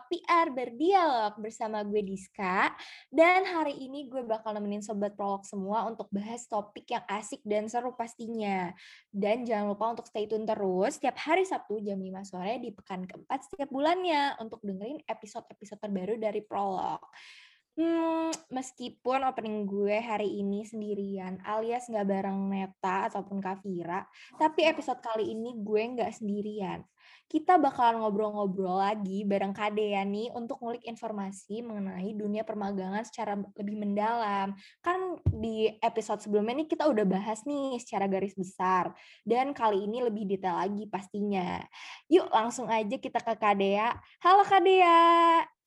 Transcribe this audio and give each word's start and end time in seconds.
Prolog 0.00 0.08
PR 0.08 0.48
Berdialog 0.48 1.32
bersama 1.36 1.84
gue 1.84 2.00
Diska. 2.00 2.72
Dan 3.12 3.44
hari 3.44 3.76
ini 3.76 4.08
gue 4.08 4.24
bakal 4.24 4.56
nemenin 4.56 4.80
Sobat 4.80 5.12
Prolog 5.12 5.44
semua 5.44 5.84
untuk 5.84 6.08
bahas 6.08 6.48
topik 6.48 6.88
yang 6.88 7.04
asik 7.04 7.44
dan 7.44 7.68
seru 7.68 7.92
pastinya. 7.92 8.72
Dan 9.12 9.44
jangan 9.44 9.76
lupa 9.76 9.92
untuk 9.92 10.08
stay 10.08 10.24
tune 10.24 10.48
terus 10.48 10.96
setiap 10.96 11.20
hari 11.20 11.44
Sabtu 11.44 11.84
jam 11.84 12.00
5 12.00 12.32
sore 12.32 12.56
di 12.64 12.72
pekan 12.72 13.04
keempat 13.04 13.44
setiap 13.44 13.68
bulannya 13.68 14.40
untuk 14.40 14.64
dengerin 14.64 15.04
episode-episode 15.04 15.80
terbaru 15.84 16.16
dari 16.16 16.40
Prolog. 16.40 17.04
Hmm, 17.80 18.28
meskipun 18.52 19.24
opening 19.24 19.64
gue 19.64 19.96
hari 20.04 20.44
ini 20.44 20.68
sendirian, 20.68 21.40
alias 21.48 21.88
nggak 21.88 22.04
bareng 22.04 22.52
Neta 22.52 23.08
ataupun 23.08 23.40
Kavira, 23.40 24.04
tapi 24.36 24.68
episode 24.68 25.00
kali 25.00 25.32
ini 25.32 25.56
gue 25.56 25.96
nggak 25.96 26.12
sendirian 26.12 26.84
kita 27.30 27.62
bakalan 27.62 28.02
ngobrol-ngobrol 28.02 28.82
lagi 28.82 29.22
bareng 29.22 29.54
Kade 29.54 29.94
ya 29.94 30.02
nih 30.02 30.34
untuk 30.34 30.58
ngulik 30.58 30.82
informasi 30.82 31.62
mengenai 31.62 32.10
dunia 32.10 32.42
permagangan 32.42 33.06
secara 33.06 33.38
lebih 33.38 33.78
mendalam. 33.78 34.58
Kan 34.82 35.22
di 35.30 35.70
episode 35.78 36.18
sebelumnya 36.18 36.58
nih 36.58 36.68
kita 36.74 36.90
udah 36.90 37.06
bahas 37.06 37.46
nih 37.46 37.78
secara 37.78 38.10
garis 38.10 38.34
besar. 38.34 38.90
Dan 39.22 39.54
kali 39.54 39.86
ini 39.86 40.02
lebih 40.02 40.26
detail 40.26 40.58
lagi 40.58 40.90
pastinya. 40.90 41.62
Yuk 42.10 42.26
langsung 42.34 42.66
aja 42.66 42.98
kita 42.98 43.22
ke 43.22 43.38
Kadea. 43.38 43.94
Halo 44.26 44.42
Kadea. 44.42 45.59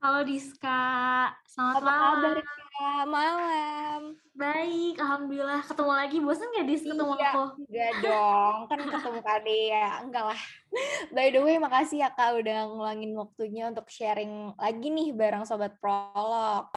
Halo 0.00 0.24
Diska, 0.24 1.28
selamat 1.44 1.74
Apa 1.76 1.84
malam. 1.84 2.00
kabar 2.00 2.38
Kak? 2.40 3.04
Malam. 3.04 4.02
Baik, 4.32 4.96
alhamdulillah. 4.96 5.60
Ketemu 5.60 5.92
lagi, 5.92 6.16
bosan 6.24 6.48
gak 6.56 6.64
Dis 6.72 6.80
ketemu 6.88 7.20
iya, 7.20 7.28
aku? 7.28 7.42
Enggak 7.68 7.92
dong, 8.00 8.56
kan 8.64 8.78
ketemu 8.80 9.20
Kak 9.20 9.38
Dea. 9.44 9.88
Enggak 10.00 10.24
lah. 10.32 10.40
By 11.12 11.28
the 11.28 11.44
way, 11.44 11.60
makasih 11.60 12.00
ya 12.00 12.08
Kak 12.16 12.32
udah 12.32 12.72
ngulangin 12.72 13.12
waktunya 13.12 13.68
untuk 13.68 13.92
sharing 13.92 14.56
lagi 14.56 14.88
nih 14.88 15.12
bareng 15.12 15.44
Sobat 15.44 15.76
Prolog. 15.76 16.72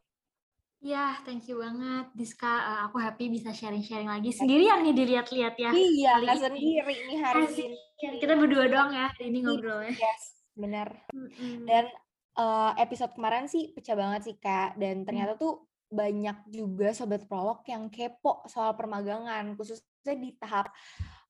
Iya, 0.83 1.16
thank 1.23 1.47
you 1.47 1.63
banget 1.63 2.11
Diska. 2.19 2.44
Uh, 2.59 2.79
aku 2.91 2.99
happy 2.99 3.31
bisa 3.31 3.55
sharing-sharing 3.55 4.11
lagi. 4.11 4.35
Sendirian 4.35 4.83
nih 4.83 4.99
dilihat-lihat 4.99 5.55
ya. 5.55 5.71
Iya, 5.71 6.19
Kali 6.19 6.27
nggak 6.27 6.39
sendiri 6.44 6.95
nih 7.07 7.17
hari 7.23 7.44
Asik. 7.47 7.71
ini. 7.71 8.19
Kita 8.19 8.35
berdua 8.35 8.67
doang 8.67 8.91
ya 8.91 9.07
hari 9.16 9.31
ini 9.31 9.47
ngobrolnya. 9.47 9.95
Yes, 9.95 10.44
benar. 10.59 10.91
Mm-mm. 11.16 11.63
Dan 11.63 11.88
eh, 12.37 12.71
episode 12.81 13.13
kemarin 13.13 13.45
sih 13.45 13.71
pecah 13.73 13.95
banget 13.97 14.21
sih 14.29 14.35
Kak. 14.37 14.77
Dan 14.77 15.05
ternyata 15.05 15.37
tuh 15.37 15.65
banyak 15.93 16.49
juga 16.49 16.89
Sobat 16.91 17.29
Prolog 17.29 17.61
yang 17.69 17.89
kepo 17.93 18.41
soal 18.49 18.73
permagangan. 18.73 19.53
Khususnya 19.53 20.15
di 20.17 20.33
tahap 20.37 20.73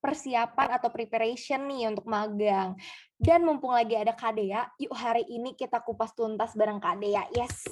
persiapan 0.03 0.75
atau 0.75 0.91
preparation 0.91 1.63
nih 1.63 1.87
untuk 1.87 2.03
magang. 2.07 2.75
Dan 3.15 3.47
mumpung 3.47 3.71
lagi 3.71 3.95
ada 3.95 4.11
Kadea, 4.11 4.67
yuk 4.75 4.91
hari 4.91 5.23
ini 5.31 5.55
kita 5.55 5.79
kupas 5.79 6.11
tuntas 6.11 6.51
bareng 6.59 6.83
Kadea. 6.83 7.23
Yes. 7.31 7.63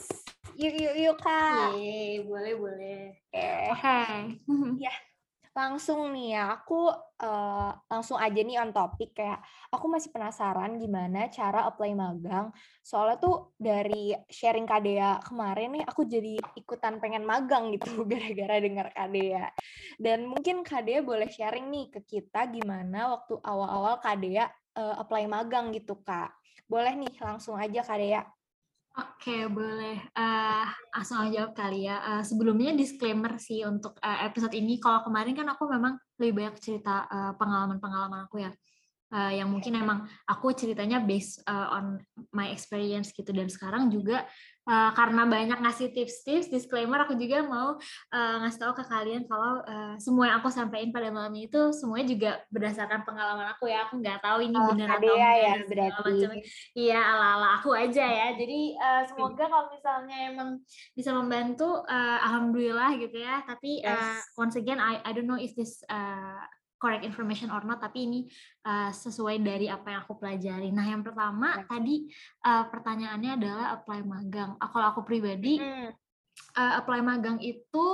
Yuk, 0.55 0.75
yuk, 0.79 0.95
yuk 0.95 1.17
Kak. 1.19 1.75
Yeay, 1.75 2.23
boleh, 2.23 2.53
boleh. 2.55 3.02
Oke. 3.35 3.99
Oke. 4.47 5.11
Langsung 5.52 6.16
nih 6.16 6.39
ya, 6.39 6.55
aku 6.55 6.88
eh, 7.19 7.71
langsung 7.91 8.16
aja 8.16 8.39
nih 8.39 8.55
on 8.63 8.71
topik 8.71 9.11
kayak 9.11 9.44
aku 9.67 9.85
masih 9.91 10.09
penasaran 10.16 10.80
gimana 10.80 11.27
cara 11.27 11.67
apply 11.67 11.91
magang. 11.91 12.55
Soalnya 12.80 13.19
tuh 13.19 13.52
dari 13.59 14.16
sharing 14.31 14.63
Kadea 14.63 15.19
kemarin 15.19 15.75
nih 15.75 15.83
aku 15.83 16.08
jadi 16.08 16.39
ikutan 16.55 17.03
pengen 17.03 17.27
magang 17.27 17.75
gitu 17.75 18.03
gara-gara 18.11 18.55
dengar 18.63 18.88
Kadea. 18.95 19.52
Dan 19.99 20.23
mungkin 20.31 20.63
Kadea 20.63 21.03
boleh 21.03 21.27
sharing 21.27 21.67
nih 21.67 21.86
ke 21.91 21.99
kita 22.08 22.47
gimana 22.47 23.11
waktu 23.11 23.36
awal-awal 23.43 23.99
Kadea 23.99 24.47
eh, 24.80 24.95
apply 25.03 25.27
magang 25.27 25.75
gitu 25.75 25.99
Kak. 25.99 26.31
Boleh 26.71 26.95
nih 26.95 27.11
langsung 27.19 27.59
aja 27.59 27.83
Kadea. 27.83 28.23
Oke, 28.91 29.47
boleh. 29.47 30.03
Eh, 30.19 30.65
langsung 30.91 31.23
aja 31.23 31.31
jawab 31.31 31.52
kali 31.55 31.87
ya. 31.87 31.95
Eh, 32.19 32.23
sebelumnya 32.27 32.75
disclaimer 32.75 33.39
sih 33.39 33.63
untuk 33.63 33.95
eh, 34.03 34.19
episode 34.27 34.52
ini. 34.52 34.83
Kalau 34.83 34.99
kemarin 35.07 35.31
kan 35.31 35.47
aku 35.47 35.63
memang 35.71 35.95
lebih 36.19 36.33
banyak 36.43 36.55
cerita 36.59 37.07
pengalaman-pengalaman 37.39 38.27
aku 38.27 38.43
ya. 38.43 38.52
Eh, 39.11 39.44
yang 39.44 39.52
mungkin 39.52 39.76
emang 39.76 40.08
aku 40.23 40.55
ceritanya 40.55 41.04
based 41.04 41.44
eh, 41.44 41.67
on 41.76 41.99
my 42.32 42.48
experience 42.48 43.11
gitu. 43.11 43.27
Dan 43.36 43.52
sekarang 43.52 43.92
juga 43.92 44.23
eh, 44.64 44.92
karena 44.95 45.27
banyak 45.27 45.60
ngasih 45.60 45.92
tips-tips, 45.92 46.48
disclaimer 46.48 47.04
aku 47.04 47.20
juga 47.20 47.44
mau 47.44 47.76
eh, 48.08 48.36
ngasih 48.39 48.60
tahu 48.64 48.73
ke 48.80 48.83
kalian 48.88 49.27
kalau 49.27 49.60
eh, 49.67 49.95
semua 50.00 50.32
yang 50.32 50.39
aku 50.39 50.48
sampaikan 50.48 50.95
pada 50.95 51.11
malam 51.11 51.36
ini 51.36 51.52
itu 51.52 51.76
semuanya 51.76 52.08
juga 52.08 52.32
berdasarkan 52.55 53.04
pengalaman 53.04 53.52
aku 53.52 53.67
ya. 53.67 53.83
Aku 53.92 54.00
nggak 54.00 54.23
tahu 54.23 54.48
ini 54.48 54.55
Oh, 54.55 54.71
benar 54.71 54.88
atau 54.95 55.11
enggak 55.11 55.36
ya 55.36 55.54
berarti. 55.67 56.16
Iya, 56.71 57.00
ala-ala 57.04 57.50
aku 57.60 57.70
aja 57.76 58.05
ya. 58.08 58.27
Jadi 58.39 58.80
eh, 58.80 59.04
semoga 59.11 59.44
kalau 59.52 59.67
misalnya 59.76 60.16
emang 60.32 60.50
bisa 60.95 61.11
membantu, 61.11 61.83
eh, 61.83 62.17
alhamdulillah 62.32 62.95
gitu 62.95 63.20
ya. 63.20 63.44
Tapi 63.44 63.83
eh, 63.83 63.92
Yes. 63.92 64.23
once 64.39 64.55
again, 64.55 64.80
I 64.80 65.04
I 65.04 65.11
don't 65.11 65.27
know 65.27 65.36
if 65.36 65.52
this 65.52 65.83
eh, 65.92 66.39
correct 66.81 67.05
information 67.05 67.53
or 67.53 67.61
not. 67.61 67.77
Tapi 67.77 68.09
ini 68.09 68.19
eh, 68.65 68.89
sesuai 68.89 69.37
dari 69.39 69.69
apa 69.69 69.93
yang 69.93 70.02
aku 70.02 70.17
pelajari. 70.17 70.73
Nah, 70.73 70.86
yang 70.89 71.05
pertama 71.05 71.53
Yes. 71.61 71.69
tadi 71.69 71.95
eh, 72.42 72.65
pertanyaannya 72.73 73.31
adalah 73.37 73.67
apply 73.77 73.99
magang. 74.02 74.58
Ah, 74.58 74.67
Kalau 74.73 74.87
aku 74.89 75.02
pribadi 75.05 75.61
Hmm, 75.61 75.93
eh, 76.58 76.73
apply 76.81 76.99
magang 77.05 77.37
itu 77.37 77.86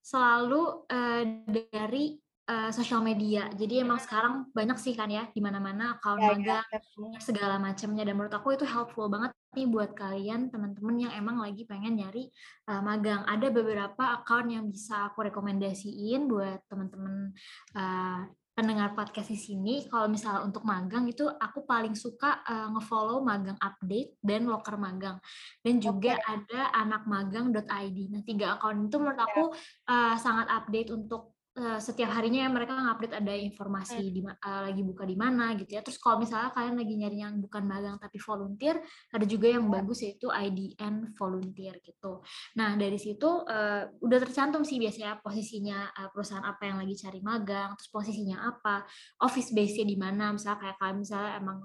selalu 0.00 0.88
eh, 0.88 1.22
dari 1.68 2.16
eh, 2.48 2.70
sosial 2.72 3.04
media. 3.04 3.52
Jadi 3.52 3.84
emang 3.84 4.00
sekarang 4.00 4.48
banyak 4.56 4.80
sih 4.80 4.96
kan 4.96 5.12
ya 5.12 5.28
di 5.30 5.38
mana-mana 5.44 6.00
account 6.00 6.18
ya, 6.18 6.32
ya, 6.32 6.34
magang 6.40 6.64
ketemu. 6.72 7.08
segala 7.20 7.56
macamnya 7.60 8.02
dan 8.08 8.14
menurut 8.16 8.32
aku 8.34 8.56
itu 8.56 8.64
helpful 8.64 9.06
banget 9.12 9.30
nih 9.54 9.66
buat 9.66 9.90
kalian 9.98 10.50
teman-teman 10.50 10.96
yang 11.08 11.12
emang 11.18 11.42
lagi 11.42 11.66
pengen 11.66 11.98
nyari 11.98 12.30
uh, 12.70 12.82
magang. 12.82 13.26
Ada 13.26 13.50
beberapa 13.50 14.20
account 14.20 14.48
yang 14.50 14.66
bisa 14.70 15.10
aku 15.10 15.26
rekomendasiin 15.26 16.30
buat 16.30 16.62
teman-teman 16.70 17.34
uh, 17.74 18.30
pendengar 18.54 18.92
podcast 18.94 19.32
di 19.32 19.38
sini. 19.40 19.74
Kalau 19.88 20.06
misalnya 20.06 20.44
untuk 20.46 20.62
magang 20.62 21.08
itu 21.10 21.26
aku 21.26 21.66
paling 21.66 21.96
suka 21.96 22.44
uh, 22.46 22.68
ngefollow 22.76 23.24
magang 23.24 23.58
update 23.58 24.20
dan 24.22 24.46
loker 24.46 24.76
magang. 24.78 25.18
Dan 25.64 25.82
juga 25.82 26.14
ada 26.22 26.70
anakmagang.id 26.76 27.98
nah 28.12 28.22
tiga 28.22 28.58
account 28.58 28.86
itu 28.86 28.96
menurut 29.02 29.18
aku 29.18 29.44
uh, 29.90 30.14
sangat 30.14 30.46
update 30.46 30.94
untuk 30.94 31.39
uh, 31.58 31.78
setiap 31.82 32.10
harinya 32.14 32.46
ya 32.46 32.50
mereka 32.52 32.76
ngupdate 32.76 33.14
ada 33.18 33.34
informasi 33.34 34.12
di 34.12 34.20
ma- 34.22 34.38
uh, 34.38 34.70
lagi 34.70 34.82
buka 34.86 35.02
di 35.02 35.16
mana 35.18 35.56
gitu 35.58 35.74
ya. 35.74 35.82
Terus 35.82 35.98
kalau 35.98 36.22
misalnya 36.22 36.54
kalian 36.54 36.76
lagi 36.78 36.94
nyari 36.94 37.18
yang 37.18 37.34
bukan 37.42 37.62
magang 37.66 37.96
tapi 37.98 38.18
volunteer, 38.22 38.78
ada 39.10 39.26
juga 39.26 39.46
yang 39.50 39.66
bagus 39.66 40.06
yaitu 40.06 40.30
IDN 40.30 41.16
volunteer 41.18 41.74
gitu. 41.82 42.22
Nah, 42.54 42.78
dari 42.78 42.98
situ 43.00 43.26
uh, 43.26 43.82
udah 43.98 44.18
tercantum 44.22 44.62
sih 44.62 44.78
biasanya 44.78 45.18
posisinya 45.18 45.90
uh, 45.96 46.08
perusahaan 46.14 46.44
apa 46.46 46.62
yang 46.70 46.78
lagi 46.78 46.94
cari 47.00 47.20
magang, 47.24 47.74
terus 47.74 47.90
posisinya 47.90 48.46
apa, 48.46 48.86
office 49.24 49.50
base-nya 49.50 49.86
di 49.88 49.96
mana, 49.98 50.30
misalnya 50.34 50.58
kayak 50.62 50.76
kalian 50.78 50.98
misalnya 51.02 51.32
emang 51.40 51.58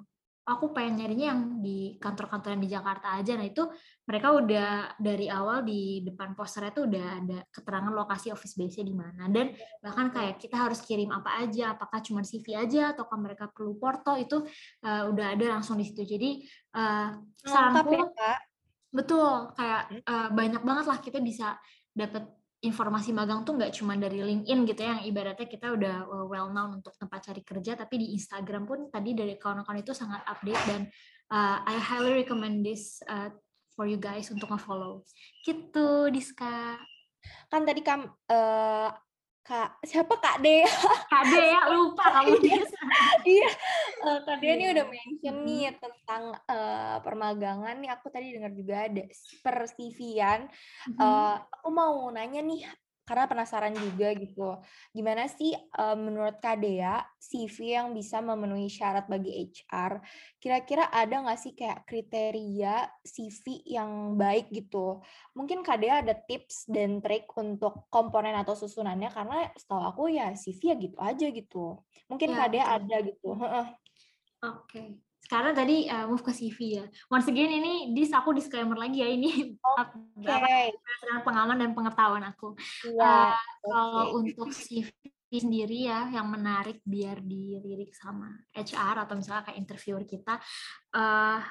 aku 0.46 0.78
pengen 0.78 1.02
nyarinya 1.02 1.34
yang 1.34 1.42
di 1.58 1.98
kantor-kantor 1.98 2.54
yang 2.54 2.64
di 2.64 2.70
Jakarta 2.70 3.18
aja. 3.18 3.34
Nah, 3.34 3.50
itu 3.50 3.66
mereka 4.06 4.38
udah 4.38 4.94
dari 5.02 5.26
awal 5.26 5.66
di 5.66 6.06
depan 6.06 6.38
posternya 6.38 6.70
tuh 6.70 6.86
udah 6.86 7.06
ada 7.18 7.40
keterangan 7.50 7.90
lokasi 7.90 8.30
office 8.30 8.54
base-nya 8.54 8.86
di 8.86 8.94
mana 8.94 9.26
dan 9.34 9.58
bahkan 9.82 10.14
kayak 10.14 10.38
kita 10.38 10.54
harus 10.54 10.86
kirim 10.86 11.10
apa 11.10 11.42
aja 11.42 11.74
apakah 11.74 11.98
cuma 12.06 12.22
CV 12.22 12.54
aja 12.54 12.94
ataukah 12.94 13.18
mereka 13.18 13.50
perlu 13.50 13.74
porto 13.82 14.14
itu 14.14 14.46
uh, 14.86 15.10
udah 15.10 15.34
ada 15.34 15.58
langsung 15.58 15.82
di 15.82 15.90
situ 15.90 16.06
jadi 16.06 16.30
uh, 16.78 17.18
saranku 17.42 17.98
ya 17.98 18.06
Kak. 18.14 18.40
betul 18.94 19.50
kayak 19.58 19.84
uh, 20.06 20.30
banyak 20.30 20.62
banget 20.62 20.86
lah 20.86 21.02
kita 21.02 21.18
bisa 21.18 21.58
dapat 21.90 22.30
informasi 22.66 23.14
magang 23.14 23.46
tuh 23.46 23.56
nggak 23.56 23.72
cuma 23.78 23.94
dari 23.96 24.20
LinkedIn 24.20 24.60
gitu 24.66 24.82
ya, 24.82 24.98
yang 24.98 25.02
ibaratnya 25.06 25.48
kita 25.48 25.72
udah 25.72 25.96
uh, 26.10 26.26
well 26.26 26.50
known 26.50 26.82
untuk 26.82 26.98
tempat 26.98 27.30
cari 27.32 27.42
kerja 27.46 27.78
tapi 27.78 28.02
di 28.02 28.08
Instagram 28.18 28.66
pun 28.66 28.90
tadi 28.90 29.14
dari 29.14 29.38
kawan-kawan 29.38 29.86
itu 29.86 29.94
sangat 29.94 30.26
update 30.26 30.64
dan 30.66 30.82
uh, 31.30 31.62
I 31.64 31.78
highly 31.78 32.26
recommend 32.26 32.66
this 32.66 33.00
uh, 33.06 33.30
for 33.78 33.86
you 33.86 34.02
guys 34.02 34.28
untuk 34.34 34.50
nge-follow. 34.50 35.06
Gitu, 35.46 36.10
Diska. 36.10 36.82
kan 37.50 37.66
tadi 37.66 37.82
kam 37.82 38.06
eh 38.30 38.90
kak 39.46 39.78
siapa? 39.86 40.18
Kak 40.18 40.42
Dea. 40.42 40.66
KD 41.06 41.34
ya, 41.38 41.70
lupa 41.70 42.02
kamu. 42.12 42.34
Dis. 42.42 42.66
iya. 43.24 43.50
Eh, 44.02 44.18
kak 44.20 44.42
Dea 44.42 44.54
nih 44.54 44.66
Iya. 44.66 44.74
udah 44.74 44.86
mention 44.90 45.36
nih 45.42 45.70
tentang 45.78 46.24
eh, 46.44 46.98
permagangan 47.00 47.78
nih. 47.78 47.94
Aku 47.94 48.10
tadi 48.10 48.34
dengar 48.34 48.50
juga 48.52 48.90
ada 48.90 49.06
per 49.40 49.56
CV-an 49.68 50.50
Mhm. 50.90 50.98
Eh, 50.98 51.36
aku 51.54 51.70
mau 51.70 52.10
nanya 52.10 52.42
nih 52.42 52.66
karena 53.06 53.30
penasaran 53.30 53.72
juga 53.78 54.12
gitu 54.18 54.60
gimana 54.92 55.30
sih 55.30 55.54
eh, 55.54 55.98
menurut 55.98 56.42
Kak 56.42 56.58
Dea 56.60 57.06
CV 57.22 57.78
yang 57.78 57.94
bisa 57.94 58.20
memenuhi 58.20 58.68
syarat 58.68 59.06
bagi 59.06 59.54
HR 59.54 60.02
kira-kira 60.42 60.90
ada 60.90 61.22
nggak 61.22 61.40
sih 61.40 61.54
kayak 61.54 61.86
kriteria 61.86 62.90
CV 63.06 63.62
yang 63.70 64.18
baik 64.18 64.50
gitu 64.50 65.06
mungkin 65.38 65.62
Kak 65.62 65.78
Dea 65.80 66.02
ada 66.02 66.18
tips 66.18 66.66
dan 66.66 67.00
trik 67.00 67.30
untuk 67.38 67.86
komponen 67.94 68.34
atau 68.34 68.58
susunannya 68.58 69.14
karena 69.14 69.54
setahu 69.54 69.82
aku 69.86 70.04
ya 70.10 70.34
CV 70.34 70.60
ya 70.74 70.76
gitu 70.76 70.98
aja 70.98 71.28
gitu 71.30 71.66
mungkin 72.10 72.34
Ya, 72.34 72.38
Kak 72.42 72.50
Dea 72.50 72.66
betul. 72.66 72.76
ada 72.82 72.98
gitu 73.06 73.30
Heeh. 73.38 73.68
Oke. 74.46 75.05
Sekarang 75.26 75.58
tadi 75.58 75.90
uh, 75.90 76.06
move 76.06 76.22
ke 76.22 76.30
CV 76.30 76.58
ya. 76.82 76.86
Once 77.10 77.26
again 77.26 77.50
ini 77.50 77.98
dis 77.98 78.14
aku 78.14 78.30
disclaimer 78.38 78.78
lagi 78.78 79.02
ya 79.02 79.10
ini 79.10 79.58
okay. 80.22 80.70
pengalaman 81.26 81.58
dan 81.58 81.74
pengetahuan 81.74 82.22
aku. 82.30 82.54
Yeah, 82.86 83.02
uh, 83.02 83.34
okay. 83.34 83.42
Kalau 83.66 84.06
untuk 84.22 84.50
CV 84.54 84.88
sendiri 85.36 85.90
ya 85.90 86.08
yang 86.14 86.30
menarik 86.32 86.80
biar 86.86 87.20
dilirik 87.20 87.92
sama 87.92 88.32
HR 88.56 89.04
atau 89.04 89.20
misalnya 89.20 89.44
kayak 89.50 89.60
interviewer 89.60 90.06
kita 90.08 90.40
uh, 90.96 91.42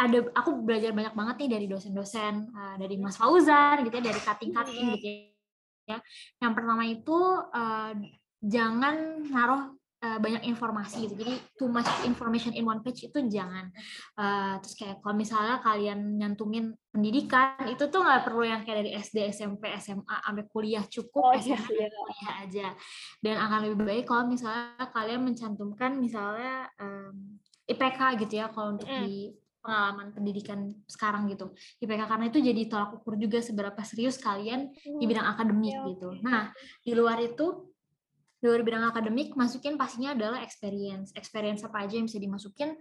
ada 0.00 0.18
aku 0.32 0.64
belajar 0.64 0.90
banyak 0.96 1.12
banget 1.12 1.36
nih 1.44 1.50
dari 1.60 1.66
dosen-dosen 1.68 2.50
uh, 2.56 2.74
dari 2.80 2.96
Mas 2.96 3.20
Fauzan 3.20 3.84
gitu 3.84 4.00
ya 4.00 4.04
dari 4.08 4.20
cutting-cutting 4.24 4.86
gitu 4.96 5.08
ya. 5.84 6.00
Yang 6.40 6.52
pertama 6.56 6.82
itu 6.88 7.18
uh, 7.52 7.92
jangan 8.40 9.28
naruh 9.28 9.76
uh, 10.10 10.18
banyak 10.18 10.42
informasi 10.50 11.06
gitu. 11.06 11.14
Jadi 11.22 11.34
too 11.54 11.70
much 11.70 11.86
information 12.02 12.50
in 12.58 12.66
one 12.66 12.82
page 12.82 13.06
itu 13.06 13.18
jangan. 13.30 13.70
Uh, 14.18 14.58
terus 14.58 14.74
kayak 14.74 14.98
kalau 14.98 15.14
misalnya 15.14 15.62
kalian 15.62 16.18
nyantumin 16.18 16.74
pendidikan 16.90 17.54
itu 17.70 17.86
tuh 17.86 18.02
nggak 18.02 18.26
perlu 18.26 18.42
yang 18.42 18.66
kayak 18.66 18.82
dari 18.82 18.90
SD, 18.98 19.30
SMP, 19.30 19.70
SMA 19.78 20.16
sampai 20.26 20.44
kuliah 20.50 20.82
cukup 20.90 21.30
oh, 21.30 21.32
SMA 21.38 21.54
iya, 21.70 21.86
iya. 21.86 21.88
kuliah 21.94 22.32
aja. 22.42 22.66
Dan 23.22 23.36
akan 23.38 23.58
lebih 23.70 23.78
baik 23.86 24.04
kalau 24.10 24.26
misalnya 24.26 24.84
kalian 24.90 25.22
mencantumkan 25.22 25.94
misalnya 25.94 26.66
um, 26.82 27.38
IPK 27.70 28.26
gitu 28.26 28.42
ya 28.42 28.50
kalau 28.50 28.74
untuk 28.74 28.90
mm. 28.90 29.02
di 29.06 29.30
pengalaman 29.60 30.08
pendidikan 30.16 30.72
sekarang 30.88 31.28
gitu 31.28 31.52
IPK 31.84 32.08
karena 32.08 32.32
itu 32.32 32.40
jadi 32.40 32.62
tolak 32.64 32.96
ukur 32.96 33.20
juga 33.20 33.44
seberapa 33.44 33.76
serius 33.84 34.16
kalian 34.16 34.72
di 34.72 35.04
bidang 35.04 35.36
akademik 35.36 35.76
gitu. 35.94 36.16
Nah 36.24 36.48
di 36.80 36.96
luar 36.96 37.20
itu 37.20 37.69
di 38.40 38.48
luar 38.48 38.64
bidang 38.64 38.88
akademik 38.88 39.36
masukin 39.36 39.76
pastinya 39.76 40.16
adalah 40.16 40.40
experience. 40.40 41.12
Experience 41.12 41.60
apa 41.60 41.84
aja 41.84 42.00
yang 42.00 42.08
bisa 42.08 42.16
dimasukin? 42.16 42.72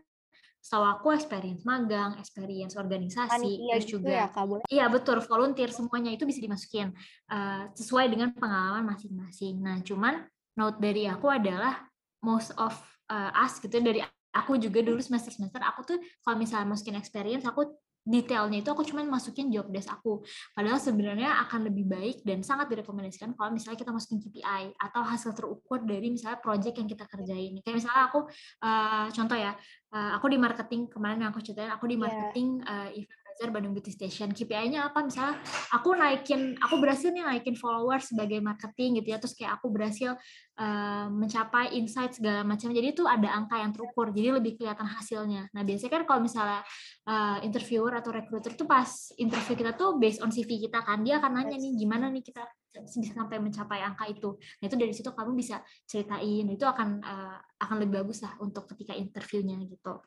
Setahu 0.59 0.83
aku 0.83 1.15
experience 1.15 1.63
magang 1.63 2.19
experience 2.19 2.75
organisasi 2.75 3.31
Panitia 3.31 3.79
terus 3.79 3.85
gitu 3.87 3.91
juga 3.99 4.11
ya, 4.11 4.27
iya 4.67 4.85
betul 4.91 5.23
volunteer 5.23 5.71
semuanya 5.71 6.11
itu 6.11 6.27
bisa 6.27 6.43
dimasukin 6.43 6.91
uh, 7.31 7.71
sesuai 7.71 8.11
dengan 8.11 8.35
pengalaman 8.35 8.83
masing-masing. 8.91 9.55
Nah 9.63 9.79
cuman 9.79 10.27
note 10.59 10.83
dari 10.83 11.07
aku 11.07 11.31
adalah 11.31 11.79
most 12.19 12.51
of 12.59 12.75
uh, 13.07 13.31
us 13.39 13.55
gitu 13.63 13.79
dari 13.79 14.03
aku 14.35 14.59
juga 14.59 14.83
dulu 14.83 14.99
semester 14.99 15.31
semester 15.31 15.63
aku 15.63 15.95
tuh 15.95 15.97
kalau 16.27 16.35
misalnya 16.35 16.75
masukin 16.75 16.99
experience 16.99 17.47
aku 17.47 17.71
detailnya 18.09 18.65
itu 18.65 18.69
aku 18.73 18.81
cuma 18.81 19.05
masukin 19.05 19.53
job 19.53 19.69
desk 19.69 19.93
aku. 19.93 20.25
Padahal 20.57 20.81
sebenarnya 20.81 21.45
akan 21.45 21.69
lebih 21.69 21.85
baik 21.85 22.25
dan 22.25 22.41
sangat 22.41 22.73
direkomendasikan 22.73 23.37
kalau 23.37 23.53
misalnya 23.53 23.77
kita 23.77 23.93
masukin 23.93 24.17
KPI 24.17 24.73
atau 24.81 25.01
hasil 25.05 25.37
terukur 25.37 25.85
dari 25.85 26.09
misalnya 26.09 26.41
project 26.41 26.81
yang 26.81 26.89
kita 26.89 27.05
kerjain. 27.05 27.61
Kayak 27.61 27.75
misalnya 27.85 28.09
aku 28.09 28.25
uh, 28.65 29.07
contoh 29.13 29.37
ya, 29.37 29.53
uh, 29.93 30.17
aku 30.17 30.25
di 30.33 30.37
marketing 30.41 30.89
kemarin 30.89 31.21
yang 31.21 31.29
aku 31.29 31.45
ceritain, 31.45 31.69
aku 31.69 31.85
di 31.85 32.01
iya. 32.01 32.03
marketing 32.09 32.47
yeah. 32.65 32.89
uh, 32.89 32.89
event 32.97 33.28
Belajar 33.39 33.55
Bandung 33.55 33.71
Beauty 33.71 33.95
Station. 33.95 34.35
KPI-nya 34.35 34.91
apa? 34.91 34.99
Misalnya 34.99 35.39
aku 35.71 35.95
naikin, 35.95 36.59
aku 36.59 36.75
berhasil 36.75 37.07
nih 37.07 37.23
naikin 37.23 37.55
followers 37.55 38.11
sebagai 38.11 38.43
marketing 38.43 38.99
gitu 38.99 39.15
ya. 39.15 39.17
Terus 39.23 39.31
kayak 39.31 39.63
aku 39.63 39.71
berhasil 39.71 40.11
uh, 40.59 41.07
mencapai 41.07 41.71
insight 41.79 42.19
segala 42.19 42.43
macam. 42.43 42.67
Jadi 42.67 42.91
itu 42.91 43.07
ada 43.07 43.31
angka 43.31 43.55
yang 43.63 43.71
terukur. 43.71 44.11
Jadi 44.11 44.43
lebih 44.43 44.59
kelihatan 44.59 44.83
hasilnya. 44.83 45.47
Nah 45.55 45.63
biasanya 45.63 45.87
kan 45.87 46.03
kalau 46.03 46.19
misalnya 46.19 46.59
uh, 47.07 47.39
interviewer 47.39 47.95
atau 47.95 48.11
recruiter 48.11 48.59
tuh 48.59 48.67
pas 48.67 48.91
interview 49.15 49.55
kita 49.55 49.71
tuh 49.71 49.95
based 49.95 50.19
on 50.19 50.35
CV 50.35 50.59
kita 50.59 50.83
kan, 50.83 50.99
dia 50.99 51.23
akan 51.23 51.39
nanya 51.39 51.55
nih 51.55 51.79
gimana 51.79 52.11
nih 52.11 52.27
kita 52.27 52.43
bisa 52.75 53.15
sampai 53.15 53.39
mencapai 53.39 53.79
angka 53.79 54.03
itu. 54.11 54.35
Nah 54.35 54.67
itu 54.67 54.75
dari 54.75 54.91
situ 54.91 55.15
kamu 55.15 55.31
bisa 55.39 55.63
ceritain. 55.87 56.43
Itu 56.43 56.67
akan 56.67 56.89
uh, 56.99 57.39
akan 57.55 57.87
lebih 57.87 58.03
bagus 58.03 58.19
lah 58.19 58.35
untuk 58.43 58.67
ketika 58.75 58.91
interviewnya 58.99 59.55
gitu. 59.63 60.03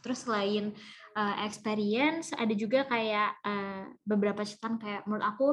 Terus 0.00 0.24
selain 0.24 0.72
uh, 1.16 1.34
experience 1.46 2.34
ada 2.34 2.54
juga 2.54 2.86
kayak 2.86 3.30
uh, 3.42 3.84
beberapa 4.02 4.42
catatan 4.42 4.78
kayak 4.78 5.02
menurut 5.06 5.24
aku 5.26 5.46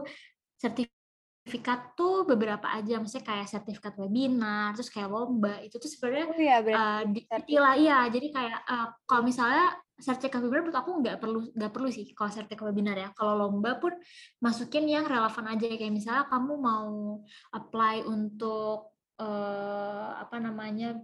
sertifikat 0.57 1.93
tuh 1.93 2.25
beberapa 2.25 2.67
aja 2.73 2.97
maksudnya 2.97 3.25
kayak 3.25 3.47
sertifikat 3.47 3.93
webinar 3.97 4.73
terus 4.73 4.89
kayak 4.91 5.09
lomba 5.09 5.61
itu 5.63 5.77
tuh 5.77 5.89
sebenarnya 5.89 6.25
oh, 6.27 6.37
iya, 6.37 6.57
uh, 6.61 7.01
ditilah 7.07 7.75
iya 7.77 7.99
jadi 8.09 8.27
kayak 8.33 8.59
uh, 8.67 8.87
kalau 9.05 9.23
misalnya 9.25 9.73
sertifikat 9.97 10.45
webinar 10.45 10.61
menurut 10.61 10.77
aku 10.77 10.91
nggak 11.01 11.17
perlu 11.17 11.39
nggak 11.57 11.71
perlu 11.73 11.89
sih 11.89 12.05
kalau 12.13 12.29
sertifikat 12.29 12.69
webinar 12.69 12.95
ya. 12.97 13.09
Kalau 13.17 13.33
lomba 13.33 13.81
pun 13.81 13.97
masukin 14.37 14.85
yang 14.85 15.09
relevan 15.09 15.45
aja 15.49 15.65
kayak 15.65 15.93
misalnya 15.93 16.29
kamu 16.29 16.53
mau 16.53 17.17
apply 17.49 18.05
untuk 18.05 18.93
uh, 19.17 20.21
apa 20.21 20.37
namanya 20.37 21.01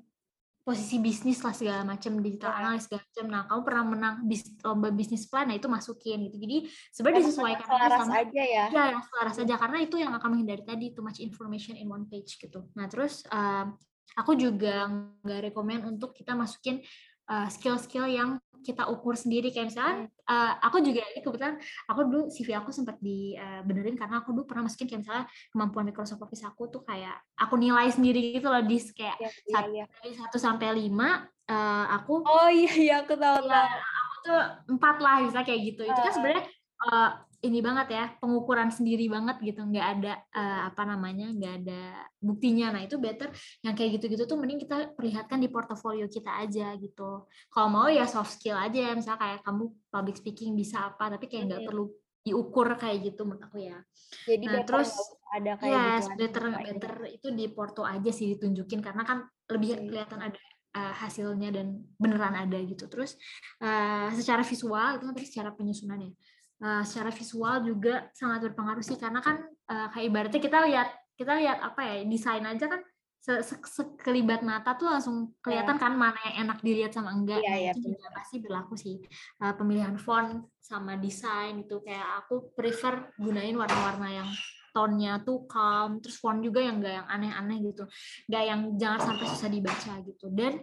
posisi 0.64 0.96
bisnis 1.04 1.44
lah 1.44 1.52
segala 1.52 1.84
macam 1.84 2.24
digital 2.24 2.56
yeah. 2.56 2.62
analis 2.64 2.88
segala 2.88 3.04
macam. 3.04 3.26
Nah, 3.28 3.42
kamu 3.52 3.62
pernah 3.68 3.84
menang 3.84 4.16
bis, 4.24 4.42
lomba 4.64 4.90
bisnis 4.96 5.28
plan, 5.28 5.46
nah 5.52 5.60
itu 5.60 5.68
masukin 5.68 6.32
gitu. 6.32 6.40
Jadi 6.40 6.58
sebenarnya 6.96 7.20
disesuaikan 7.28 7.68
aja 7.68 7.88
sama 8.00 8.24
aja 8.24 8.44
ya. 8.44 8.66
Ya, 8.72 8.84
yang 8.96 9.04
selaras 9.04 9.36
aja 9.44 9.56
karena 9.60 9.78
itu 9.84 9.96
yang 10.00 10.16
akan 10.16 10.30
menghindari 10.32 10.64
tadi 10.64 10.96
too 10.96 11.04
much 11.04 11.20
information 11.20 11.76
in 11.76 11.92
one 11.92 12.08
page 12.08 12.40
gitu. 12.40 12.64
Nah, 12.80 12.88
terus 12.88 13.28
um, 13.28 13.76
aku 14.16 14.40
juga 14.40 14.88
nggak 15.20 15.52
rekomend 15.52 15.84
untuk 15.84 16.16
kita 16.16 16.32
masukin 16.32 16.80
skill-skill 17.24 17.36
uh, 17.36 17.48
skill 17.52 17.76
-skill 17.80 18.08
yang 18.08 18.30
kita 18.64 18.88
ukur 18.90 19.14
sendiri. 19.20 19.52
Kayak 19.52 19.76
misalnya 19.76 19.96
uh, 20.32 20.54
aku 20.64 20.80
juga 20.80 21.04
ini 21.12 21.20
kebetulan 21.20 21.60
aku 21.86 22.00
dulu 22.08 22.24
CV 22.32 22.56
aku 22.56 22.72
sempat 22.72 22.98
dibenerin 23.04 24.00
karena 24.00 24.24
aku 24.24 24.32
dulu 24.32 24.48
pernah 24.48 24.66
masukin 24.72 24.88
kayak 24.88 25.02
misalnya 25.04 25.26
kemampuan 25.52 25.86
Microsoft 25.92 26.24
Office 26.24 26.48
aku 26.48 26.72
tuh 26.72 26.82
kayak 26.88 27.14
aku 27.36 27.60
nilai 27.60 27.92
sendiri 27.92 28.40
gitu 28.40 28.48
loh 28.48 28.64
di 28.64 28.80
kayak 28.96 29.18
ya, 29.20 29.30
satu, 29.30 29.70
dari 29.76 30.14
satu 30.16 30.38
sampai 30.40 30.68
lima 30.74 31.28
uh, 31.52 31.86
aku 32.00 32.24
oh 32.24 32.50
iya 32.50 32.74
iya 32.74 32.96
aku 33.04 33.20
tahu 33.20 33.46
ya, 33.46 33.62
aku 33.68 34.16
tuh 34.24 34.42
empat 34.80 34.96
lah 35.04 35.16
bisa 35.28 35.44
kayak 35.44 35.62
gitu. 35.76 35.82
Itu 35.84 36.00
kan 36.00 36.14
sebenarnya 36.16 36.44
uh, 36.88 37.10
ini 37.44 37.60
banget 37.60 37.88
ya 37.92 38.06
pengukuran 38.24 38.72
sendiri 38.72 39.12
banget 39.12 39.44
gitu. 39.44 39.68
Nggak 39.68 39.88
ada 40.00 40.14
uh, 40.32 40.62
apa 40.72 40.84
namanya 40.88 41.28
nggak 41.36 41.54
ada 41.64 41.82
buktinya. 42.24 42.72
Nah 42.72 42.82
itu 42.88 42.96
better 42.96 43.36
yang 43.60 43.76
kayak 43.76 44.00
gitu-gitu 44.00 44.24
tuh 44.24 44.40
mending 44.40 44.64
kita 44.64 44.96
perlihatkan 44.96 45.44
di 45.44 45.52
portofolio 45.52 46.08
kita 46.08 46.32
aja 46.40 46.72
gitu. 46.80 47.28
Kalau 47.52 47.68
mau 47.68 47.92
ya 47.92 48.08
soft 48.08 48.40
skill 48.40 48.56
aja 48.56 48.96
misalnya 48.96 49.20
kayak 49.20 49.40
kamu 49.44 49.64
public 49.92 50.16
speaking 50.16 50.56
bisa 50.56 50.88
apa 50.88 51.20
tapi 51.20 51.28
kayak 51.28 51.52
nggak 51.52 51.64
perlu 51.68 51.92
diukur 52.24 52.80
kayak 52.80 53.12
gitu 53.12 53.28
menurut 53.28 53.44
aku 53.44 53.58
ya. 53.60 53.78
Jadi 54.24 54.46
nah, 54.48 54.64
terus 54.64 54.96
ada 55.36 55.60
kayak 55.60 55.76
yes, 55.76 56.08
gitu 56.08 56.20
better 56.24 56.44
better 56.56 56.94
itu 57.12 57.28
di 57.36 57.46
porto 57.52 57.84
aja 57.84 58.12
sih 58.16 58.32
ditunjukin 58.40 58.80
karena 58.80 59.04
kan 59.04 59.28
lebih 59.52 59.84
kelihatan 59.92 60.32
ada 60.32 60.40
uh, 60.80 60.96
hasilnya 60.96 61.52
dan 61.52 61.84
beneran 62.00 62.40
ada 62.40 62.56
gitu. 62.64 62.88
Terus 62.88 63.20
uh, 63.60 64.08
secara 64.16 64.48
visual 64.48 64.96
itu 64.96 65.04
nanti 65.04 65.28
secara 65.28 65.52
penyusunan 65.52 66.00
ya 66.00 66.14
uh, 66.62 66.84
secara 66.86 67.10
visual 67.10 67.56
juga 67.66 68.12
sangat 68.14 68.52
berpengaruh 68.52 68.86
sih. 68.86 69.00
Karena 69.00 69.24
kan 69.24 69.42
uh, 69.72 69.88
kayak 69.90 70.06
ibaratnya 70.06 70.42
kita 70.42 70.58
lihat 70.68 70.90
kita 71.14 71.34
lihat 71.38 71.62
apa 71.62 71.82
ya 71.86 71.96
desain 72.10 72.46
aja 72.46 72.66
kan 72.66 72.82
sekelibat 73.24 74.44
mata 74.44 74.76
tuh 74.76 74.92
langsung 74.92 75.32
kelihatan 75.40 75.80
yeah. 75.80 75.84
kan 75.88 75.94
mana 75.96 76.20
yang 76.28 76.36
enak 76.44 76.60
dilihat 76.60 76.92
sama 76.92 77.16
enggak. 77.16 77.40
Yeah, 77.40 77.72
yeah, 77.72 77.74
itu 77.74 77.96
juga 77.96 78.12
pasti 78.12 78.44
berlaku 78.44 78.76
sih. 78.76 79.00
Uh, 79.40 79.56
pemilihan 79.56 79.96
font 79.96 80.52
sama 80.60 81.00
desain 81.00 81.64
itu 81.64 81.80
kayak 81.80 82.28
aku 82.28 82.52
prefer 82.52 83.16
gunain 83.16 83.56
warna-warna 83.56 84.12
yang 84.12 84.30
tone-nya 84.76 85.24
tuh 85.24 85.48
calm 85.48 86.04
terus 86.04 86.20
font 86.20 86.44
juga 86.44 86.60
yang 86.60 86.84
enggak 86.84 87.00
yang 87.00 87.08
aneh-aneh 87.08 87.58
gitu. 87.64 87.88
Enggak 88.28 88.44
yang 88.44 88.60
jangan 88.76 89.00
sampai 89.00 89.26
susah 89.32 89.50
dibaca 89.50 89.94
gitu. 90.04 90.26
Dan 90.28 90.54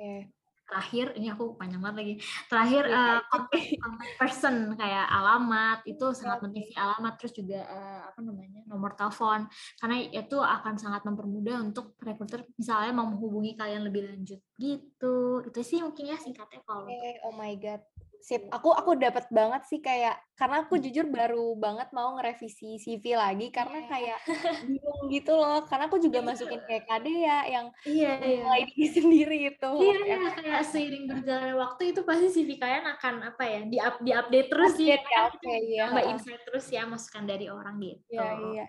yeah 0.00 0.24
terakhir 0.70 1.06
ini 1.18 1.28
aku 1.34 1.58
panjang 1.58 1.82
banget 1.82 1.96
lagi. 1.98 2.14
Terakhir 2.46 2.82
uh, 2.86 3.20
contact, 3.26 3.66
contact 3.82 4.14
person 4.16 4.54
kayak 4.78 5.06
alamat 5.10 5.78
itu 5.84 6.06
sangat 6.14 6.38
penting 6.38 6.62
sih 6.70 6.76
alamat 6.78 7.12
terus 7.18 7.34
juga 7.34 7.60
uh, 7.66 8.00
apa 8.14 8.20
namanya 8.22 8.62
nomor 8.70 8.94
telepon. 8.94 9.50
Karena 9.82 9.96
itu 9.98 10.38
akan 10.38 10.74
sangat 10.78 11.02
mempermudah 11.02 11.58
untuk 11.60 11.98
recruiter 11.98 12.46
misalnya 12.54 12.94
mau 12.94 13.10
menghubungi 13.10 13.58
kalian 13.58 13.82
lebih 13.82 14.06
lanjut 14.06 14.40
gitu. 14.56 15.42
Itu 15.42 15.60
sih 15.66 15.82
mungkin 15.82 16.14
ya 16.14 16.16
singkatnya 16.16 16.62
kalau 16.62 16.86
okay. 16.86 17.18
oh 17.26 17.34
my 17.34 17.52
god 17.58 17.82
sip 18.20 18.44
aku 18.52 18.70
aku 18.76 19.00
dapat 19.00 19.26
banget 19.32 19.62
sih 19.64 19.80
kayak 19.80 20.20
karena 20.36 20.64
aku 20.64 20.76
hmm. 20.76 20.84
jujur 20.88 21.06
baru 21.08 21.56
banget 21.56 21.88
mau 21.92 22.16
ngerevisi 22.16 22.80
CV 22.80 23.16
lagi 23.16 23.48
karena 23.52 23.84
iya. 23.84 23.88
kayak 23.88 24.18
bingung 24.68 25.02
gitu 25.08 25.32
loh 25.36 25.64
karena 25.64 25.84
aku 25.88 25.98
juga 26.00 26.20
iya. 26.20 26.28
masukin 26.28 26.60
kayak 26.64 26.84
KD 26.88 27.06
ya 27.08 27.38
yang 27.48 27.66
iya, 27.88 28.12
iya. 28.20 28.40
mulai 28.44 28.62
diri 28.72 28.88
sendiri 28.88 29.38
itu 29.52 29.72
iya, 29.80 29.96
iya 30.04 30.30
kayak 30.36 30.64
seiring 30.68 31.04
berjalannya 31.08 31.56
waktu 31.56 31.82
itu 31.96 32.00
pasti 32.04 32.26
CV 32.28 32.48
kalian 32.60 32.86
akan 32.88 33.14
apa 33.24 33.42
ya 33.44 33.60
di 33.64 33.78
up 33.80 33.96
di 34.00 34.12
update 34.12 34.48
terus 34.48 34.72
update, 34.76 35.04
ya, 35.08 35.20
okay, 35.28 35.60
ya. 35.76 35.84
mbak 35.92 36.04
insight 36.16 36.42
terus 36.44 36.66
ya 36.68 36.82
masukan 36.84 37.24
dari 37.24 37.46
orang 37.48 37.76
gitu 37.80 38.16
iya 38.16 38.30
iya 38.36 38.66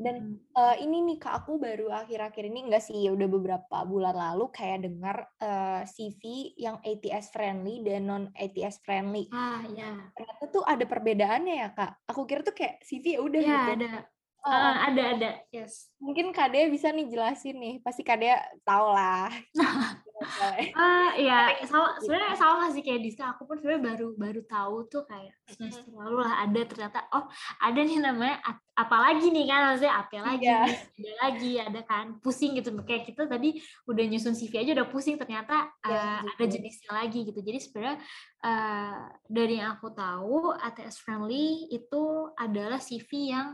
dan 0.00 0.40
uh, 0.56 0.72
ini 0.80 1.04
nih 1.04 1.20
kak 1.20 1.44
aku 1.44 1.60
baru 1.60 1.92
akhir-akhir 1.92 2.48
ini 2.48 2.64
enggak 2.64 2.88
sih 2.88 3.12
udah 3.12 3.28
beberapa 3.28 3.84
bulan 3.84 4.16
lalu 4.16 4.48
kayak 4.48 4.88
dengar 4.88 5.28
uh, 5.44 5.84
eh, 5.84 5.84
CV 5.84 6.56
yang 6.56 6.80
ATS 6.80 7.28
friendly 7.28 7.84
dan 7.84 8.08
non 8.08 8.24
ATS 8.32 8.80
friendly. 8.80 9.28
Ah 9.28 9.60
ya. 9.68 10.08
Ternyata 10.16 10.44
tuh 10.48 10.64
ada 10.64 10.84
perbedaannya 10.88 11.54
ya 11.60 11.68
kak. 11.76 11.92
Aku 12.08 12.24
kira 12.24 12.40
tuh 12.40 12.56
kayak 12.56 12.80
CV 12.80 13.04
ya 13.14 13.20
udah 13.20 13.40
ya, 13.44 13.52
gitu. 13.52 13.72
ada. 13.76 13.92
Oh, 14.40 14.48
uh, 14.48 14.76
ada 14.88 15.02
ada, 15.16 15.30
yes. 15.52 15.92
Mungkin 16.00 16.32
Kak 16.32 16.56
Dea 16.56 16.72
bisa 16.72 16.88
nih 16.88 17.12
jelasin 17.12 17.60
nih, 17.60 17.74
pasti 17.84 18.00
Kak 18.00 18.16
Dea 18.16 18.40
tahu 18.64 18.88
lah. 18.88 19.28
uh, 19.60 21.08
iya, 21.20 21.60
sama 21.68 22.00
sebenarnya 22.00 22.40
sama 22.40 22.72
sih 22.72 22.80
kayak 22.80 23.04
Diska. 23.04 23.36
Aku 23.36 23.44
pun 23.44 23.60
sebenarnya 23.60 23.84
baru 23.84 24.08
baru 24.16 24.40
tahu 24.48 24.88
tuh 24.88 25.04
kayak 25.04 25.36
semester 25.44 25.92
lalu 25.92 26.24
lah 26.24 26.48
ada. 26.48 26.60
Ternyata 26.64 27.04
oh 27.12 27.28
ada 27.60 27.80
nih 27.84 28.00
namanya 28.00 28.40
apalagi 28.72 29.28
nih 29.28 29.44
kan? 29.44 29.60
Maksudnya 29.76 29.94
apa 30.00 30.16
lagi 30.24 30.48
yeah. 30.48 30.64
ada 30.72 31.12
lagi 31.20 31.52
ada 31.60 31.80
kan? 31.84 32.06
Pusing 32.24 32.56
gitu. 32.56 32.72
Kayak 32.88 33.12
kita 33.12 33.28
tadi 33.28 33.60
udah 33.92 34.04
nyusun 34.08 34.32
CV 34.32 34.52
aja 34.56 34.72
udah 34.72 34.88
pusing. 34.88 35.20
Ternyata 35.20 35.68
yeah, 35.84 36.24
uh, 36.24 36.32
ada 36.32 36.44
jenisnya 36.48 36.96
lagi 36.96 37.28
gitu. 37.28 37.44
Jadi 37.44 37.58
sebenarnya 37.60 37.96
uh, 38.40 39.04
dari 39.28 39.60
yang 39.60 39.76
aku 39.76 39.92
tahu 39.92 40.56
ATS 40.56 40.96
friendly 41.04 41.68
itu 41.68 42.32
adalah 42.40 42.80
CV 42.80 43.36
yang 43.36 43.52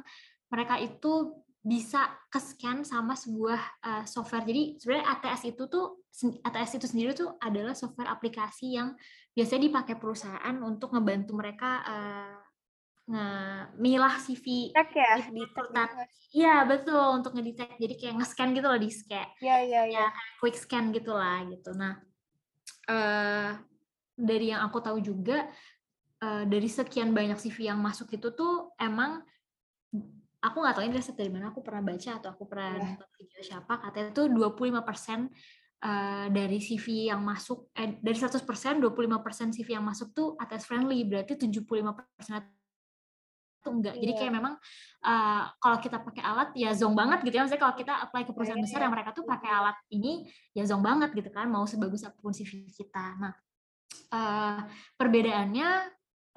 mereka 0.56 0.80
itu 0.80 1.44
bisa 1.66 2.08
ke-scan 2.30 2.86
sama 2.86 3.18
sebuah 3.18 3.60
uh, 3.82 4.04
software. 4.08 4.46
Jadi 4.46 4.80
sebenarnya 4.80 5.06
ATS 5.18 5.42
itu 5.50 5.66
tuh 5.66 6.06
ATS 6.46 6.80
itu 6.80 6.86
sendiri 6.88 7.12
tuh 7.12 7.34
adalah 7.42 7.76
software 7.76 8.08
aplikasi 8.08 8.78
yang 8.78 8.96
biasanya 9.36 9.68
dipakai 9.68 10.00
perusahaan 10.00 10.56
untuk 10.64 10.96
ngebantu 10.96 11.36
mereka 11.36 11.84
uh, 11.84 12.34
milah 13.78 14.18
CV 14.18 14.74
ya, 14.74 15.22
di 15.30 15.42
Iya 16.34 16.66
betul 16.66 17.22
untuk 17.22 17.38
ngedetect. 17.38 17.78
Jadi 17.78 17.94
kayak 17.98 18.14
nge-scan 18.18 18.50
gitu 18.54 18.66
loh 18.66 18.80
di 18.80 18.90
scan. 18.90 19.28
Iya 19.42 19.56
iya 19.62 19.82
iya. 19.90 20.06
Ya, 20.06 20.06
quick 20.42 20.58
scan 20.58 20.90
gitulah 20.90 21.44
gitu. 21.50 21.70
Nah 21.74 21.98
uh, 22.90 23.50
dari 24.14 24.54
yang 24.54 24.62
aku 24.66 24.78
tahu 24.82 24.98
juga 25.02 25.46
uh, 26.22 26.44
dari 26.46 26.66
sekian 26.66 27.10
banyak 27.10 27.38
CV 27.38 27.70
yang 27.70 27.78
masuk 27.82 28.10
itu 28.14 28.32
tuh 28.32 28.74
emang 28.78 29.22
aku 30.46 30.56
nggak 30.62 30.74
tahu 30.78 30.84
ini 30.86 30.94
riset 30.94 31.16
dari 31.18 31.30
mana 31.30 31.50
aku 31.50 31.60
pernah 31.60 31.82
baca 31.82 32.10
atau 32.22 32.28
aku 32.30 32.44
pernah 32.46 32.70
yeah. 32.78 32.86
nonton 32.94 33.08
video 33.18 33.40
siapa 33.42 33.72
katanya 33.82 34.08
itu 34.14 34.22
25 34.30 34.86
persen 34.86 35.18
uh, 35.82 36.26
dari 36.30 36.58
CV 36.62 37.10
yang 37.10 37.20
masuk 37.26 37.74
eh, 37.74 37.98
dari 37.98 38.16
100 38.16 38.38
persen 38.46 38.78
25 38.78 39.26
persen 39.26 39.46
CV 39.50 39.74
yang 39.74 39.84
masuk 39.84 40.14
tuh 40.14 40.38
atas 40.38 40.62
friendly 40.62 41.02
berarti 41.02 41.34
75 41.34 41.66
persen 41.98 42.46
itu 43.66 43.70
enggak 43.74 43.94
yeah. 43.98 44.02
jadi 44.06 44.12
kayak 44.14 44.30
iya. 44.30 44.38
memang 44.38 44.54
uh, 45.02 45.42
kalau 45.58 45.78
kita 45.82 45.98
pakai 45.98 46.22
alat 46.22 46.48
ya 46.54 46.70
zong 46.70 46.94
banget 46.94 47.26
gitu 47.26 47.34
ya 47.34 47.42
maksudnya 47.42 47.62
kalau 47.66 47.74
kita 47.74 47.92
apply 48.06 48.22
ke 48.22 48.32
perusahaan 48.32 48.60
yeah, 48.62 48.66
besar 48.70 48.78
yeah. 48.78 48.84
yang 48.86 48.94
mereka 48.94 49.10
tuh 49.10 49.24
pakai 49.26 49.50
alat 49.50 49.76
ini 49.90 50.30
ya 50.54 50.62
zong 50.62 50.86
banget 50.86 51.10
gitu 51.18 51.30
kan 51.34 51.50
mau 51.50 51.66
sebagus 51.66 52.06
apa 52.06 52.14
pun 52.22 52.30
CV 52.30 52.70
kita 52.70 53.18
nah 53.18 53.34
uh, 54.14 54.62
perbedaannya 54.94 55.68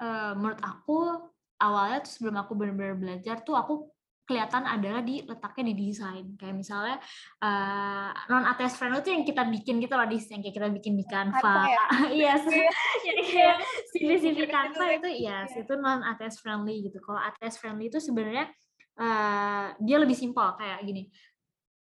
uh, 0.02 0.32
menurut 0.34 0.58
aku 0.58 1.30
awalnya 1.60 2.02
tuh 2.02 2.12
sebelum 2.18 2.36
aku 2.40 2.52
benar-benar 2.56 2.96
belajar 2.96 3.44
tuh 3.44 3.54
aku 3.54 3.86
kelihatan 4.30 4.62
adalah 4.62 5.02
di 5.02 5.26
letaknya 5.26 5.74
di 5.74 5.74
desain. 5.90 6.26
Kayak 6.38 6.54
misalnya 6.54 6.96
uh, 7.42 8.14
eh, 8.14 8.30
non 8.30 8.46
ATS 8.46 8.78
friendly 8.78 9.02
itu 9.02 9.10
yang 9.10 9.24
kita 9.26 9.42
bikin 9.50 9.82
gitu 9.82 9.94
loh 9.98 10.06
di 10.06 10.22
yang 10.22 10.40
kayak 10.46 10.54
kita 10.54 10.68
bikin 10.70 10.94
di 10.94 11.04
Canva 11.10 11.66
ya? 11.66 11.84
iya 12.22 12.32
jadi 13.06 13.22
kayak 13.26 13.56
CV 13.90 14.10
CV 14.22 14.38
Canva 14.46 14.86
itu 14.94 15.08
ya. 15.18 15.42
yes, 15.42 15.58
itu 15.58 15.74
non 15.74 16.06
ATS 16.06 16.38
friendly 16.38 16.86
gitu. 16.86 17.02
Kalau 17.02 17.18
ATS 17.18 17.58
friendly 17.58 17.90
itu 17.90 17.98
sebenarnya 17.98 18.46
uh, 19.02 19.74
dia 19.82 19.98
lebih 19.98 20.14
simpel. 20.14 20.54
Kayak 20.54 20.86
gini 20.86 21.10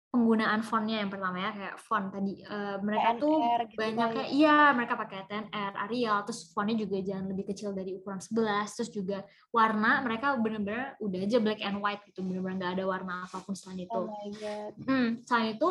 penggunaan 0.10 0.66
fontnya 0.66 1.06
yang 1.06 1.12
pertama 1.14 1.38
ya 1.38 1.52
kayak 1.54 1.76
font 1.86 2.10
tadi 2.10 2.42
uh, 2.50 2.82
mereka 2.82 3.14
TNR, 3.14 3.22
tuh 3.22 3.38
gitu 3.70 3.78
banyak 3.78 4.08
kayak 4.18 4.30
iya 4.34 4.58
mereka 4.74 4.94
pakai 4.98 5.20
TNR 5.30 5.74
Arial 5.86 6.18
terus 6.26 6.50
fontnya 6.50 6.76
juga 6.82 6.98
jangan 6.98 7.26
lebih 7.30 7.46
kecil 7.54 7.78
dari 7.78 7.94
ukuran 7.94 8.18
11 8.18 8.74
terus 8.74 8.90
juga 8.90 9.18
warna 9.54 10.02
mereka 10.02 10.34
bener-bener 10.42 10.98
udah 10.98 11.20
aja 11.22 11.38
black 11.38 11.62
and 11.62 11.78
white 11.78 12.02
gitu 12.10 12.26
bener-bener 12.26 12.58
nggak 12.58 12.74
ada 12.82 12.86
warna 12.90 13.16
apa 13.30 13.38
pun 13.46 13.54
selain 13.54 13.86
itu. 13.86 13.94
Oh 13.94 14.10
hmm, 14.10 15.30
selain 15.30 15.54
itu 15.54 15.70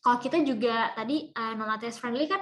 kalau 0.00 0.18
kita 0.18 0.36
juga 0.48 0.90
tadi 0.96 1.28
uh, 1.36 1.52
non 1.52 1.68
friendly 1.92 2.26
kan 2.32 2.40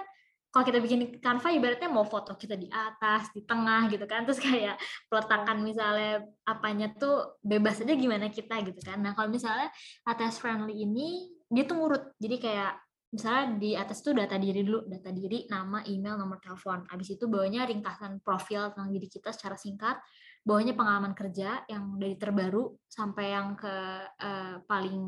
kalau 0.50 0.64
kita 0.66 0.82
bikin 0.82 1.22
Canva 1.22 1.54
ibaratnya 1.54 1.86
mau 1.86 2.02
foto 2.02 2.34
kita 2.34 2.58
di 2.58 2.66
atas, 2.66 3.30
di 3.30 3.46
tengah 3.46 3.86
gitu 3.86 4.02
kan, 4.10 4.26
terus 4.26 4.42
kayak 4.42 4.74
peletakan 5.06 5.62
misalnya 5.62 6.26
apanya 6.42 6.90
tuh 6.98 7.38
bebas 7.38 7.78
aja 7.78 7.94
gimana 7.94 8.26
kita 8.34 8.58
gitu 8.66 8.82
kan. 8.82 8.98
Nah 8.98 9.14
kalau 9.14 9.30
misalnya 9.30 9.70
atas 10.02 10.42
friendly 10.42 10.82
ini 10.82 11.30
dia 11.46 11.62
tuh 11.66 11.78
ngurut, 11.78 12.18
jadi 12.18 12.36
kayak 12.42 12.72
misalnya 13.10 13.58
di 13.58 13.70
atas 13.74 14.02
tuh 14.02 14.14
data 14.14 14.38
diri 14.38 14.62
dulu, 14.62 14.86
data 14.86 15.10
diri, 15.10 15.46
nama, 15.50 15.82
email, 15.86 16.18
nomor 16.18 16.38
telepon. 16.38 16.86
Habis 16.86 17.18
itu 17.18 17.26
bawahnya 17.26 17.66
ringkasan 17.66 18.22
profil 18.22 18.70
tentang 18.74 18.90
diri 18.90 19.06
kita 19.10 19.34
secara 19.34 19.58
singkat, 19.58 19.98
bawahnya 20.40 20.72
pengalaman 20.72 21.12
kerja 21.12 21.62
yang 21.68 22.00
dari 22.00 22.16
terbaru 22.16 22.72
sampai 22.88 23.36
yang 23.36 23.54
ke 23.54 23.74
uh, 24.08 24.56
paling 24.64 24.98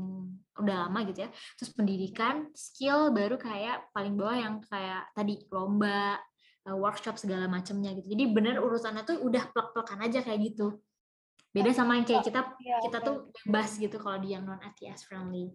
udah 0.61 0.77
lama 0.87 0.99
gitu 1.09 1.25
ya. 1.25 1.31
Terus 1.57 1.71
pendidikan, 1.73 2.53
skill 2.53 3.11
baru 3.11 3.41
kayak 3.41 3.91
paling 3.97 4.15
bawah 4.15 4.37
yang 4.37 4.55
kayak 4.69 5.09
tadi 5.17 5.41
lomba, 5.49 6.21
uh, 6.69 6.77
workshop 6.77 7.17
segala 7.17 7.49
macamnya 7.49 7.97
gitu. 7.97 8.13
Jadi 8.13 8.25
bener 8.29 8.61
urusannya 8.61 9.03
tuh 9.09 9.19
udah 9.25 9.49
plek-plekan 9.51 9.99
aja 10.05 10.21
kayak 10.21 10.41
gitu. 10.53 10.79
Beda 11.53 11.69
sama 11.77 12.01
yang 12.01 12.09
kayak 12.09 12.25
kita 12.25 12.41
iya, 12.65 12.81
kita 12.81 12.99
tuh 13.05 13.29
bebas 13.45 13.77
gitu 13.77 14.01
kalau 14.01 14.17
di 14.25 14.33
yang 14.33 14.49
non 14.49 14.57
ATS 14.61 15.05
friendly 15.05 15.53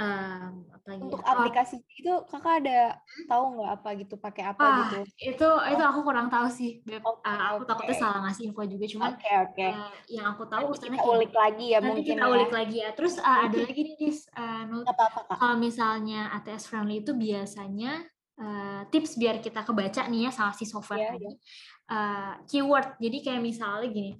um, 0.00 0.66
apa 0.74 0.88
untuk 0.98 1.22
ya? 1.22 1.26
aplikasi 1.30 1.74
oh. 1.78 1.98
itu 2.00 2.12
kakak 2.30 2.54
ada 2.64 2.80
hmm? 2.98 3.26
tahu 3.30 3.44
nggak 3.58 3.70
apa 3.78 3.88
gitu 4.02 4.14
pakai 4.18 4.44
apa 4.50 4.62
ah, 4.62 4.76
gitu 4.82 4.98
itu 5.22 5.48
itu 5.70 5.82
aku 5.82 6.00
kurang 6.02 6.28
tahu 6.28 6.46
sih 6.50 6.82
Beb. 6.82 7.02
Okay, 7.02 7.30
uh, 7.30 7.40
aku 7.54 7.62
okay. 7.62 7.68
takutnya 7.70 7.96
salah 7.96 8.18
ngasih 8.26 8.42
info 8.50 8.62
juga 8.66 8.84
cuma 8.90 9.04
okay, 9.14 9.34
okay. 9.46 9.70
Uh, 9.70 9.92
yang 10.10 10.26
aku 10.34 10.42
tahu 10.50 10.66
nanti 10.74 10.86
kita 10.90 11.04
ulik 11.06 11.32
lagi 11.34 11.66
ya 11.70 11.78
nanti 11.78 11.88
mungkin 11.88 12.14
kita 12.18 12.26
ya. 12.26 12.32
ulik 12.34 12.52
lagi 12.52 12.76
ya 12.82 12.90
terus 12.92 13.14
uh, 13.22 13.38
ada 13.46 13.56
lagi 13.58 13.80
nih 13.80 13.96
dis 13.98 14.18
uh, 14.34 14.64
apa 14.82 15.04
-apa, 15.14 15.34
kalau 15.38 15.56
misalnya 15.58 16.20
ATS 16.34 16.66
friendly 16.66 17.00
itu 17.06 17.14
biasanya 17.14 18.02
uh, 18.42 18.82
tips 18.90 19.14
biar 19.14 19.38
kita 19.38 19.62
kebaca 19.62 20.02
nih 20.10 20.28
ya 20.28 20.30
salah 20.34 20.54
si 20.56 20.66
software 20.66 21.14
yeah, 21.14 21.14
yeah. 21.18 21.36
Uh, 21.84 22.32
keyword 22.48 22.96
jadi 22.98 23.18
kayak 23.20 23.42
misalnya 23.44 23.92
gini 23.92 24.12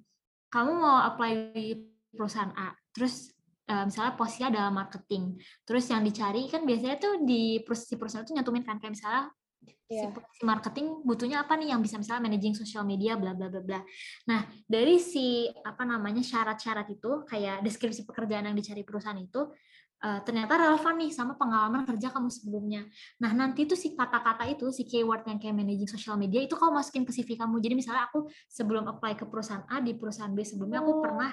kamu 0.52 0.70
mau 0.78 1.02
apply 1.02 1.50
di 1.56 1.74
perusahaan 2.14 2.54
A 2.54 2.70
terus 2.94 3.33
uh, 3.70 3.84
misalnya 3.88 4.12
posisinya 4.18 4.48
adalah 4.52 4.70
marketing. 4.72 5.38
Terus 5.64 5.84
yang 5.88 6.02
dicari 6.04 6.48
kan 6.48 6.62
biasanya 6.64 6.96
tuh 7.00 7.14
di 7.24 7.60
si 7.62 7.94
perusahaan 7.96 8.24
itu 8.24 8.34
nyantumin 8.36 8.64
kan 8.64 8.76
kayak 8.80 8.92
misalnya 8.96 9.22
yeah. 9.88 10.10
si 10.12 10.44
marketing 10.44 10.86
butuhnya 11.04 11.44
apa 11.44 11.56
nih 11.56 11.72
yang 11.72 11.80
bisa 11.80 11.96
misalnya 11.96 12.28
managing 12.28 12.54
social 12.56 12.84
media 12.84 13.16
bla 13.16 13.32
bla 13.32 13.48
bla 13.48 13.62
bla. 13.64 13.80
Nah, 14.28 14.44
dari 14.64 15.00
si 15.00 15.48
apa 15.48 15.82
namanya 15.84 16.20
syarat-syarat 16.20 16.88
itu 16.92 17.24
kayak 17.28 17.64
deskripsi 17.64 18.04
pekerjaan 18.04 18.48
yang 18.48 18.56
dicari 18.56 18.82
perusahaan 18.84 19.18
itu 19.18 19.48
uh, 20.04 20.20
ternyata 20.20 20.60
relevan 20.60 20.94
nih 21.00 21.10
sama 21.10 21.32
pengalaman 21.40 21.88
kerja 21.88 22.12
kamu 22.12 22.28
sebelumnya. 22.28 22.84
Nah, 23.24 23.32
nanti 23.32 23.64
tuh 23.64 23.74
si 23.74 23.96
kata-kata 23.96 24.44
itu, 24.52 24.68
si 24.68 24.84
keyword 24.84 25.24
yang 25.24 25.40
kayak 25.40 25.56
managing 25.56 25.88
social 25.88 26.20
media 26.20 26.44
itu 26.44 26.52
kamu 26.52 26.76
masukin 26.76 27.08
ke 27.08 27.12
CV 27.16 27.40
kamu. 27.40 27.56
Jadi 27.64 27.74
misalnya 27.74 28.04
aku 28.12 28.28
sebelum 28.52 28.84
apply 28.84 29.16
ke 29.16 29.24
perusahaan 29.24 29.64
A 29.72 29.80
di 29.80 29.96
perusahaan 29.96 30.30
B 30.30 30.44
sebelumnya 30.44 30.84
aku 30.84 31.00
pernah 31.00 31.30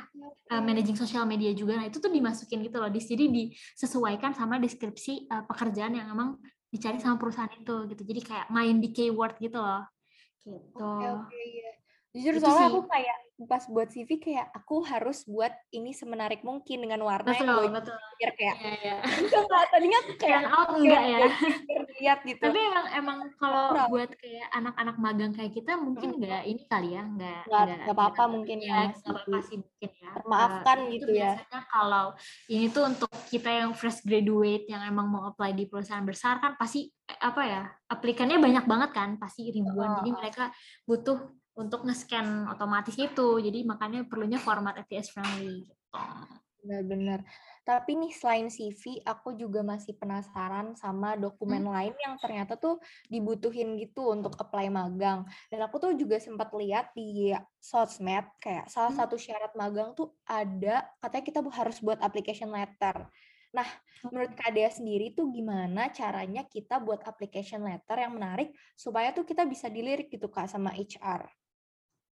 uh, 0.56 0.62
managing 0.64 0.96
social 0.96 1.28
media 1.28 1.52
juga. 1.52 1.76
Nah, 1.76 1.92
itu 1.92 2.00
tuh 2.00 2.10
dimasukin 2.10 2.64
gitu 2.64 2.80
loh. 2.80 2.88
Jadi 2.88 3.26
disesuaikan 3.28 4.32
sama 4.32 4.56
deskripsi 4.64 5.28
uh, 5.28 5.44
pekerjaan 5.44 6.00
yang 6.00 6.08
emang 6.08 6.40
dicari 6.72 7.04
sama 7.04 7.20
perusahaan 7.20 7.52
itu 7.52 7.92
gitu. 7.92 8.02
Jadi 8.08 8.22
kayak 8.24 8.48
main 8.48 8.80
di 8.80 8.96
keyword 8.96 9.36
gitu 9.44 9.60
loh. 9.60 9.84
Gitu. 10.42 10.80
Oke, 10.80 11.06
okay, 11.06 11.10
okay, 11.12 11.46
yeah. 11.60 11.76
Jujur 12.12 12.34
itu 12.36 12.44
soalnya 12.44 12.68
sih. 12.68 12.72
aku 12.76 12.82
kayak 12.92 13.18
pas 13.46 13.64
buat 13.70 13.90
CV 13.90 14.20
kayak 14.22 14.48
aku 14.54 14.84
harus 14.86 15.24
buat 15.26 15.54
ini 15.74 15.94
semenarik 15.94 16.42
mungkin 16.42 16.84
dengan 16.86 17.02
warna 17.06 17.32
betul, 17.32 17.48
yang 17.48 17.74
betul. 17.74 17.96
biar 18.18 18.32
kayak 18.38 18.56
yeah, 18.62 18.78
yeah. 19.02 19.40
enggak 19.42 19.64
tadinya 19.72 20.00
kayak 20.18 20.42
out 20.50 20.70
enggak 20.78 21.04
ya 21.06 21.20
lihat 22.02 22.20
gitu 22.26 22.44
tapi 22.44 22.60
emang 22.60 22.88
emang 22.98 23.18
kalau 23.38 23.74
Kurang. 23.74 23.90
buat 23.90 24.12
kayak 24.18 24.48
anak-anak 24.54 24.96
magang 24.98 25.34
kayak 25.34 25.54
kita 25.54 25.78
mungkin 25.78 26.22
enggak 26.22 26.42
hmm. 26.44 26.52
ini 26.52 26.62
kali 26.70 26.90
ya 26.94 27.02
enggak 27.06 27.42
enggak 27.48 27.96
apa-apa 27.96 28.24
mungkin 28.30 28.58
ya 28.62 28.78
enggak 28.90 29.06
apa-apa 29.06 29.38
sih 29.46 29.58
mungkin 29.62 29.90
ya 30.02 30.12
maafkan 30.26 30.78
uh, 30.82 30.90
gitu 30.92 31.10
ya 31.14 31.32
biasanya 31.38 31.62
kalau 31.70 32.06
ini 32.50 32.66
tuh 32.70 32.84
untuk 32.90 33.12
kita 33.30 33.50
yang 33.50 33.72
fresh 33.74 34.02
graduate 34.04 34.66
yang 34.70 34.82
emang 34.86 35.08
mau 35.10 35.30
apply 35.30 35.54
di 35.54 35.66
perusahaan 35.70 36.04
besar 36.04 36.42
kan 36.42 36.58
pasti 36.58 36.90
eh, 36.90 37.20
apa 37.22 37.42
ya 37.46 37.64
aplikannya 37.92 38.38
banyak 38.40 38.66
banget 38.66 38.92
kan 38.96 39.10
pasti 39.20 39.52
ribuan 39.52 39.90
oh. 39.92 39.96
jadi 40.02 40.12
mereka 40.12 40.44
butuh 40.88 41.41
untuk 41.62 41.86
nge-scan 41.86 42.50
otomatis 42.50 42.98
itu. 42.98 43.38
Jadi 43.38 43.62
makanya 43.62 44.02
perlunya 44.10 44.42
format 44.42 44.82
ATS 44.82 45.14
friendly 45.14 45.70
gitu. 45.70 46.00
Benar-benar. 46.62 47.26
Tapi 47.66 47.98
nih 47.98 48.14
selain 48.14 48.48
CV, 48.50 49.02
aku 49.02 49.34
juga 49.34 49.66
masih 49.66 49.98
penasaran 49.98 50.78
sama 50.78 51.18
dokumen 51.18 51.66
hmm? 51.66 51.74
lain 51.74 51.94
yang 51.98 52.16
ternyata 52.22 52.54
tuh 52.54 52.78
dibutuhin 53.10 53.78
gitu 53.82 54.14
untuk 54.14 54.38
apply 54.38 54.70
magang. 54.70 55.26
Dan 55.50 55.66
aku 55.66 55.82
tuh 55.82 55.92
juga 55.98 56.22
sempat 56.22 56.54
lihat 56.54 56.94
di 56.94 57.34
sosmed 57.58 58.30
kayak 58.38 58.70
salah 58.70 58.94
hmm? 58.94 59.02
satu 59.02 59.18
syarat 59.18 59.54
magang 59.58 59.98
tuh 59.98 60.14
ada 60.26 60.86
katanya 61.02 61.26
kita 61.26 61.40
harus 61.50 61.78
buat 61.82 61.98
application 62.02 62.54
letter. 62.54 63.10
Nah, 63.52 63.68
menurut 64.08 64.32
Kak 64.38 64.56
Dea 64.56 64.72
sendiri 64.72 65.12
tuh 65.12 65.28
gimana 65.28 65.92
caranya 65.92 66.48
kita 66.48 66.80
buat 66.80 67.04
application 67.04 67.66
letter 67.68 68.00
yang 68.00 68.16
menarik 68.16 68.56
supaya 68.80 69.12
tuh 69.12 69.28
kita 69.28 69.44
bisa 69.44 69.68
dilirik 69.68 70.08
gitu 70.14 70.32
Kak 70.32 70.48
sama 70.48 70.72
HR? 70.72 71.41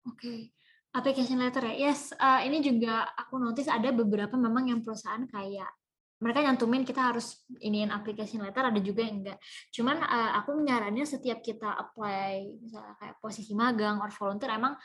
Oke. 0.06 0.54
Application 0.96 1.42
letter 1.42 1.66
ya, 1.72 1.90
yes. 1.90 2.16
Uh, 2.16 2.40
ini 2.46 2.64
juga 2.64 3.04
aku 3.12 3.36
notice 3.36 3.68
ada 3.68 3.92
beberapa 3.92 4.38
memang 4.38 4.72
yang 4.72 4.80
perusahaan 4.80 5.22
kayak 5.28 5.68
mereka 6.16 6.40
nyantumin 6.40 6.80
kita 6.80 7.12
harus 7.12 7.44
iniin 7.60 7.92
application 7.92 8.40
letter 8.40 8.64
ada 8.64 8.80
juga 8.80 9.04
yang 9.04 9.20
enggak 9.20 9.38
cuman 9.68 10.00
uh, 10.00 10.40
aku 10.40 10.56
menyarannya 10.56 11.04
setiap 11.04 11.44
kita 11.44 11.68
apply 11.76 12.56
misalnya 12.56 12.96
kayak 12.96 13.20
posisi 13.20 13.52
magang 13.52 14.00
or 14.00 14.08
volunteer 14.08 14.56
emang 14.56 14.80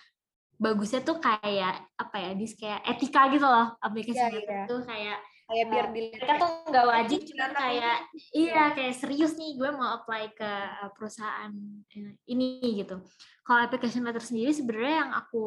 bagusnya 0.59 1.01
tuh 1.01 1.23
kayak 1.23 1.87
apa 1.95 2.17
ya 2.19 2.31
dis 2.35 2.53
kayak 2.59 2.83
etika 2.83 3.31
gitu 3.31 3.47
loh 3.47 3.79
application 3.79 4.27
yeah, 4.27 4.35
letter 4.35 4.55
yeah. 4.59 4.67
tuh 4.67 4.79
kayak 4.83 5.17
kayak 5.51 5.67
biar 5.67 5.85
uh, 5.85 5.91
dilihat 5.91 6.19
mereka 6.23 6.33
tuh 6.39 6.49
nggak 6.71 6.87
wajib 6.87 7.19
cuma 7.27 7.47
kayak 7.51 7.97
iya 8.31 8.63
kayak 8.71 8.95
serius 8.95 9.35
nih 9.35 9.59
gue 9.59 9.69
mau 9.75 9.99
apply 9.99 10.31
ke 10.31 10.47
eh, 10.47 10.89
perusahaan 10.95 11.51
eh, 11.91 12.15
ini 12.31 12.79
gitu. 12.79 13.03
Kalau 13.43 13.59
application 13.59 14.07
letter 14.07 14.23
sendiri 14.23 14.55
sebenarnya 14.55 14.95
yang 15.03 15.11
aku 15.11 15.43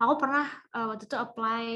aku 0.00 0.14
pernah 0.16 0.48
uh, 0.72 0.94
waktu 0.94 1.04
itu 1.04 1.16
apply 1.20 1.66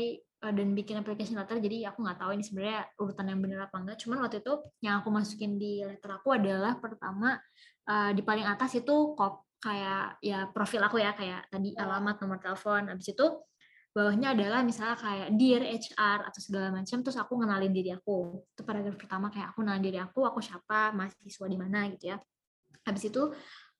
uh, 0.40 0.52
dan 0.56 0.72
bikin 0.72 0.96
application 1.04 1.36
letter 1.36 1.60
jadi 1.60 1.92
aku 1.92 2.00
nggak 2.00 2.18
tahu 2.18 2.30
ini 2.32 2.44
sebenarnya 2.46 2.80
urutan 2.96 3.26
yang 3.28 3.40
benar 3.44 3.68
apa 3.68 3.76
enggak. 3.76 3.98
Cuman 4.00 4.24
waktu 4.24 4.40
itu 4.40 4.52
yang 4.80 5.04
aku 5.04 5.12
masukin 5.12 5.60
di 5.60 5.84
letter 5.84 6.16
aku 6.16 6.32
adalah 6.32 6.80
pertama 6.80 7.36
uh, 7.84 8.10
di 8.16 8.24
paling 8.24 8.48
atas 8.48 8.80
itu 8.80 9.12
kop 9.12 9.44
kayak 9.60 10.16
ya 10.24 10.48
profil 10.48 10.80
aku 10.80 10.96
ya 10.96 11.12
kayak 11.12 11.44
tadi 11.52 11.76
alamat 11.76 12.16
nomor 12.24 12.40
telepon 12.40 12.88
habis 12.88 13.12
itu 13.12 13.26
bawahnya 13.90 14.38
adalah 14.38 14.62
misalnya 14.62 14.94
kayak 14.94 15.28
dear 15.35 15.62
HR 15.66 16.18
atau 16.30 16.40
segala 16.40 16.70
macam 16.70 17.02
terus 17.02 17.18
aku 17.18 17.32
ngenalin 17.42 17.75
diri 17.75 17.90
aku. 17.90 18.38
Itu 18.54 18.62
paragraf 18.62 18.94
pertama 18.94 19.26
kayak 19.35 19.50
aku 19.54 19.66
ngenalin 19.66 19.85
diri 19.85 19.99
aku 19.99 20.23
aku 20.23 20.38
siapa 20.38 20.94
mahasiswa 20.94 21.47
di 21.50 21.59
mana 21.59 21.90
gitu 21.90 22.14
ya. 22.14 22.16
Habis 22.87 23.11
itu 23.11 23.23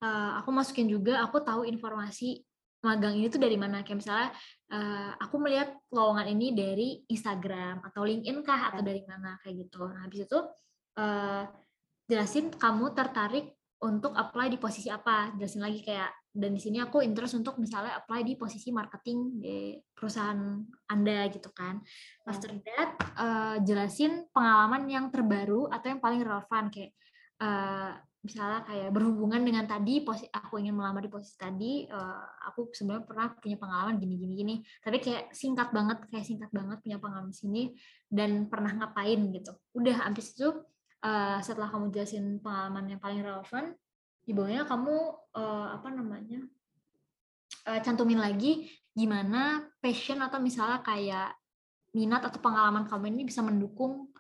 uh, 0.03 0.33
aku 0.43 0.51
masukin 0.51 0.91
juga 0.91 1.23
aku 1.23 1.39
tahu 1.41 1.63
informasi 1.63 2.43
magang 2.83 3.15
ini 3.15 3.31
tuh 3.31 3.39
dari 3.39 3.55
mana. 3.55 3.87
Kayak 3.87 3.99
misalnya 4.03 4.29
uh, 4.75 5.11
aku 5.23 5.37
melihat 5.39 5.79
lowongan 5.95 6.27
ini 6.35 6.47
dari 6.59 6.89
Instagram 7.07 7.87
atau 7.87 8.03
LinkedIn 8.03 8.43
kah 8.43 8.75
atau 8.75 8.83
dari 8.83 9.07
mana 9.07 9.39
kayak 9.47 9.69
gitu. 9.69 9.87
Nah 9.87 10.11
habis 10.11 10.27
itu 10.27 10.39
uh, 10.99 11.45
jelasin 12.11 12.51
kamu 12.51 12.99
tertarik 12.99 13.55
untuk 13.79 14.11
apply 14.19 14.51
di 14.51 14.59
posisi 14.59 14.91
apa. 14.91 15.31
Jelasin 15.39 15.63
lagi 15.63 15.87
kayak 15.87 16.20
dan 16.31 16.55
di 16.55 16.63
sini 16.63 16.79
aku 16.79 17.03
interest 17.03 17.35
untuk 17.35 17.59
misalnya 17.59 17.99
apply 17.99 18.23
di 18.23 18.39
posisi 18.39 18.71
marketing 18.71 19.19
di 19.43 19.75
perusahaan 19.91 20.63
anda 20.87 21.27
gitu 21.27 21.51
kan. 21.51 21.83
After 22.23 22.55
that 22.55 22.91
uh, 23.19 23.57
jelasin 23.67 24.31
pengalaman 24.31 24.87
yang 24.87 25.11
terbaru 25.11 25.67
atau 25.67 25.91
yang 25.91 25.99
paling 25.99 26.23
relevan 26.23 26.71
kayak 26.71 26.95
uh, 27.43 27.99
misalnya 28.23 28.63
kayak 28.69 28.93
berhubungan 28.95 29.43
dengan 29.43 29.65
tadi 29.65 30.05
posisi 30.05 30.29
aku 30.31 30.61
ingin 30.61 30.77
melamar 30.77 31.03
di 31.03 31.11
posisi 31.11 31.35
tadi 31.35 31.89
uh, 31.91 32.27
aku 32.47 32.71
sebenarnya 32.71 33.05
pernah 33.11 33.27
punya 33.35 33.57
pengalaman 33.59 33.95
gini 33.99 34.15
gini. 34.15 34.33
Gini 34.39 34.55
tapi 34.79 35.03
kayak 35.03 35.35
singkat 35.35 35.75
banget 35.75 35.99
kayak 36.15 36.27
singkat 36.31 36.51
banget 36.55 36.79
punya 36.79 37.03
pengalaman 37.03 37.35
sini 37.35 37.75
dan 38.07 38.47
pernah 38.47 38.71
ngapain 38.79 39.19
gitu. 39.35 39.51
Udah 39.75 40.07
habis 40.07 40.31
itu 40.31 40.47
uh, 41.03 41.39
setelah 41.43 41.75
kamu 41.75 41.91
jelasin 41.91 42.39
pengalaman 42.39 42.87
yang 42.87 43.01
paling 43.03 43.19
relevan 43.19 43.75
di 44.25 44.33
bawahnya 44.37 44.65
kamu 44.69 44.97
uh, 45.35 45.69
apa 45.75 45.89
namanya 45.91 46.41
uh, 47.67 47.81
cantumin 47.81 48.21
lagi 48.21 48.69
gimana 48.95 49.65
passion 49.79 50.21
atau 50.21 50.43
misalnya 50.43 50.83
kayak 50.83 51.35
minat 51.95 52.23
atau 52.23 52.39
pengalaman 52.39 52.87
kamu 52.87 53.11
ini 53.11 53.23
bisa 53.27 53.43
mendukung 53.43 54.11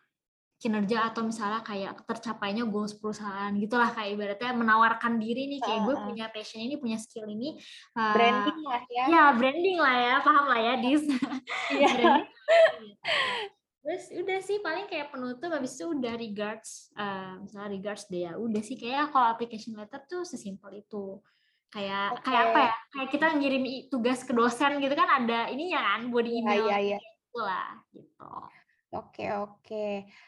kinerja 0.60 1.08
atau 1.08 1.24
misalnya 1.24 1.64
kayak 1.64 2.04
tercapainya 2.04 2.68
goals 2.68 2.92
perusahaan 2.92 3.48
gitulah 3.56 3.88
kayak 3.96 4.12
ibaratnya 4.12 4.52
menawarkan 4.52 5.16
diri 5.16 5.48
nih 5.48 5.60
kayak 5.64 5.88
gue 5.88 5.96
punya 5.96 6.28
passion 6.28 6.60
ini 6.60 6.76
punya 6.76 7.00
skill 7.00 7.24
ini 7.32 7.56
uh, 7.96 8.12
branding 8.12 8.60
lah 8.60 8.82
ya. 8.92 9.04
ya 9.08 9.24
branding 9.32 9.78
lah 9.80 9.96
ya 9.96 10.14
paham 10.20 10.46
lah 10.52 10.60
ya 10.60 10.74
dis. 10.84 11.04
Yeah. 11.70 12.26
terus 13.80 14.12
udah 14.12 14.38
sih 14.44 14.60
paling 14.60 14.84
kayak 14.92 15.08
penutup 15.08 15.48
habis 15.48 15.72
itu 15.72 15.88
udah 15.88 16.14
regards 16.20 16.92
uh, 17.00 17.40
misalnya 17.40 17.70
regards 17.72 18.04
deh 18.12 18.28
ya 18.28 18.36
udah 18.36 18.60
sih 18.60 18.76
kayak 18.76 19.08
kalau 19.08 19.32
application 19.32 19.72
letter 19.72 20.04
tuh 20.04 20.22
sesimpel 20.28 20.84
itu 20.84 21.16
kayak 21.72 22.20
okay. 22.20 22.28
kayak 22.28 22.42
apa 22.50 22.60
ya 22.60 22.72
kayak 22.92 23.08
kita 23.14 23.26
ngirim 23.40 23.64
tugas 23.88 24.20
ke 24.26 24.32
dosen 24.36 24.82
gitu 24.84 24.92
kan 24.92 25.08
ada 25.24 25.48
ininya 25.48 25.80
kan 25.80 26.12
body 26.12 26.28
iya, 26.28 26.38
email 26.44 26.64
yeah, 26.68 26.68
yeah, 26.68 26.80
yeah. 26.98 27.00
gitu 27.00 27.40
lah 27.40 27.68
gitu 27.94 28.32
oke 28.90 29.24
oke 29.48 29.86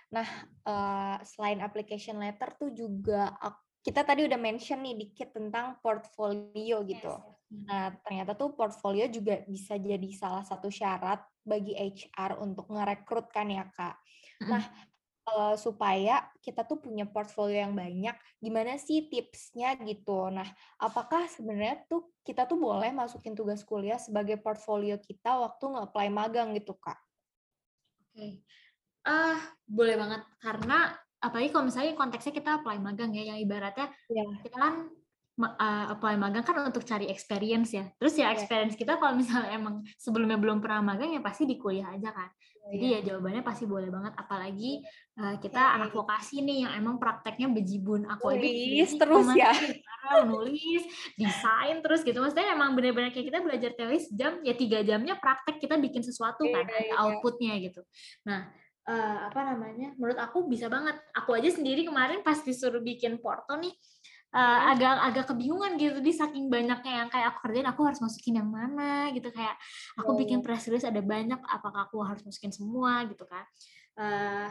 nah 0.08 0.28
uh, 0.64 1.16
selain 1.26 1.60
application 1.60 2.16
letter 2.22 2.56
tuh 2.56 2.70
juga 2.72 3.36
kita 3.82 4.06
tadi 4.06 4.24
udah 4.30 4.38
mention 4.38 4.80
nih 4.80 4.94
dikit 4.96 5.34
tentang 5.34 5.76
portfolio 5.82 6.86
gitu 6.86 7.10
yes. 7.10 7.66
nah 7.68 7.90
ternyata 8.06 8.32
tuh 8.32 8.54
portfolio 8.54 9.10
juga 9.10 9.42
bisa 9.44 9.76
jadi 9.76 10.08
salah 10.14 10.46
satu 10.46 10.70
syarat 10.70 11.20
bagi 11.42 11.74
HR 11.74 12.38
untuk 12.38 12.70
ngerekrut 12.70 13.30
kan 13.34 13.50
ya 13.50 13.66
kak. 13.70 13.98
Nah 14.46 14.64
uh, 15.30 15.54
supaya 15.54 16.26
kita 16.42 16.66
tuh 16.66 16.82
punya 16.82 17.06
portfolio 17.06 17.62
yang 17.62 17.74
banyak, 17.74 18.14
gimana 18.42 18.78
sih 18.78 19.06
tipsnya 19.06 19.78
gitu? 19.82 20.30
Nah 20.30 20.46
apakah 20.78 21.26
sebenarnya 21.30 21.86
tuh 21.86 22.10
kita 22.26 22.46
tuh 22.46 22.58
boleh 22.58 22.90
masukin 22.90 23.34
tugas 23.34 23.62
kuliah 23.62 23.98
sebagai 23.98 24.38
portfolio 24.38 24.98
kita 24.98 25.38
waktu 25.38 25.64
nge-apply 25.76 26.08
magang 26.10 26.54
gitu 26.58 26.74
kak? 26.78 26.98
Oke, 28.02 28.12
okay. 28.12 28.32
uh, 29.08 29.38
boleh 29.64 29.96
banget 29.96 30.22
karena 30.42 30.92
apalagi 31.22 31.48
kalau 31.54 31.64
misalnya 31.70 31.94
konteksnya 31.94 32.34
kita 32.34 32.50
apply 32.60 32.76
magang 32.82 33.14
ya, 33.14 33.32
yang 33.32 33.38
ibaratnya 33.38 33.88
yeah. 34.10 34.26
kita 34.42 34.56
kan 34.58 34.74
uh, 35.40 35.86
apply 35.96 36.20
magang 36.20 36.44
kan 36.44 36.60
untuk 36.60 36.84
cari 36.84 37.08
experience 37.08 37.72
ya. 37.72 37.88
Terus 37.96 38.14
ya 38.20 38.28
iya. 38.28 38.36
experience 38.36 38.76
kita 38.76 39.00
kalau 39.00 39.16
misalnya 39.16 39.50
emang 39.56 39.80
sebelumnya 39.96 40.36
belum 40.36 40.60
pernah 40.60 40.84
magang 40.84 41.16
ya 41.16 41.20
pasti 41.24 41.48
di 41.48 41.56
kuliah 41.56 41.88
aja 41.88 42.12
kan. 42.12 42.28
Iya, 42.62 42.68
Jadi 42.78 42.86
iya. 42.86 42.98
ya 43.00 43.06
jawabannya 43.12 43.42
pasti 43.42 43.64
boleh 43.66 43.88
banget. 43.88 44.12
Apalagi 44.14 44.72
uh, 45.18 45.36
kita 45.40 45.62
anak 45.80 45.90
vokasi 45.96 46.44
nih 46.44 46.68
yang 46.68 46.72
emang 46.78 46.96
prakteknya 47.00 47.48
bejibun. 47.50 48.04
Aku 48.06 48.30
nulis 48.30 48.90
terus 48.94 49.26
ya. 49.34 49.50
nulis, 50.28 50.82
desain 51.16 51.80
terus 51.80 52.04
gitu. 52.04 52.20
Maksudnya 52.20 52.52
emang 52.52 52.76
bener-bener 52.76 53.10
kayak 53.10 53.32
kita 53.32 53.38
belajar 53.40 53.70
teori 53.72 53.98
jam 54.12 54.38
ya 54.44 54.52
tiga 54.52 54.84
jamnya 54.84 55.16
praktek 55.16 55.58
kita 55.62 55.80
bikin 55.80 56.04
sesuatu 56.04 56.44
kan, 56.52 56.68
ada 56.68 56.94
outputnya 57.06 57.56
gitu. 57.62 57.80
Nah 58.28 58.52
uh, 58.86 59.18
apa 59.30 59.40
namanya? 59.54 59.94
Menurut 59.98 60.18
aku 60.18 60.46
bisa 60.46 60.66
banget. 60.66 60.98
Aku 61.16 61.34
aja 61.34 61.50
sendiri 61.50 61.86
kemarin 61.86 62.22
pas 62.22 62.38
disuruh 62.42 62.82
bikin 62.82 63.18
porto 63.18 63.54
nih 63.58 63.72
uh, 64.32 64.60
agak 64.72 64.92
agak 65.12 65.24
kebingungan 65.30 65.76
gitu 65.76 66.00
di 66.00 66.12
saking 66.12 66.48
banyaknya 66.48 67.04
yang 67.04 67.08
kayak 67.12 67.36
aku 67.36 67.38
kerjain 67.48 67.68
aku 67.68 67.80
harus 67.86 68.00
masukin 68.00 68.40
yang 68.40 68.48
mana 68.48 69.12
gitu. 69.12 69.28
Kayak 69.30 69.56
aku 70.00 70.10
bikin 70.16 70.40
press 70.40 70.66
release 70.66 70.88
ada 70.88 71.04
banyak 71.04 71.38
apakah 71.44 71.86
aku 71.86 72.00
harus 72.02 72.24
masukin 72.24 72.52
semua 72.52 73.04
gitu 73.06 73.24
kan. 73.28 73.44
Uh, 73.92 74.48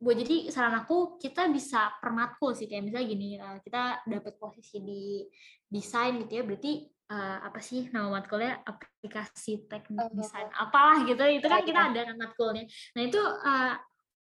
buat 0.00 0.16
jadi 0.16 0.48
saran 0.48 0.80
aku 0.80 1.20
kita 1.20 1.44
bisa 1.52 1.92
permatkul 2.00 2.56
sih 2.56 2.64
kayak 2.64 2.88
misalnya 2.88 3.06
gini 3.06 3.36
uh, 3.36 3.60
kita 3.60 4.00
dapat 4.08 4.40
posisi 4.40 4.80
di 4.80 5.28
desain 5.68 6.16
gitu 6.24 6.40
ya 6.40 6.42
berarti 6.42 6.88
uh, 7.12 7.38
apa 7.44 7.60
sih 7.60 7.92
nama 7.92 8.08
matkulnya? 8.08 8.64
Aplikasi 8.64 9.68
teknik 9.68 10.10
desain 10.16 10.48
apalah 10.56 11.04
gitu. 11.04 11.20
Itu 11.20 11.46
kan 11.46 11.62
kita 11.62 11.80
ada 11.92 12.00
kan 12.06 12.16
matkulnya. 12.16 12.64
Nah 12.96 13.02
itu 13.02 13.20
uh, 13.20 13.74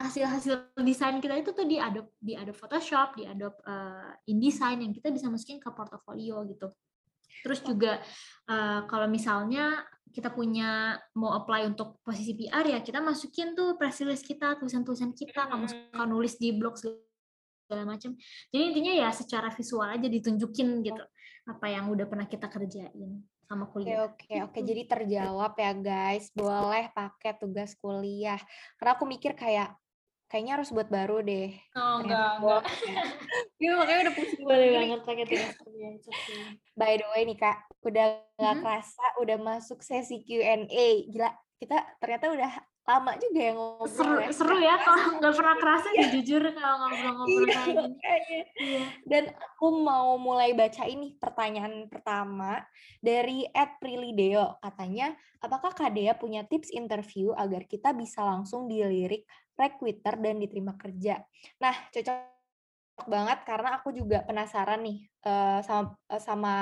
hasil-hasil 0.04 0.76
desain 0.84 1.16
kita 1.18 1.40
itu 1.40 1.50
tuh 1.56 1.64
di 1.64 1.80
Adobe 1.80 2.12
di 2.20 2.36
Adobe 2.36 2.56
Photoshop, 2.56 3.16
di 3.16 3.24
Adobe 3.24 3.56
uh, 3.64 4.12
InDesign 4.28 4.84
yang 4.84 4.92
kita 4.92 5.08
bisa 5.08 5.32
masukin 5.32 5.56
ke 5.56 5.72
portofolio 5.72 6.44
gitu. 6.44 6.68
Terus 7.42 7.60
juga 7.64 7.98
uh, 8.48 8.84
kalau 8.86 9.08
misalnya 9.08 9.82
kita 10.14 10.30
punya 10.30 10.94
mau 11.18 11.34
apply 11.34 11.66
untuk 11.66 11.98
posisi 12.06 12.38
PR 12.38 12.62
ya 12.70 12.78
kita 12.84 13.02
masukin 13.02 13.56
tuh 13.58 13.74
press 13.74 13.98
release 14.04 14.22
kita, 14.22 14.54
tulisan-tulisan 14.60 15.10
kita, 15.16 15.50
kamu 15.50 15.66
suka 15.66 16.04
nulis 16.06 16.38
di 16.38 16.54
blog 16.54 16.78
segala 16.78 17.82
macam. 17.82 18.14
Jadi 18.52 18.62
intinya 18.62 18.92
ya 18.94 19.10
secara 19.10 19.50
visual 19.50 19.88
aja 19.90 20.06
ditunjukin 20.06 20.84
gitu 20.86 21.02
apa 21.44 21.66
yang 21.68 21.92
udah 21.92 22.06
pernah 22.08 22.24
kita 22.24 22.48
kerjain 22.48 23.20
sama 23.44 23.68
kuliah. 23.68 24.08
Oke, 24.08 24.24
oke, 24.24 24.36
oke. 24.48 24.58
Jadi 24.64 24.82
terjawab 24.88 25.52
ya 25.58 25.72
guys. 25.76 26.32
Boleh 26.32 26.88
pakai 26.96 27.36
tugas 27.36 27.76
kuliah. 27.76 28.40
Karena 28.80 28.96
aku 28.96 29.04
mikir 29.04 29.36
kayak 29.36 29.76
kayaknya 30.34 30.58
harus 30.58 30.74
buat 30.74 30.90
baru 30.90 31.22
deh. 31.22 31.54
Oh, 31.78 32.02
enggak, 32.02 32.42
enggak. 32.42 32.62
Iya, 33.62 33.78
makanya 33.78 34.00
udah 34.10 34.14
pusing 34.18 34.42
boleh 34.42 34.68
banget 34.74 35.00
pakai 35.06 35.24
tugas 35.30 35.54
By 36.74 36.98
the 36.98 37.06
way 37.14 37.22
nih 37.22 37.38
Kak, 37.38 37.70
udah 37.86 38.18
nggak 38.34 38.42
mm 38.42 38.58
-hmm. 38.58 38.64
kerasa 38.66 39.06
udah 39.22 39.36
masuk 39.38 39.78
sesi 39.78 40.26
Q&A. 40.26 41.06
Gila, 41.06 41.30
kita 41.62 41.78
ternyata 42.02 42.34
udah 42.34 42.52
lama 42.84 43.16
juga 43.16 43.40
ya 43.40 43.52
ngobrol. 43.56 43.88
Seru 43.88 44.14
ya, 44.20 44.30
seru 44.30 44.56
ya 44.60 44.74
kalau 44.76 45.04
nggak 45.20 45.34
pernah 45.40 45.56
kerasa 45.56 45.88
ya 45.96 46.06
jujur 46.12 46.42
kalau 46.52 46.76
ngobrol-ngobrol 46.84 47.48
iya, 47.48 47.56
kayak 47.96 48.20
gini. 48.28 48.44
Iya. 48.60 48.82
Dan 49.08 49.24
aku 49.32 49.66
mau 49.80 50.20
mulai 50.20 50.52
baca 50.52 50.84
ini 50.84 51.16
pertanyaan 51.16 51.88
pertama 51.88 52.60
dari 53.00 53.48
Ed 53.48 53.80
Prilideo. 53.80 54.60
Katanya, 54.60 55.16
apakah 55.40 55.72
Kak 55.72 55.96
Dea 55.96 56.12
punya 56.12 56.44
tips 56.44 56.68
interview 56.76 57.32
agar 57.32 57.64
kita 57.64 57.96
bisa 57.96 58.20
langsung 58.20 58.68
dilirik 58.68 59.24
recruiter 59.56 60.20
dan 60.20 60.36
diterima 60.36 60.76
kerja? 60.76 61.24
Nah, 61.64 61.74
cocok 61.88 62.34
banget 63.08 63.42
karena 63.42 63.80
aku 63.80 63.90
juga 63.90 64.22
penasaran 64.22 64.84
nih 64.86 64.98
uh, 65.26 65.58
sama 65.66 65.98
uh, 66.06 66.20
sama 66.22 66.54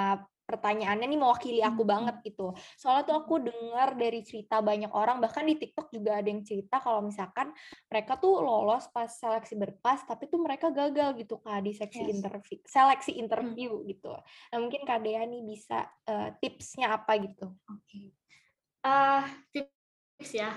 pertanyaannya 0.52 1.08
nih 1.08 1.20
mewakili 1.20 1.64
aku 1.64 1.80
Hmm. 1.80 1.88
banget 1.88 2.16
gitu. 2.28 2.52
Soalnya 2.76 3.08
tuh 3.08 3.16
aku 3.24 3.34
dengar 3.40 3.96
dari 3.96 4.20
cerita 4.20 4.60
banyak 4.60 4.92
orang, 4.92 5.16
bahkan 5.24 5.48
di 5.48 5.56
TikTok 5.56 5.88
juga 5.88 6.20
ada 6.20 6.28
yang 6.28 6.44
cerita 6.44 6.76
kalau 6.84 7.00
misalkan 7.00 7.56
mereka 7.88 8.20
tuh 8.20 8.44
lolos 8.44 8.84
pas 8.92 9.08
seleksi 9.08 9.56
berkas, 9.56 10.04
tapi 10.04 10.28
tuh 10.28 10.44
mereka 10.44 10.68
gagal 10.68 11.16
gitu 11.16 11.40
Kak 11.40 11.64
di 11.64 11.72
seksi 11.72 12.04
Yes. 12.04 12.12
interview, 12.20 12.58
seleksi 12.68 13.12
Hmm. 13.16 13.22
interview 13.24 13.70
gitu. 13.88 14.12
Nah 14.52 14.58
mungkin 14.60 14.84
Kak 14.84 15.00
Dea 15.00 15.24
nih 15.24 15.40
bisa 15.40 15.88
eh, 16.04 16.36
tipsnya 16.36 17.00
apa 17.00 17.16
gitu? 17.16 17.56
Oke. 17.72 18.12
Eh, 18.82 19.22
tips 19.54 19.81
ya. 20.30 20.50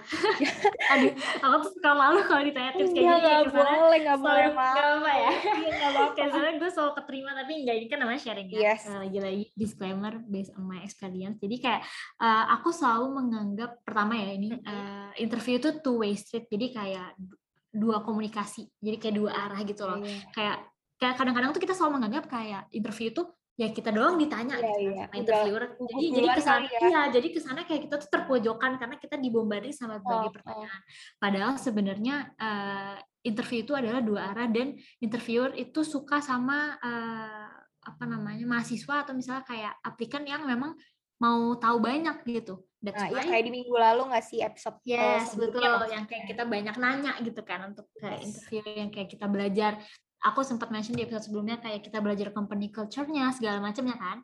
Aduh, 0.94 1.12
aku 1.42 1.56
tuh 1.66 1.72
suka 1.74 1.92
malu 1.92 2.22
kalau 2.22 2.46
ditanya 2.46 2.72
tips 2.78 2.94
kayak 2.94 3.02
Enggak, 3.02 3.18
gini. 3.18 3.26
kayak 3.26 3.42
kesannya 3.50 3.80
boleh, 3.82 4.00
nggak 4.06 4.20
boleh 4.22 4.48
malu. 4.54 4.76
nggak 4.76 4.90
apa 4.94 5.12
ya. 5.12 5.32
Iya, 5.56 5.70
nggak 5.72 5.90
apa-apa. 5.90 6.14
Kayak 6.14 6.54
gue 6.56 6.70
selalu 6.70 6.92
keterima 6.94 7.32
tapi 7.34 7.52
enggak 7.60 7.76
ini 7.76 7.88
kan 7.90 7.98
namanya 8.00 8.20
sharing 8.22 8.48
ya. 8.48 8.58
Yes. 8.62 8.82
Eh, 8.86 8.98
Lagi-lagi 9.02 9.44
disclaimer 9.54 10.14
based 10.24 10.54
on 10.54 10.64
my 10.64 10.80
experience. 10.82 11.38
Jadi 11.40 11.56
kayak 11.58 11.82
eh, 12.20 12.46
aku 12.54 12.70
selalu 12.70 13.06
menganggap 13.12 13.82
pertama 13.82 14.14
ya 14.14 14.30
ini 14.32 14.54
eh, 14.54 15.10
interview 15.18 15.58
itu 15.58 15.70
two 15.80 16.06
way 16.06 16.14
street. 16.14 16.46
Jadi 16.46 16.66
kayak 16.70 17.18
du- 17.18 17.40
dua 17.76 18.00
komunikasi. 18.00 18.70
Jadi 18.78 18.98
kayak 19.00 19.16
dua 19.16 19.32
arah 19.34 19.60
gitu 19.64 19.84
loh. 19.84 20.00
Iya. 20.00 20.20
Kayak 20.32 20.58
kayak 20.96 21.16
kadang-kadang 21.20 21.52
tuh 21.52 21.60
kita 21.60 21.74
selalu 21.76 22.00
menganggap 22.00 22.32
kayak 22.32 22.72
interview 22.72 23.12
itu 23.12 23.24
ya 23.56 23.72
kita 23.72 23.88
doang 23.90 24.20
ditanya 24.20 24.60
Iya, 24.60 24.68
gitu 24.68 24.82
iya. 24.84 25.04
sama 25.08 25.14
interviewer. 25.16 25.64
Jadi 25.80 26.04
jadi 26.12 26.12
duluan 26.20 26.36
kesan 26.36 26.52
kali 26.60 26.68
ya. 26.68 26.80
iya, 26.84 27.02
jadi 27.08 27.28
ke 27.32 27.40
sana 27.40 27.60
kayak 27.64 27.82
kita 27.88 27.96
tuh 28.04 28.10
terpojokan 28.12 28.72
karena 28.76 28.96
kita 29.00 29.16
dibombardir 29.16 29.72
sama 29.72 29.96
Oh, 29.96 30.00
berbagai 30.04 30.28
oh. 30.28 30.34
pertanyaan. 30.36 30.82
Padahal 31.16 31.54
sebenarnya 31.56 32.16
eh, 32.36 32.96
interview 33.24 33.60
itu 33.64 33.74
adalah 33.74 34.04
dua 34.04 34.22
arah 34.36 34.48
dan 34.52 34.76
interviewer 35.00 35.56
itu 35.56 35.82
suka 35.88 36.20
sama 36.20 36.76
eh, 36.84 37.48
apa 37.86 38.04
namanya 38.04 38.44
mahasiswa 38.44 39.08
atau 39.08 39.14
misalnya 39.16 39.46
kayak 39.48 39.74
aplikan 39.82 40.28
yang 40.28 40.44
memang 40.44 40.76
mau 41.16 41.56
tahu 41.56 41.80
banyak 41.80 42.28
gitu. 42.28 42.60
That's 42.84 43.02
Nah, 43.02 43.08
iya 43.08 43.24
why 43.24 43.26
kayak 43.32 43.46
di 43.48 43.52
minggu 43.56 43.72
lalu 43.72 44.02
nggak 44.12 44.26
sih 44.26 44.40
episode 44.44 44.78
eh, 44.84 44.94
Yes, 44.94 45.32
betul. 45.34 45.64
Yang 45.88 46.06
kayak 46.12 46.26
kita 46.28 46.44
banyak 46.44 46.76
nanya 46.76 47.14
gitu 47.24 47.42
kan 47.42 47.72
untuk 47.72 47.88
kayak 47.96 48.20
Yes. 48.20 48.28
interview 48.36 48.62
yang 48.68 48.90
kayak 48.92 49.10
kita 49.16 49.26
belajar. 49.32 49.80
Aku 50.26 50.42
sempat 50.42 50.74
mention 50.74 50.98
di 50.98 51.06
episode 51.06 51.30
sebelumnya 51.30 51.62
kayak 51.62 51.86
kita 51.86 52.02
belajar 52.02 52.34
company 52.34 52.74
culture-nya 52.74 53.30
segala 53.30 53.62
macamnya 53.62 53.94
kan. 53.94 54.18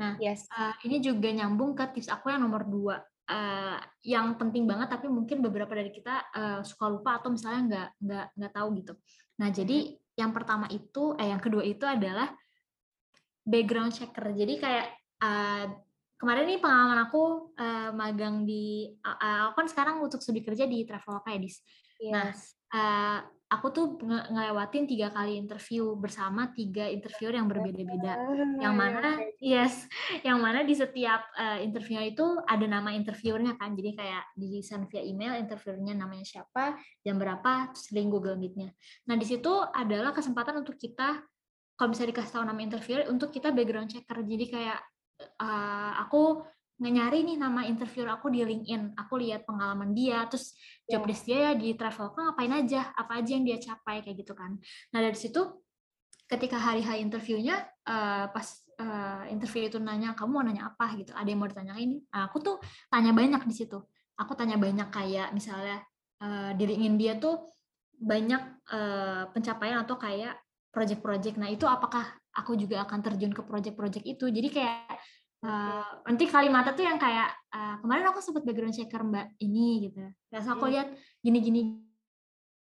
Nah, 0.00 0.16
Yes. 0.16 0.48
eh, 0.48 0.74
ini 0.88 1.04
juga 1.04 1.28
nyambung 1.28 1.76
ke 1.76 1.84
tips 1.92 2.08
aku 2.08 2.32
yang 2.32 2.40
nomor 2.40 2.64
dua. 2.64 2.96
Eh, 3.28 3.78
yang 4.08 4.34
penting 4.40 4.64
banget 4.66 4.90
tapi 4.90 5.06
mungkin 5.12 5.44
beberapa 5.44 5.70
dari 5.76 5.92
kita 5.92 6.14
eh, 6.32 6.60
suka 6.64 6.88
lupa 6.88 7.20
atau 7.20 7.28
misalnya 7.30 7.60
nggak 7.68 7.88
nggak 8.00 8.26
nggak 8.40 8.52
tahu 8.56 8.68
gitu. 8.80 8.92
Nah, 9.44 9.48
jadi 9.52 9.78
yang 10.16 10.32
pertama 10.32 10.68
itu, 10.72 11.12
eh 11.20 11.28
yang 11.28 11.40
kedua 11.40 11.64
itu 11.64 11.84
adalah 11.84 12.32
background 13.44 13.92
checker. 13.92 14.32
Jadi 14.32 14.54
kayak 14.56 14.86
eh, 15.22 15.64
kemarin 16.16 16.44
nih 16.48 16.58
pengalaman 16.64 16.98
aku 17.06 17.52
eh, 17.60 17.90
magang 17.92 18.48
di, 18.48 18.88
eh, 18.88 19.40
aku 19.52 19.54
kan 19.60 19.68
sekarang 19.68 20.00
untuk 20.00 20.24
studi 20.24 20.40
kerja 20.40 20.64
di 20.64 20.88
Traveloka 20.88 21.28
ya, 21.28 21.38
Dis. 21.38 21.60
Nah, 22.08 22.32
Yes. 22.32 22.56
Aku 23.52 23.66
tuh 23.68 23.86
nge- 24.00 24.32
ngelewatin 24.32 24.88
tiga 24.88 25.12
kali 25.12 25.36
interview 25.36 25.92
bersama 25.92 26.48
tiga 26.56 26.88
interviewer 26.88 27.36
yang 27.36 27.48
berbeda-beda. 27.52 28.16
Yang 28.56 28.72
Ah, 28.72 28.78
mana, 28.80 29.10
oke. 29.20 29.36
yes, 29.44 29.74
yang 30.26 30.38
mana 30.40 30.64
di 30.64 30.72
setiap 30.72 31.28
eh, 31.36 31.60
interview 31.60 32.00
itu 32.00 32.24
ada 32.48 32.64
nama 32.64 32.96
interviewernya 32.96 33.60
kan. 33.60 33.76
Jadi 33.76 33.90
kayak 33.92 34.24
di 34.32 34.64
send 34.64 34.88
via 34.88 35.04
email 35.04 35.36
interviewernya 35.36 35.92
namanya 35.92 36.24
siapa, 36.24 36.80
jam 37.04 37.20
berapa, 37.20 37.76
terus 37.76 37.92
link 37.92 38.08
Google 38.08 38.40
Meet-nya. 38.40 38.72
Nah 39.12 39.16
di 39.20 39.26
situ 39.28 39.52
adalah 39.52 40.16
kesempatan 40.16 40.64
untuk 40.64 40.80
kita, 40.80 41.20
kalau 41.76 41.88
bisa 41.92 42.08
dikasih 42.08 42.40
tahu 42.40 42.44
nama 42.48 42.60
interviewer, 42.64 43.12
untuk 43.12 43.28
kita 43.28 43.52
background 43.52 43.92
checker. 43.92 44.24
Jadi 44.24 44.44
kayak 44.48 44.80
eh, 45.20 45.92
aku 46.00 46.40
nyari 46.88 47.22
nih 47.22 47.36
nama 47.38 47.62
interviewer 47.68 48.16
aku 48.16 48.32
di 48.32 48.42
LinkedIn, 48.42 48.96
aku 48.98 49.20
lihat 49.20 49.46
pengalaman 49.46 49.92
dia, 49.94 50.24
terus 50.26 50.56
job 50.88 51.04
Ya. 51.04 51.08
desk 51.12 51.24
dia 51.28 51.38
ya 51.38 51.52
di 51.54 51.76
Traveloka 51.78 52.18
ngapain 52.22 52.52
aja, 52.54 52.90
apa 52.96 53.22
aja 53.22 53.30
yang 53.36 53.44
dia 53.46 53.58
capai 53.60 54.02
kayak 54.02 54.16
gitu 54.24 54.32
kan. 54.34 54.58
Nah 54.90 54.98
dari 55.02 55.18
situ 55.18 55.40
ketika 56.26 56.56
hari-hari 56.56 57.04
interviewnya 57.04 57.62
eh, 57.84 58.26
pas 58.32 58.46
eh, 58.80 59.24
interview 59.30 59.68
itu 59.68 59.78
nanya 59.78 60.16
kamu 60.16 60.30
mau 60.32 60.42
nanya 60.42 60.72
apa 60.72 60.96
gitu, 60.96 61.12
ada 61.12 61.28
yang 61.28 61.38
mau 61.38 61.50
ditanyain, 61.50 62.00
Nah, 62.08 62.26
aku 62.26 62.40
tuh 62.40 62.56
tanya 62.88 63.12
banyak 63.12 63.42
di 63.46 63.54
situ. 63.54 63.78
Aku 64.16 64.32
tanya 64.34 64.56
banyak 64.56 64.88
kayak 64.88 65.30
misalnya 65.36 65.84
eh, 66.22 66.50
di 66.56 66.64
LinkedIn 66.66 66.94
dia 66.98 67.14
tuh 67.20 67.52
banyak 68.02 68.42
eh, 68.72 69.24
pencapaian 69.30 69.84
atau 69.86 69.94
kayak 70.00 70.34
project-project. 70.72 71.36
Nah 71.36 71.52
itu 71.52 71.68
apakah 71.68 72.16
aku 72.32 72.56
juga 72.56 72.82
akan 72.82 72.98
terjun 73.04 73.30
ke 73.36 73.44
project-project 73.44 74.04
itu? 74.08 74.24
Jadi 74.32 74.48
kayak 74.48 74.96
Uh, 75.42 75.82
nanti 76.06 76.30
kalimatnya 76.30 76.70
tuh 76.70 76.86
yang 76.86 77.02
kayak 77.02 77.34
uh, 77.50 77.74
kemarin 77.82 78.06
aku 78.06 78.22
sempat 78.22 78.46
background 78.46 78.78
checker 78.78 79.02
mbak 79.02 79.34
ini 79.42 79.90
gitu 79.90 79.98
terus 80.30 80.46
aku 80.46 80.70
Hmm. 80.70 80.72
lihat 80.78 80.88
gini 81.18 81.38
gini 81.42 81.60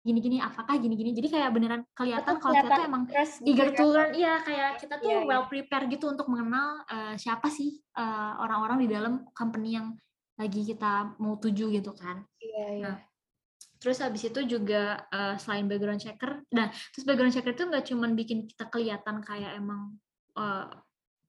gini 0.03 0.19
gini 0.19 0.37
apakah 0.43 0.75
gini 0.83 0.99
gini 0.99 1.15
jadi 1.15 1.29
kayak 1.39 1.51
beneran 1.55 1.87
kelihatan 1.95 2.35
kalau 2.43 2.51
kita 2.51 2.75
tuh 2.75 2.85
emang 2.85 3.03
gitu 3.07 3.47
eager 3.47 3.69
ya. 3.71 3.77
to 3.79 3.85
learn 3.87 4.11
iya 4.13 4.35
kayak 4.43 4.71
kita 4.83 4.95
tuh 4.99 5.07
Iya, 5.07 5.19
iya. 5.23 5.29
well 5.31 5.47
prepare 5.47 5.87
gitu 5.87 6.11
untuk 6.11 6.27
mengenal 6.27 6.83
uh, 6.91 7.15
siapa 7.15 7.47
sih 7.47 7.79
uh, 7.95 8.43
orang-orang 8.43 8.83
di 8.83 8.89
dalam 8.91 9.23
company 9.33 9.79
yang 9.79 9.95
lagi 10.35 10.67
kita 10.67 11.15
mau 11.23 11.39
tuju 11.39 11.71
gitu 11.73 11.95
kan 11.95 12.27
Iya, 12.43 12.67
iya. 12.75 12.85
Nah, 12.91 12.99
Terus 13.79 14.01
habis 14.01 14.25
itu 14.25 14.41
juga 14.49 14.97
uh, 15.13 15.37
selain 15.37 15.69
background 15.69 16.01
checker, 16.01 16.41
nah 16.57 16.73
terus 16.73 17.05
background 17.05 17.37
checker 17.37 17.53
itu 17.53 17.69
nggak 17.69 17.85
cuman 17.85 18.17
bikin 18.17 18.49
kita 18.49 18.65
kelihatan 18.73 19.21
kayak 19.21 19.61
emang 19.61 20.01
uh, 20.41 20.73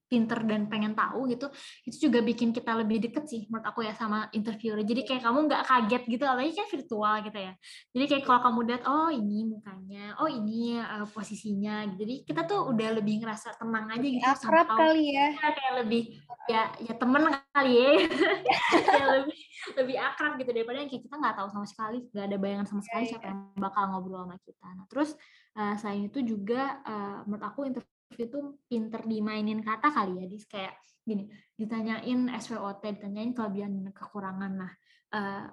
pinter 0.05 0.39
dan 0.45 0.69
pengen 0.69 0.93
tahu 0.93 1.27
gitu, 1.29 1.49
itu 1.85 2.09
juga 2.09 2.21
bikin 2.21 2.53
kita 2.53 2.71
lebih 2.77 3.09
deket 3.09 3.25
sih 3.25 3.41
menurut 3.49 3.65
aku 3.65 3.83
ya 3.83 3.93
sama 3.97 4.29
interviewer. 4.31 4.81
Jadi 4.85 5.01
kayak 5.03 5.21
kamu 5.25 5.39
nggak 5.49 5.63
kaget 5.65 6.03
gitu, 6.07 6.23
apalagi 6.23 6.53
kan 6.53 6.67
virtual 6.69 7.15
gitu 7.25 7.39
ya. 7.39 7.53
Jadi 7.91 8.05
kayak 8.05 8.23
kalau 8.23 8.39
kamu 8.45 8.59
lihat, 8.69 8.83
oh 8.85 9.09
ini 9.09 9.37
mukanya, 9.49 10.05
oh 10.21 10.29
ini 10.29 10.77
uh, 10.79 11.05
posisinya, 11.09 11.85
gitu. 11.89 12.05
jadi 12.05 12.15
kita 12.29 12.41
tuh 12.45 12.69
udah 12.71 12.89
lebih 13.01 13.21
ngerasa 13.21 13.57
tenang 13.57 13.89
aja 13.89 14.07
gitu. 14.07 14.23
akrab 14.25 14.67
somehow. 14.69 14.79
kali 14.79 15.03
ya. 15.11 15.27
Iya, 15.35 15.49
kayak 15.51 15.73
lebih 15.85 16.03
ya 16.45 16.63
ya 16.77 16.93
temen 16.93 17.25
kali 17.49 17.73
ya 17.73 17.91
kayak 18.85 19.07
lebih 19.17 19.39
lebih 19.81 19.95
akrab 19.97 20.37
gitu 20.37 20.51
daripada 20.53 20.77
yang 20.77 20.89
kayak 20.89 21.03
kita 21.09 21.15
nggak 21.17 21.35
tahu 21.41 21.47
sama 21.49 21.65
sekali 21.65 21.97
nggak 22.13 22.25
ada 22.29 22.37
bayangan 22.37 22.67
sama 22.69 22.81
sekali 22.85 23.03
Iya, 23.09 23.11
siapa 23.17 23.25
yang 23.33 23.41
bakal 23.57 23.83
ngobrol 23.89 24.21
sama 24.29 24.37
kita 24.45 24.67
nah 24.77 24.85
terus 24.85 25.09
eh, 25.57 25.75
selain 25.81 26.03
itu 26.05 26.19
juga 26.21 26.61
eh, 26.85 27.17
menurut 27.25 27.45
aku 27.49 27.59
interview 27.65 27.94
itu 28.13 28.61
pinter 28.69 29.01
dimainin 29.03 29.65
kata 29.65 29.89
kali 29.89 30.21
ya 30.21 30.25
dis 30.29 30.45
kayak 30.45 30.77
gini 31.05 31.29
ditanyain 31.57 32.29
SWOT 32.37 32.85
ditanyain 32.85 33.33
kelebihan 33.33 33.71
dan 33.81 33.89
kekurangan 33.93 34.51
nah 34.53 34.71
eh, 35.13 35.45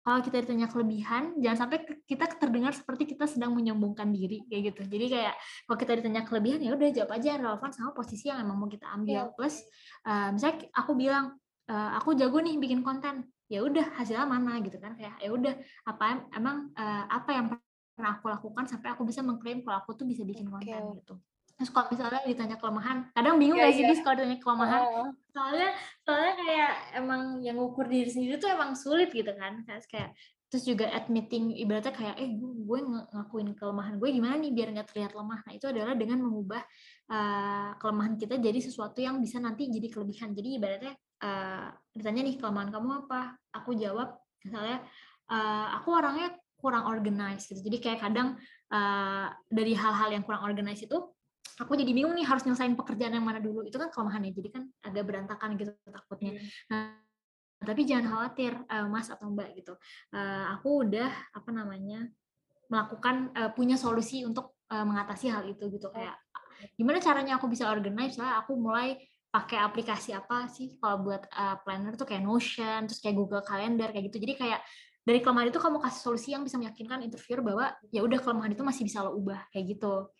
kalau 0.00 0.24
kita 0.24 0.40
ditanya 0.40 0.64
kelebihan, 0.64 1.36
jangan 1.44 1.68
sampai 1.68 1.84
kita 2.08 2.24
terdengar 2.40 2.72
seperti 2.72 3.04
kita 3.04 3.28
sedang 3.28 3.52
menyombongkan 3.52 4.08
diri 4.08 4.40
kayak 4.48 4.72
gitu. 4.72 4.82
Jadi 4.88 5.06
kayak 5.12 5.34
kalau 5.68 5.76
kita 5.76 5.92
ditanya 6.00 6.22
kelebihan 6.24 6.60
ya 6.64 6.72
udah 6.72 6.88
jawab 6.88 7.10
aja 7.20 7.28
yang 7.36 7.42
relevan 7.44 7.70
sama 7.70 7.92
posisi 7.92 8.32
yang 8.32 8.40
emang 8.40 8.56
mau 8.56 8.68
kita 8.72 8.88
ambil. 8.88 9.28
Iya. 9.28 9.34
Plus 9.36 9.60
eh, 10.08 10.28
misalnya 10.32 10.56
aku 10.72 10.92
bilang 10.96 11.36
eh, 11.68 11.90
aku 12.00 12.16
jago 12.16 12.40
nih 12.40 12.56
bikin 12.56 12.80
konten, 12.80 13.28
ya 13.52 13.60
udah 13.60 13.92
hasilnya 14.00 14.24
mana 14.24 14.56
gitu 14.64 14.80
kan 14.80 14.96
kayak 14.96 15.20
ya 15.20 15.30
udah 15.36 15.54
apa 15.84 16.04
em- 16.16 16.26
emang 16.32 16.56
eh, 16.72 17.04
apa 17.04 17.30
yang 17.36 17.46
pernah 17.92 18.16
aku 18.16 18.26
lakukan 18.32 18.64
sampai 18.72 18.88
aku 18.96 19.04
bisa 19.04 19.20
mengklaim 19.20 19.60
kalau 19.60 19.84
aku 19.84 20.00
tuh 20.00 20.08
bisa 20.08 20.24
bikin 20.24 20.48
Oke. 20.48 20.64
konten 20.64 20.96
gitu. 20.96 21.14
Terus 21.60 21.76
kalau 21.76 21.92
misalnya 21.92 22.24
ditanya 22.24 22.56
kelemahan, 22.56 23.12
kadang 23.12 23.36
bingung 23.36 23.60
Iya, 23.60 23.68
gak 23.68 23.76
sih 23.76 23.84
bis 23.84 24.00
kalau 24.00 24.16
ditanya 24.16 24.40
kelemahan? 24.40 24.80
Heeh. 24.80 25.08
soalnya 25.30 25.70
soalnya 26.02 26.32
kayak 26.40 26.72
emang 26.96 27.22
yang 27.44 27.60
ngukur 27.60 27.84
diri 27.86 28.08
sendiri 28.08 28.40
tuh 28.40 28.48
emang 28.48 28.72
sulit 28.74 29.12
gitu 29.12 29.30
kan 29.36 29.62
kayak 29.62 29.84
kayak 29.86 30.10
terus 30.50 30.66
juga 30.66 30.90
admitting 30.90 31.54
ibaratnya 31.54 31.94
kayak 31.94 32.16
eh 32.18 32.34
gue, 32.34 32.80
ngakuin 33.14 33.54
kelemahan 33.54 34.00
gue 34.00 34.08
gimana 34.10 34.34
nih 34.40 34.50
biar 34.56 34.74
nggak 34.74 34.88
terlihat 34.90 35.12
lemah. 35.14 35.40
Nah 35.46 35.52
itu 35.54 35.66
adalah 35.68 35.94
dengan 35.94 36.18
mengubah 36.24 36.64
uh, 37.12 37.70
kelemahan 37.78 38.18
kita 38.18 38.40
jadi 38.40 38.58
sesuatu 38.58 38.98
yang 38.98 39.20
bisa 39.20 39.38
nanti 39.38 39.68
jadi 39.68 39.86
kelebihan. 39.92 40.32
Jadi 40.34 40.48
ibaratnya 40.58 40.92
uh, 41.22 41.70
ditanya 41.94 42.24
nih 42.24 42.34
kelemahan 42.40 42.72
kamu 42.72 42.88
apa? 43.06 43.36
Aku 43.52 43.76
jawab 43.76 44.16
misalnya 44.42 44.82
uh, 45.28 45.76
aku 45.76 45.92
orangnya 45.92 46.34
kurang 46.58 46.88
organized 46.90 47.46
gitu. 47.46 47.62
Jadi 47.62 47.78
kayak 47.78 48.00
kadang 48.02 48.34
uh, 48.74 49.30
dari 49.46 49.78
hal-hal 49.78 50.10
yang 50.10 50.26
kurang 50.26 50.42
organized 50.42 50.88
itu 50.88 50.98
aku 51.60 51.76
jadi 51.76 51.92
bingung 51.92 52.16
nih 52.16 52.24
harus 52.24 52.42
nyelesain 52.48 52.72
pekerjaan 52.72 53.12
yang 53.12 53.26
mana 53.26 53.38
dulu. 53.38 53.62
Itu 53.68 53.76
kan 53.76 53.92
kelemahannya 53.92 54.32
jadi 54.32 54.48
kan 54.48 54.62
agak 54.80 55.04
berantakan 55.04 55.60
gitu 55.60 55.72
takutnya. 55.84 56.40
Nah 56.72 56.96
tapi 57.60 57.84
jangan 57.84 58.06
khawatir 58.08 58.56
eh, 58.56 58.86
mas 58.88 59.12
atau 59.12 59.28
mbak 59.28 59.52
gitu. 59.60 59.76
Eh, 60.16 60.44
aku 60.56 60.88
udah 60.88 61.10
apa 61.36 61.50
namanya 61.52 62.08
melakukan 62.72 63.36
eh, 63.36 63.50
punya 63.52 63.76
solusi 63.76 64.24
untuk 64.24 64.56
eh, 64.72 64.84
mengatasi 64.84 65.28
hal 65.28 65.44
itu 65.44 65.68
gitu. 65.68 65.92
Kayak 65.92 66.16
gimana 66.76 66.98
caranya 67.04 67.36
aku 67.36 67.52
bisa 67.52 67.68
organize? 67.68 68.16
Lah 68.16 68.40
aku 68.40 68.56
mulai 68.56 68.96
pakai 69.30 69.62
aplikasi 69.62 70.10
apa 70.16 70.48
sih 70.48 70.80
kalau 70.80 71.04
buat 71.04 71.28
eh, 71.28 71.56
planner 71.60 72.00
tuh 72.00 72.08
kayak 72.08 72.24
Notion 72.24 72.88
terus 72.88 72.98
kayak 73.04 73.16
Google 73.20 73.44
Calendar 73.44 73.92
kayak 73.92 74.08
gitu. 74.08 74.18
Jadi 74.24 74.34
kayak 74.40 74.60
dari 75.00 75.20
kelemahan 75.20 75.48
itu 75.48 75.60
kamu 75.60 75.80
kasih 75.80 76.00
solusi 76.00 76.28
yang 76.32 76.44
bisa 76.44 76.60
meyakinkan 76.60 77.00
interviewer 77.04 77.40
bahwa 77.40 77.64
ya 77.88 78.00
udah 78.04 78.20
kelemahan 78.20 78.52
itu 78.52 78.62
masih 78.64 78.84
bisa 78.84 79.00
lo 79.00 79.16
ubah 79.16 79.48
kayak 79.48 79.76
gitu 79.76 80.12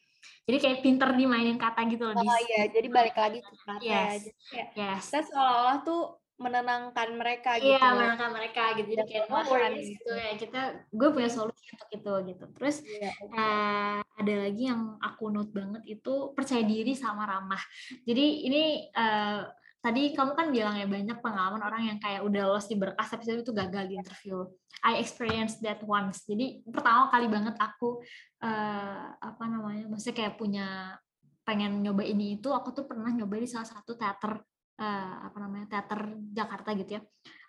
Jadi 0.44 0.56
kayak 0.58 0.78
pinter 0.80 1.08
dimainin 1.12 1.56
kata 1.56 1.80
gitu 1.86 2.04
loh. 2.04 2.14
Oh 2.14 2.40
iya, 2.48 2.66
jadi 2.66 2.88
balik 2.88 3.14
lagi 3.14 3.38
ke 3.38 3.50
kata 3.56 3.80
ya. 3.80 4.10
Yes. 4.10 4.26
Jadi 4.26 4.30
kayak 4.50 4.68
Yes. 4.74 5.02
kita 5.08 5.20
seolah-olah 5.28 5.78
tuh 5.82 6.02
menenangkan 6.40 7.08
mereka 7.12 7.50
Iya, 7.54 7.76
gitu. 7.76 7.84
menenangkan 7.84 8.30
mereka 8.32 8.62
gitu. 8.72 8.88
Jadi 8.96 9.02
kayak 9.06 9.24
perlahan 9.28 9.48
worries 9.52 9.88
gitu. 9.92 10.10
ya. 10.10 10.30
Kita 10.34 10.60
gue 10.88 11.08
punya 11.12 11.28
solusi 11.28 11.64
untuk 11.70 11.90
itu 11.92 12.12
gitu. 12.32 12.44
Terus 12.56 12.76
Iya. 12.80 13.10
eh, 13.12 13.98
ada 14.00 14.34
lagi 14.40 14.62
yang 14.64 14.96
aku 14.98 15.28
note 15.28 15.52
banget 15.52 15.82
itu 15.86 16.32
percaya 16.32 16.64
diri 16.64 16.96
sama 16.96 17.28
ramah. 17.28 17.60
Jadi 18.02 18.24
ini 18.44 18.62
eh, 18.88 19.40
tadi 19.80 20.12
kamu 20.12 20.32
kan 20.36 20.46
bilang 20.52 20.76
ya 20.76 20.84
banyak 20.84 21.18
pengalaman 21.24 21.60
orang 21.64 21.82
yang 21.88 21.98
kayak 21.98 22.20
udah 22.20 22.42
lolos 22.52 22.68
di 22.68 22.76
berkas 22.76 23.08
tapi 23.08 23.24
itu 23.26 23.52
gagal 23.52 23.84
di 23.88 23.94
interview. 23.96 24.44
I 24.84 25.00
experienced 25.00 25.60
that 25.64 25.80
once. 25.84 26.24
Jadi 26.24 26.64
pertama 26.68 27.08
kali 27.08 27.26
banget 27.28 27.56
aku 27.56 28.04
eh, 28.44 29.06
apa 29.16 29.44
namanya, 29.48 29.88
maksudnya 29.88 30.16
kayak 30.16 30.34
punya 30.36 30.96
pengen 31.44 31.80
nyoba 31.80 32.04
ini 32.04 32.38
itu, 32.38 32.52
aku 32.52 32.76
tuh 32.76 32.84
pernah 32.84 33.10
nyoba 33.10 33.40
di 33.40 33.48
salah 33.48 33.68
satu 33.68 33.96
teater 33.96 34.40
eh, 34.80 35.14
apa 35.26 35.36
namanya 35.40 35.66
teater 35.76 36.16
Jakarta 36.32 36.70
gitu 36.76 37.00
ya. 37.00 37.02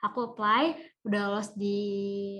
Aku 0.07 0.33
apply, 0.33 0.75
udah 1.05 1.21
lolos 1.29 1.51
di 1.53 1.77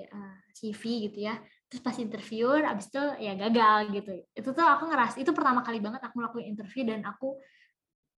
eh, 0.02 0.38
CV 0.56 1.12
gitu 1.12 1.20
ya 1.32 1.40
terus 1.72 1.80
pas 1.80 1.96
interview 1.96 2.52
abis 2.52 2.92
itu 2.92 3.04
ya 3.24 3.32
gagal 3.40 3.96
gitu 3.96 4.12
itu 4.36 4.50
tuh 4.52 4.66
aku 4.68 4.92
ngeras 4.92 5.16
itu 5.16 5.32
pertama 5.32 5.64
kali 5.64 5.80
banget 5.80 6.04
aku 6.04 6.20
ngelakuin 6.20 6.52
interview 6.52 6.84
dan 6.84 7.00
aku 7.08 7.40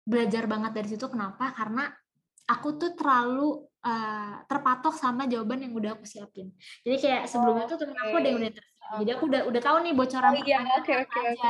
belajar 0.03 0.45
banget 0.47 0.73
dari 0.75 0.89
situ. 0.91 1.07
Kenapa? 1.07 1.51
Karena 1.55 1.87
aku 2.45 2.75
tuh 2.77 2.93
terlalu 2.99 3.65
uh, 3.83 4.43
terpatok 4.47 4.95
sama 4.95 5.27
jawaban 5.27 5.63
yang 5.63 5.73
udah 5.73 5.95
aku 5.95 6.05
siapin. 6.05 6.51
Jadi 6.83 6.97
kayak 6.99 7.23
sebelumnya 7.27 7.65
tuh 7.67 7.79
temen 7.79 7.95
aku 7.97 8.15
ada 8.19 8.29
yang 8.29 8.39
udah 8.39 8.51
interview 8.51 8.71
jadi 8.93 9.11
aku 9.17 9.25
udah 9.25 9.43
udah 9.49 9.63
tahu 9.65 9.77
nih 9.89 9.95
bocoran 9.97 10.37
Oh 10.37 10.45
iya, 10.45 10.61
apa 10.61 10.85
oke 10.85 10.93
aja. 10.93 11.49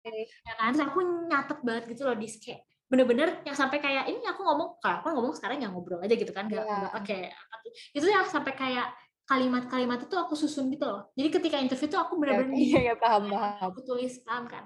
oke. 0.00 0.12
ya 0.48 0.54
kan? 0.56 0.72
Terus 0.72 0.82
aku 0.88 0.98
nyatet 1.28 1.58
banget 1.60 1.84
gitu 1.92 2.02
loh 2.08 2.16
di 2.16 2.26
kayak 2.32 2.60
bener-bener 2.88 3.28
yang 3.44 3.52
sampai 3.54 3.78
kayak 3.78 4.08
ini 4.08 4.24
aku 4.24 4.40
ngomong 4.42 4.80
kalau 4.80 5.04
aku 5.04 5.06
ngomong 5.12 5.36
sekarang 5.36 5.60
nggak 5.60 5.68
ngobrol 5.68 6.00
aja 6.00 6.14
gitu 6.16 6.32
kan. 6.32 6.48
Nggak 6.48 6.64
Iya. 6.64 6.76
nggak 6.80 6.92
pakai 6.96 7.20
apa 7.28 7.54
tuh. 7.60 7.72
itu 7.92 8.06
yang 8.08 8.24
sampai 8.24 8.52
kayak 8.56 8.88
kalimat-kalimat 9.28 10.00
itu 10.08 10.16
aku 10.16 10.32
susun 10.34 10.72
gitu 10.72 10.88
loh. 10.88 11.12
Jadi 11.12 11.28
ketika 11.28 11.56
interview 11.60 11.88
tuh 11.92 12.00
aku 12.00 12.16
bener-bener 12.16 12.56
Iya, 12.56 12.78
iya 12.88 12.94
paham 12.96 13.28
paham. 13.28 13.68
aku 13.70 13.78
tulis 13.84 14.16
paham 14.24 14.48
kan 14.48 14.64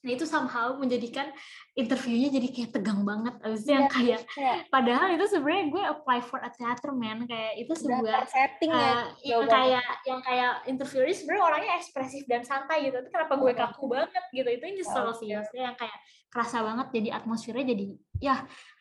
nah 0.00 0.10
itu 0.16 0.24
somehow 0.24 0.72
menjadikan 0.80 1.28
interviewnya 1.76 2.32
jadi 2.32 2.48
kayak 2.48 2.70
tegang 2.72 3.04
banget 3.04 3.36
abis 3.44 3.60
itu 3.64 3.72
yang 3.76 3.84
kayak 3.84 4.20
Kayak 4.32 4.56
padahal 4.72 5.12
itu 5.12 5.24
sebenarnya 5.28 5.64
gue 5.68 5.82
apply 5.92 6.18
for 6.24 6.40
a 6.40 6.50
theater 6.56 6.90
man 6.96 7.28
kayak 7.28 7.60
itu 7.60 7.72
sebuah 7.76 8.24
tersetting 8.24 8.72
ya. 8.72 8.80
eh, 8.80 9.28
yang 9.28 9.44
kayak 9.44 9.88
yang 10.08 10.20
kayak 10.24 10.52
interviewer 10.64 11.12
sebenarnya 11.12 11.44
orangnya 11.44 11.72
ekspresif 11.76 12.24
dan 12.24 12.42
santai 12.48 12.88
gitu 12.88 12.96
tapi 12.96 13.12
kenapa 13.12 13.34
gue 13.36 13.52
kaku 13.52 13.84
banget 13.92 14.24
gitu 14.32 14.48
itu 14.48 14.64
nyesel 14.80 15.04
Oke. 15.12 15.20
sih 15.20 15.28
maksudnya 15.36 15.64
yang 15.72 15.76
kayak 15.76 15.98
kerasa 16.30 16.58
banget 16.62 16.86
jadi 16.94 17.08
atmosfernya 17.20 17.66
jadi 17.74 17.84
ya 18.22 18.36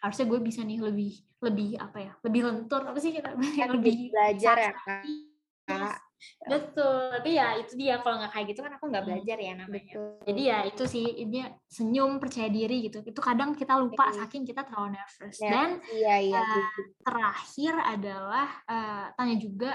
harusnya 0.05 0.25
gue 0.29 0.39
bisa 0.39 0.61
nih 0.63 0.79
lebih 0.79 1.11
lebih 1.43 1.69
apa 1.81 1.97
ya 1.99 2.11
lebih 2.23 2.41
lentur 2.45 2.81
apa 2.85 2.99
sih 3.01 3.11
kita 3.11 3.33
Kan 3.33 3.69
lebih 3.75 4.13
belajar 4.13 4.55
ya 4.55 4.71
kak. 4.71 6.08
Betul 6.43 7.13
tapi 7.15 7.29
ya 7.35 7.55
itu 7.55 7.73
dia 7.75 7.99
kalau 7.99 8.19
nggak 8.19 8.31
kayak 8.31 8.47
gitu 8.51 8.59
kan 8.61 8.73
aku 8.75 8.85
nggak 8.89 9.03
Hmm, 9.03 9.09
belajar 9.15 9.37
ya 9.37 9.53
namanya. 9.55 9.93
Betul. 9.93 10.07
jadi 10.27 10.41
ya 10.41 10.57
itu 10.67 10.83
sih 10.85 11.05
ini 11.23 11.39
senyum 11.67 12.11
percaya 12.17 12.49
diri 12.49 12.75
gitu. 12.87 12.99
Itu 13.03 13.19
kadang 13.19 13.53
kita 13.53 13.73
lupa 13.77 14.09
saking 14.11 14.43
kita 14.43 14.63
terlalu 14.63 14.97
nervous. 14.99 15.37
Ya, 15.37 15.51
dan 15.51 15.69
iya 15.91 16.15
iya. 16.19 16.39
eh, 16.39 16.45
betul. 16.45 16.85
terakhir 17.05 17.73
adalah 17.79 18.47
eh, 18.65 19.05
tanya 19.15 19.35
juga 19.37 19.71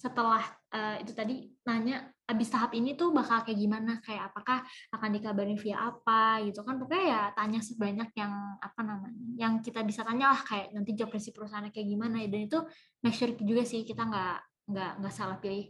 setelah 0.00 0.40
eh, 0.72 0.96
itu 1.04 1.12
tadi 1.12 1.34
nanya 1.68 2.08
abis 2.24 2.46
tahap 2.46 2.70
ini 2.72 2.94
tuh 2.94 3.10
bakal 3.10 3.42
kayak 3.42 3.58
gimana? 3.58 3.98
Kayak 4.00 4.30
apakah 4.30 4.62
akan 4.94 5.10
dikabarin 5.12 5.58
via 5.58 5.76
apa 5.82 6.40
gitu 6.46 6.62
kan? 6.62 6.78
Pokoknya 6.78 7.04
ya 7.04 7.22
tanya 7.34 7.58
sebanyak 7.58 8.08
yang 8.14 8.32
apa 8.62 8.80
namanya 8.86 9.18
yang 9.36 9.58
kita 9.60 9.82
bisa 9.82 10.06
tanya 10.06 10.30
lah 10.30 10.40
kayak 10.40 10.70
nanti 10.72 10.94
job 10.94 11.10
prinsip 11.10 11.34
perusahaannya 11.34 11.74
kayak 11.74 11.88
gimana 11.90 12.22
ya. 12.22 12.28
Dan 12.30 12.46
itu 12.46 12.58
make 13.02 13.18
sure 13.18 13.34
juga 13.34 13.66
sih 13.66 13.82
kita 13.82 14.06
nggak 14.06 14.36
nggak 14.70 14.90
nggak 15.02 15.14
salah 15.14 15.36
pilih 15.42 15.66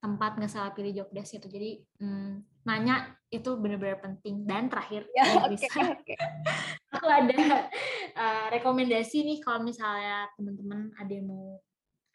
tempat 0.00 0.40
nggak 0.40 0.52
salah 0.52 0.72
pilih 0.72 0.96
job 0.96 1.08
desk 1.12 1.36
itu. 1.36 1.46
Jadi 1.46 1.70
hmm, 2.00 2.64
nanya 2.64 3.14
itu 3.28 3.54
benar-benar 3.60 4.00
penting. 4.00 4.48
Dan 4.48 4.72
terakhir 4.72 5.06
Ya, 5.12 5.24
oke 5.44 5.54
bisa. 5.54 5.68
oke. 5.92 6.14
aku 6.96 7.06
ada 7.06 7.68
uh, 8.16 8.46
rekomendasi 8.50 9.22
nih 9.22 9.38
kalau 9.44 9.62
misalnya 9.62 10.26
teman-teman 10.34 10.90
ada 10.98 11.12
yang 11.12 11.28
mau 11.28 11.60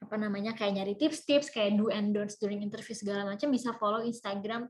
apa 0.05 0.21
namanya 0.21 0.53
kayak 0.53 0.77
nyari 0.77 0.93
tips-tips 0.99 1.49
kayak 1.49 1.81
do 1.81 1.89
and 1.89 2.13
don'ts 2.13 2.37
during 2.37 2.61
interview 2.61 2.93
segala 2.93 3.25
macam 3.25 3.49
bisa 3.49 3.73
follow 3.73 4.05
Instagram 4.05 4.69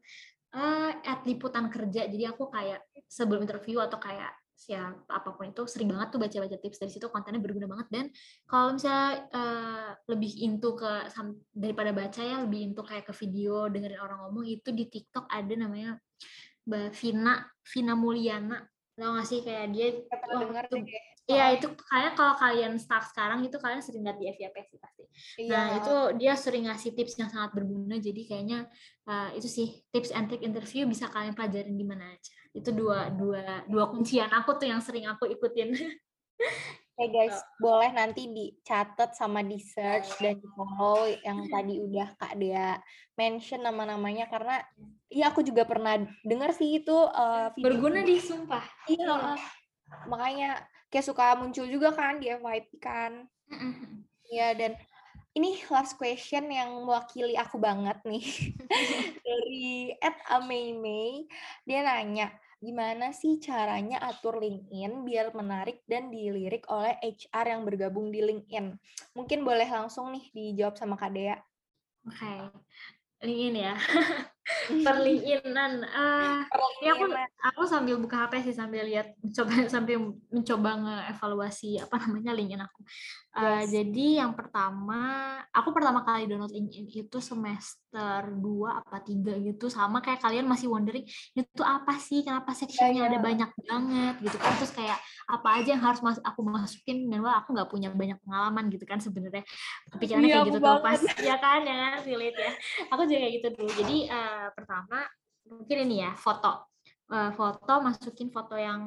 uh, 0.55 0.91
at 1.03 1.27
liputan 1.27 1.67
kerja 1.67 2.07
jadi 2.07 2.31
aku 2.31 2.47
kayak 2.47 2.79
sebelum 3.11 3.43
interview 3.43 3.83
atau 3.83 3.99
kayak 3.99 4.31
siap 4.55 5.03
apa 5.11 5.35
pun 5.35 5.51
itu 5.51 5.67
sering 5.67 5.91
banget 5.91 6.15
tuh 6.15 6.19
baca-baca 6.23 6.55
tips 6.55 6.79
dari 6.79 6.91
situ 6.95 7.11
kontennya 7.11 7.43
berguna 7.43 7.67
banget 7.67 7.87
dan 7.91 8.05
kalau 8.47 8.71
misalnya 8.71 9.27
uh, 9.35 9.91
lebih 10.07 10.31
into 10.47 10.79
ke 10.79 10.91
daripada 11.51 11.91
baca 11.91 12.21
ya 12.23 12.39
lebih 12.47 12.71
into 12.71 12.81
kayak 12.81 13.03
ke 13.03 13.13
video 13.19 13.67
dengerin 13.67 13.99
orang 13.99 14.23
ngomong 14.25 14.47
itu 14.47 14.71
di 14.71 14.87
TikTok 14.87 15.27
ada 15.27 15.53
namanya 15.59 15.99
Mbak 16.65 16.87
Vina 16.97 17.33
Vina 17.67 17.93
Mulyana 17.93 18.57
tau 18.95 19.11
gak 19.19 19.27
sih 19.27 19.43
kayak 19.43 19.75
dia 19.75 19.87
pernah 20.07 20.39
wah, 20.39 20.43
dengar 20.47 20.63
itu 20.71 20.77
deh. 20.87 21.14
Iya 21.25 21.57
itu 21.57 21.73
kayak 21.73 22.13
kalau 22.13 22.37
kalian 22.37 22.77
start 22.77 23.09
sekarang 23.09 23.41
itu 23.41 23.57
kalian 23.57 23.81
sering 23.81 24.05
lihat 24.05 24.21
di 24.21 24.29
FYP 24.29 24.55
sih 24.69 24.77
pasti. 24.77 25.03
Iya. 25.41 25.49
Nah 25.49 25.65
itu 25.81 25.95
dia 26.21 26.33
sering 26.37 26.69
ngasih 26.69 26.93
tips 26.93 27.17
yang 27.17 27.33
sangat 27.33 27.57
berguna. 27.57 27.97
Jadi 27.97 28.29
kayaknya 28.29 28.69
uh, 29.09 29.33
itu 29.33 29.49
sih 29.49 29.67
tips 29.89 30.13
and 30.13 30.29
trick 30.29 30.45
interview 30.45 30.85
bisa 30.85 31.09
kalian 31.09 31.33
pelajarin 31.33 31.73
di 31.73 31.81
mana 31.81 32.13
aja. 32.13 32.33
Itu 32.53 32.69
dua 32.69 33.09
dua 33.09 33.65
dua 33.65 33.89
kuncian 33.89 34.29
aku 34.29 34.53
tuh 34.61 34.69
yang 34.69 34.85
sering 34.85 35.09
aku 35.09 35.25
ikutin. 35.25 35.73
Oke 36.95 37.11
guys, 37.11 37.35
boleh 37.59 37.91
nanti 37.91 38.31
dicatat 38.31 39.19
sama 39.19 39.43
di 39.43 39.59
search 39.59 40.15
dan 40.23 40.39
di 40.39 40.47
follow 40.55 41.03
yang 41.27 41.43
tadi 41.51 41.75
udah 41.83 42.07
Kak 42.15 42.39
Dea 42.39 42.79
mention 43.19 43.67
nama-namanya 43.67 44.31
karena 44.31 44.63
iya 45.11 45.27
aku 45.27 45.43
juga 45.43 45.67
pernah 45.67 45.99
dengar 46.23 46.55
sih 46.55 46.79
itu 46.79 46.95
uh, 46.95 47.51
video 47.51 47.67
berguna 47.67 47.99
di 47.99 48.15
sumpah. 48.15 48.63
Iya, 48.87 49.11
uh, 49.11 49.39
makanya 50.07 50.63
kayak 50.89 51.05
suka 51.05 51.35
muncul 51.37 51.65
juga 51.67 51.93
kan 51.93 52.19
di 52.21 52.31
FYP 52.31 52.69
kan. 52.81 53.27
Iya 54.25 54.57
dan 54.57 54.73
ini 55.35 55.59
last 55.67 55.99
question 55.99 56.47
yang 56.47 56.71
mewakili 56.87 57.35
aku 57.35 57.59
banget 57.59 57.99
nih 58.07 58.23
dari 59.27 59.91
Ameimei 60.31 61.27
dia 61.67 61.83
nanya 61.83 62.31
gimana 62.63 63.11
sih 63.11 63.37
caranya 63.43 63.99
atur 64.01 64.39
LinkedIn 64.39 65.03
biar 65.03 65.35
menarik 65.35 65.83
dan 65.85 66.07
dilirik 66.07 66.65
oleh 66.71 66.95
HR 67.03 67.45
yang 67.51 67.61
bergabung 67.67 68.09
di 68.09 68.23
LinkedIn 68.23 68.79
mungkin 69.13 69.43
boleh 69.43 69.67
langsung 69.67 70.15
nih 70.15 70.25
dijawab 70.31 70.79
sama 70.79 70.95
Kak 70.95 71.11
Dea 71.13 71.37
Oke. 72.05 72.33
LinkedIn 73.25 73.55
ya. 73.65 73.75
Perlinkinan. 74.85 75.81
Uh, 75.89 76.45
ini 76.81 76.89
aku 76.93 77.05
aku 77.41 77.61
sambil 77.65 77.97
buka 77.97 78.25
HP 78.25 78.45
sih 78.45 78.53
sambil 78.53 78.85
lihat 78.85 79.17
mencoba 79.17 79.53
sambil 79.73 79.97
mencoba 80.29 80.69
ngeevaluasi 80.85 81.81
apa 81.81 81.95
namanya 82.05 82.31
LinkedIn 82.37 82.61
aku. 82.61 82.81
Uh, 83.35 83.65
Yes. 83.65 83.73
Jadi 83.73 84.21
yang 84.21 84.31
pertama, 84.31 85.35
aku 85.51 85.75
pertama 85.75 86.05
kali 86.07 86.29
download 86.29 86.53
LinkedIn 86.55 86.87
itu 86.87 87.17
semester 87.19 88.31
2 88.31 88.79
apa 88.79 89.03
3 89.03 89.43
gitu 89.51 89.67
sama 89.67 89.99
kayak 89.99 90.23
kalian 90.23 90.47
masih 90.47 90.71
wondering 90.71 91.03
itu 91.35 91.63
apa 91.65 91.99
sih? 91.99 92.23
Kenapa 92.23 92.55
sectionnya 92.55 93.05
iya. 93.05 93.09
ada 93.11 93.19
banyak 93.19 93.49
banget 93.65 94.15
gitu 94.23 94.37
kan. 94.39 94.53
Terus 94.55 94.71
kayak 94.71 94.97
apa 95.25 95.61
aja 95.61 95.73
yang 95.73 95.83
harus 95.83 96.01
mas 96.05 96.21
aku 96.21 96.45
masukin 96.45 97.09
dan 97.09 97.19
wah 97.25 97.41
aku 97.41 97.53
nggak 97.57 97.69
punya 97.69 97.89
banyak 97.89 98.17
pengalaman 98.21 98.69
gitu 98.69 98.85
kan 98.85 99.01
sebenarnya. 99.01 99.43
Kepikirannya 99.89 100.29
Iya, 100.29 100.35
kayak 100.37 100.47
gitu 100.49 100.59
tuh 100.61 100.77
pas 100.85 101.01
ya 101.21 101.35
kan 101.41 101.59
ya 101.65 101.75
kan 101.75 101.93
relate 102.05 102.37
ya. 102.37 102.51
Aku 102.93 103.01
juga 103.09 103.19
kayak 103.25 103.33
gitu 103.41 103.47
dulu. 103.57 103.69
Jadi 103.83 103.97
eh, 104.09 104.47
pertama 104.53 104.99
mungkin 105.45 105.77
ini 105.85 106.05
ya 106.05 106.11
foto 106.17 106.75
Eh, 107.05 107.31
foto 107.37 107.73
masukin 107.85 108.33
foto 108.33 108.57
yang 108.57 108.81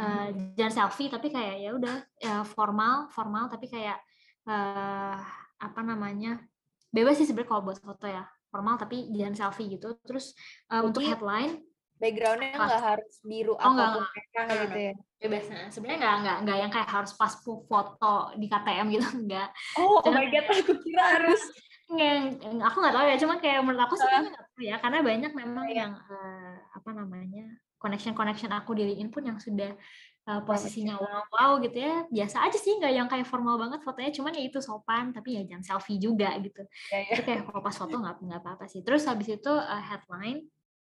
eh, 0.00 0.28
jangan 0.56 0.72
selfie 0.72 1.12
tapi 1.12 1.28
kayak 1.28 1.60
ya 1.60 1.70
udah 1.76 1.96
eh, 2.24 2.44
formal 2.56 3.12
formal 3.12 3.52
tapi 3.52 3.68
kayak 3.68 4.00
eh, 4.48 5.16
apa 5.60 5.80
namanya 5.84 6.40
bebas 6.88 7.20
sih 7.20 7.28
sebenarnya 7.28 7.52
kalau 7.52 7.62
buat 7.68 7.84
foto 7.84 8.08
ya 8.08 8.24
formal 8.48 8.80
tapi 8.80 9.12
jangan 9.12 9.36
selfie 9.36 9.76
gitu 9.76 9.92
terus 10.08 10.32
eh, 10.72 10.80
untuk 10.80 11.04
headline 11.04 11.60
backgroundnya 11.98 12.54
nggak 12.54 12.82
harus 12.82 13.14
biru 13.22 13.54
Oh, 13.54 13.70
nggak, 13.70 13.88
nggak. 13.90 14.06
merah 14.06 14.44
Nggak, 14.46 14.58
gitu 14.64 14.78
ya? 14.80 14.92
bebas 15.18 15.44
nah, 15.50 15.66
sebenarnya 15.68 15.98
nggak 15.98 16.14
nggak 16.22 16.36
nggak 16.46 16.56
yang 16.62 16.70
kayak 16.70 16.88
harus 16.88 17.12
pas 17.12 17.32
foto 17.42 18.14
di 18.38 18.46
KTM 18.46 18.86
gitu 18.94 19.06
enggak 19.26 19.48
oh, 19.74 19.98
oh 19.98 20.10
my 20.14 20.26
god 20.30 20.44
aku 20.46 20.74
kira 20.78 21.04
harus 21.18 21.42
Nggak, 21.88 22.14
nggak- 22.52 22.68
aku 22.68 22.76
nggak 22.84 22.94
tahu 22.94 23.04
ya 23.08 23.16
cuma 23.16 23.34
kayak 23.40 23.58
menurut 23.64 23.82
aku 23.82 23.94
sih 23.96 24.06
nggak 24.06 24.44
perlu 24.52 24.62
ya 24.62 24.76
karena 24.78 24.98
banyak 25.00 25.32
memang 25.34 25.66
Iya. 25.66 25.76
yang 25.82 25.92
eh, 25.96 26.54
apa 26.76 26.90
namanya 26.92 27.44
connection 27.80 28.12
connection 28.12 28.52
aku 28.52 28.76
di 28.76 28.84
LinkedIn 28.84 29.08
pun 29.08 29.22
yang 29.24 29.38
sudah 29.40 29.72
eh, 30.28 30.40
posisinya 30.44 31.00
wow 31.00 31.24
wow 31.32 31.50
gitu 31.64 31.80
ya. 31.80 32.04
Biasa 32.12 32.44
aja 32.44 32.58
sih 32.60 32.76
nggak 32.76 32.92
yang 32.92 33.08
kayak 33.08 33.24
formal 33.24 33.56
banget 33.56 33.80
fotonya 33.80 34.12
cuman 34.12 34.36
ya 34.36 34.42
itu 34.44 34.60
sopan 34.60 35.16
tapi 35.16 35.40
ya 35.40 35.42
jangan 35.48 35.64
selfie 35.64 35.96
juga 35.96 36.28
gitu. 36.44 36.60
Ya, 36.92 36.98
ya. 37.08 37.12
itu 37.16 37.20
kayak 37.24 37.40
kalau 37.48 37.60
pas 37.64 37.72
foto 37.72 37.94
nggak 37.96 38.14
nggak 38.20 38.38
apa 38.44 38.50
apa 38.60 38.64
sih. 38.68 38.84
Terus 38.84 39.08
habis 39.08 39.26
itu 39.32 39.48
eh, 39.48 39.82
headline 39.88 40.44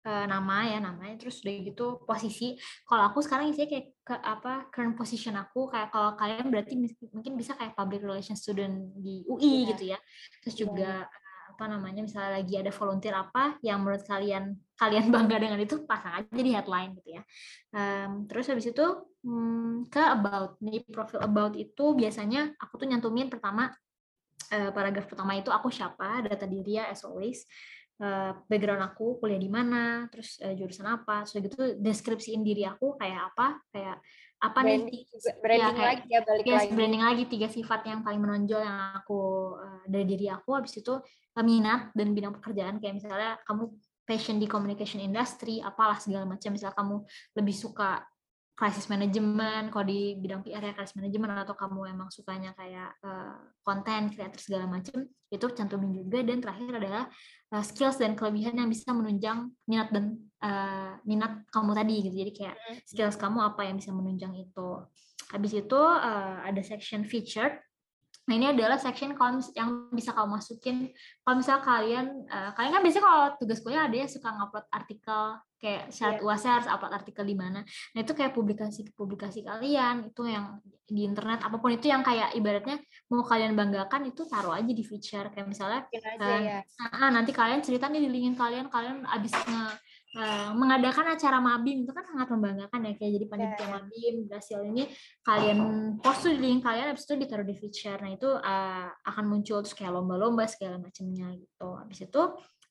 uh, 0.06 0.26
nama 0.28 0.70
ya 0.70 0.80
namanya. 0.80 1.16
Terus 1.20 1.44
udah 1.44 1.56
gitu 1.66 1.86
posisi 2.08 2.56
kalau 2.88 3.10
aku 3.12 3.20
sekarang 3.24 3.52
isinya 3.52 3.68
kayak 3.68 3.88
ke 4.04 4.16
apa 4.20 4.68
current 4.70 4.96
position 4.96 5.36
aku. 5.40 5.68
Kayak 5.72 5.90
kalau 5.92 6.16
kalian 6.20 6.48
berarti 6.52 6.74
mungkin 7.12 7.34
bisa 7.36 7.56
kayak 7.56 7.76
public 7.76 8.04
relations 8.04 8.44
student 8.44 8.96
di 9.00 9.24
UI 9.28 9.42
yeah. 9.42 9.68
gitu 9.76 9.84
ya. 9.96 10.00
Terus 10.44 10.56
juga 10.56 11.08
yeah 11.08 11.22
apa 11.54 11.70
namanya 11.70 12.02
misalnya 12.02 12.42
lagi 12.42 12.58
ada 12.58 12.74
volunteer 12.74 13.14
apa 13.14 13.62
yang 13.62 13.86
menurut 13.86 14.02
kalian 14.10 14.58
kalian 14.82 15.14
bangga 15.14 15.38
dengan 15.38 15.60
itu 15.62 15.86
pasang 15.86 16.26
aja 16.26 16.42
di 16.42 16.52
headline 16.52 16.98
gitu 16.98 17.22
ya. 17.22 17.24
Um, 17.70 18.26
terus 18.26 18.50
habis 18.50 18.66
itu 18.66 18.86
hmm, 19.22 19.88
ke 19.94 20.02
about. 20.02 20.58
Nih 20.66 20.82
profil 20.90 21.22
about 21.22 21.54
itu 21.54 21.94
biasanya 21.94 22.58
aku 22.58 22.82
tuh 22.82 22.90
nyantumin 22.90 23.30
pertama 23.30 23.70
uh, 24.50 24.72
paragraf 24.74 25.06
pertama 25.06 25.38
itu 25.38 25.54
aku 25.54 25.70
siapa 25.70 26.26
data 26.26 26.50
diri 26.50 26.82
ya 26.82 26.90
as 26.90 27.06
always 27.06 27.46
uh, 28.04 28.36
background 28.52 28.84
aku 28.84 29.24
kuliah 29.24 29.40
di 29.40 29.48
mana 29.48 30.12
terus 30.12 30.36
uh, 30.44 30.52
jurusan 30.52 30.84
apa 30.92 31.24
so 31.24 31.40
gitu 31.40 31.80
deskripsiin 31.80 32.44
diri 32.44 32.68
aku 32.68 33.00
kayak 33.00 33.32
apa 33.32 33.64
kayak 33.72 33.98
apa 34.44 34.60
branding, 34.60 35.08
nih 35.08 35.32
branding 35.40 35.64
ya, 35.64 35.72
kayak, 35.72 35.88
lagi 35.88 36.08
ya 36.12 36.22
balik 36.28 36.44
yes, 36.44 36.56
lagi. 36.60 36.72
branding 36.76 37.04
lagi 37.04 37.24
tiga 37.32 37.48
sifat 37.48 37.82
yang 37.88 38.00
paling 38.04 38.20
menonjol 38.20 38.60
yang 38.60 38.80
aku 39.00 39.20
uh, 39.56 39.84
dari 39.88 40.04
diri 40.04 40.28
aku. 40.28 40.52
Habis 40.60 40.84
itu 40.84 41.00
minat 41.40 41.96
dan 41.96 42.12
bidang 42.12 42.36
pekerjaan 42.36 42.78
kayak 42.84 43.00
misalnya 43.00 43.40
kamu 43.48 43.72
passion 44.04 44.36
di 44.38 44.46
communication 44.52 45.00
industry 45.00 45.64
apalah 45.64 45.96
segala 45.96 46.28
macam. 46.28 46.52
Misalnya 46.52 46.76
kamu 46.76 46.96
lebih 47.40 47.56
suka 47.56 48.04
crisis 48.54 48.86
management 48.86 49.74
kalau 49.74 49.86
di 49.90 50.14
bidang 50.22 50.46
PR 50.46 50.62
ya 50.62 50.74
crisis 50.78 50.94
management 50.94 51.42
atau 51.42 51.58
kamu 51.58 51.90
emang 51.90 52.10
sukanya 52.14 52.54
kayak 52.54 52.94
uh, 53.02 53.50
konten 53.66 54.14
kreator 54.14 54.38
segala 54.38 54.70
macam 54.70 55.10
itu 55.34 55.46
cantumin 55.58 55.90
juga. 55.90 56.22
Dan 56.22 56.38
terakhir 56.38 56.70
adalah 56.78 57.04
uh, 57.50 57.64
skills 57.66 57.98
dan 57.98 58.14
kelebihan 58.14 58.54
yang 58.54 58.70
bisa 58.70 58.94
menunjang 58.94 59.50
minat 59.66 59.90
dan 59.90 60.22
uh, 60.46 61.02
minat 61.02 61.42
kamu 61.50 61.72
tadi 61.74 61.96
gitu. 62.06 62.16
Jadi 62.22 62.32
kayak 62.32 62.56
hmm. 62.56 62.80
skills 62.86 63.18
kamu 63.18 63.40
apa 63.42 63.62
yang 63.66 63.76
bisa 63.82 63.90
menunjang 63.90 64.34
itu. 64.38 64.70
Habis 65.34 65.52
itu 65.66 65.82
uh, 65.82 66.46
ada 66.46 66.62
section 66.62 67.10
featured 67.10 67.58
Nah 68.24 68.34
ini 68.40 68.56
adalah 68.56 68.80
section 68.80 69.12
yang 69.52 69.92
bisa 69.92 70.16
kamu 70.16 70.40
masukin 70.40 70.96
kalau 71.28 71.36
misal 71.36 71.60
kalian 71.60 72.24
uh, 72.32 72.56
kalian 72.56 72.72
kan 72.72 72.82
biasanya 72.82 73.04
kalau 73.04 73.24
tugas 73.36 73.60
kuliah 73.60 73.84
ada 73.84 73.96
ya 74.00 74.08
suka 74.08 74.32
ngupload 74.32 74.66
artikel 74.72 75.22
kayak 75.60 75.84
syarat 75.92 76.20
yeah. 76.20 76.26
uasnya 76.28 76.52
harus 76.60 76.68
upload 76.72 76.94
artikel 76.96 77.24
di 77.24 77.36
mana. 77.36 77.64
Nah 77.68 78.00
itu 78.00 78.12
kayak 78.16 78.32
publikasi-publikasi 78.36 79.44
kalian 79.44 80.08
itu 80.08 80.24
yang 80.28 80.60
di 80.84 81.08
internet 81.08 81.44
apa 81.44 81.56
pun 81.60 81.72
itu 81.72 81.88
yang 81.88 82.04
kayak 82.04 82.36
ibaratnya 82.36 82.80
mau 83.12 83.24
kalian 83.24 83.56
banggakan 83.56 84.12
itu 84.12 84.28
taruh 84.28 84.56
aja 84.56 84.72
di 84.72 84.84
feature 84.84 85.32
kayak 85.32 85.48
misalnya 85.48 85.88
aja, 85.88 86.20
uh, 86.20 86.40
ya. 86.44 86.60
nah, 86.92 87.10
nanti 87.12 87.32
kalian 87.32 87.64
cerita 87.64 87.88
nih 87.88 88.04
di 88.04 88.10
lingin 88.12 88.36
kalian 88.36 88.68
kalian 88.68 89.08
abis 89.08 89.32
nge 89.32 89.64
uh, 90.18 90.50
mengadakan 90.54 91.14
acara 91.18 91.38
mabim 91.42 91.84
itu 91.84 91.92
kan 91.92 92.06
sangat 92.06 92.28
membanggakan 92.34 92.80
ya 92.86 92.94
kayak 92.98 93.12
jadi 93.20 93.26
panitia 93.30 93.58
yeah. 93.58 93.70
mabim 93.74 94.16
hasil 94.30 94.60
ini 94.66 94.84
kalian 95.26 95.58
post 96.00 96.26
di 96.30 96.38
link 96.38 96.62
kalian 96.62 96.94
habis 96.94 97.06
itu 97.06 97.18
ditaruh 97.18 97.46
di 97.46 97.56
feature 97.58 98.00
nah 98.00 98.12
itu 98.14 98.30
uh, 98.30 98.88
akan 99.10 99.26
muncul 99.26 99.62
terus 99.66 99.76
kayak 99.76 99.94
lomba-lomba 99.94 100.46
segala 100.46 100.78
macamnya 100.78 101.34
gitu 101.34 101.68
habis 101.78 102.00
itu 102.06 102.22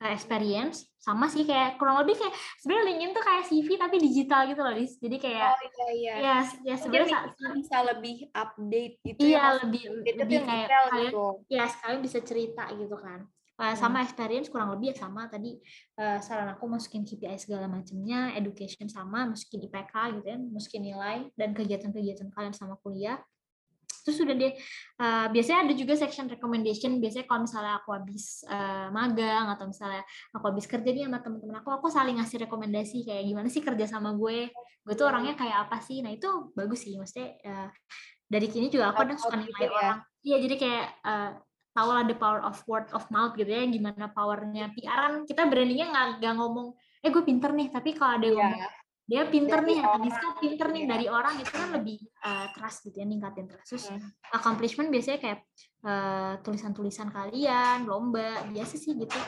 uh, 0.02 0.10
experience 0.10 0.86
sama 1.02 1.26
sih 1.26 1.42
kayak 1.42 1.82
kurang 1.82 1.98
lebih 2.02 2.14
kayak 2.14 2.34
sebenarnya 2.62 2.84
LinkedIn 2.94 3.10
tuh 3.10 3.24
kayak 3.26 3.44
CV 3.50 3.68
tapi 3.74 3.96
digital 3.98 4.40
gitu 4.46 4.60
loh 4.62 4.74
Lis 4.74 4.94
jadi 5.02 5.16
kayak 5.18 5.50
oh, 5.50 5.58
iya, 5.66 5.86
iya. 5.90 6.14
ya 6.22 6.36
ya 6.62 6.74
sebenarnya 6.78 7.18
bisa 7.58 7.76
lebih 7.82 8.30
update 8.30 8.94
gitu 9.02 9.18
ya, 9.22 9.26
iya 9.26 9.42
ya, 9.42 9.50
lebih 9.66 9.82
lebih 10.14 10.38
kayak 10.46 10.68
kalian 10.70 11.10
gitu. 11.10 11.26
ya 11.50 11.64
sekalian 11.66 12.00
bisa 12.06 12.18
cerita 12.22 12.64
gitu 12.78 12.96
kan 12.98 13.26
Uh, 13.60 13.76
sama 13.76 14.00
experience 14.00 14.48
kurang 14.48 14.72
lebih 14.72 14.96
ya 14.96 15.06
sama 15.06 15.28
tadi 15.28 15.60
uh, 16.00 16.18
saran 16.24 16.56
aku 16.56 16.64
masukin 16.66 17.04
KPI 17.04 17.36
segala 17.36 17.68
macamnya, 17.68 18.32
education 18.32 18.88
sama, 18.88 19.28
masukin 19.28 19.68
IPK 19.68 19.92
gitu 20.18 20.26
ya, 20.26 20.38
masukin 20.40 20.82
nilai 20.82 21.28
dan 21.36 21.52
kegiatan-kegiatan 21.52 22.32
kalian 22.32 22.56
sama 22.56 22.80
kuliah. 22.80 23.20
Terus 24.02 24.18
sudah 24.18 24.34
deh, 24.34 24.52
uh, 24.98 25.26
biasanya 25.30 25.68
ada 25.68 25.74
juga 25.78 25.94
section 25.94 26.26
recommendation. 26.26 26.98
Biasanya 26.98 27.26
kalau 27.30 27.46
misalnya 27.46 27.72
aku 27.78 27.90
habis 27.94 28.42
uh, 28.50 28.90
magang 28.90 29.46
atau 29.54 29.70
misalnya 29.70 30.02
aku 30.34 30.44
habis 30.50 30.66
kerja 30.66 30.90
nih 30.90 31.06
sama 31.06 31.22
teman-teman 31.22 31.56
aku, 31.62 31.70
aku 31.70 31.86
saling 31.86 32.18
ngasih 32.18 32.42
rekomendasi 32.48 33.06
kayak 33.06 33.22
gimana 33.30 33.46
sih 33.46 33.62
kerja 33.62 33.86
sama 33.86 34.10
gue. 34.18 34.50
Gue 34.82 34.94
tuh 34.98 35.06
orangnya 35.06 35.38
kayak 35.38 35.70
apa 35.70 35.78
sih? 35.78 36.02
Nah 36.02 36.10
itu 36.10 36.50
bagus 36.58 36.82
sih, 36.82 36.98
maksudnya 36.98 37.38
uh, 37.46 37.68
dari 38.26 38.50
kini 38.50 38.72
juga 38.72 38.90
aku 38.90 39.06
ada 39.06 39.14
suka 39.14 39.38
nilai 39.38 39.60
ya. 39.60 39.70
orang. 39.70 39.98
Iya, 40.22 40.36
jadi 40.40 40.54
kayak 40.58 40.86
uh, 41.06 41.30
tahu 41.72 41.88
lah 41.88 42.04
the 42.04 42.16
power 42.16 42.40
of 42.44 42.60
word 42.68 42.86
of 42.92 43.04
mouth 43.08 43.32
gitu 43.32 43.48
ya 43.48 43.64
gimana 43.64 44.12
powernya 44.12 44.72
PR 44.76 44.98
kan 45.08 45.14
kita 45.24 45.48
brandingnya 45.48 45.88
nggak 45.88 46.06
nggak 46.20 46.34
ngomong 46.36 46.76
eh 47.00 47.10
gue 47.10 47.24
pinter 47.24 47.50
nih 47.56 47.68
tapi 47.72 47.96
kalau 47.96 48.20
ada 48.20 48.28
yang 48.28 48.38
yeah. 48.38 48.48
ngomong 48.52 48.80
dia 49.02 49.22
pinter 49.26 49.58
dari 49.60 49.68
nih 49.74 49.78
atau 49.82 50.00
bisa 50.00 50.26
pinter 50.38 50.66
nih 50.70 50.82
yeah. 50.86 50.90
dari 50.94 51.06
orang 51.10 51.34
itu 51.42 51.52
kan 51.52 51.68
lebih 51.74 51.98
uh, 52.22 52.46
trust 52.54 52.78
gitu 52.86 52.96
ya 53.02 53.06
ningkatin 53.08 53.46
trust 53.50 53.68
terus 53.68 53.84
hmm. 53.90 54.08
accomplishment 54.30 54.88
biasanya 54.92 55.18
kayak 55.18 55.40
uh, 55.82 56.38
tulisan-tulisan 56.44 57.08
kalian 57.10 57.88
lomba 57.88 58.46
biasa 58.52 58.78
sih 58.78 58.94
gitu 58.94 59.18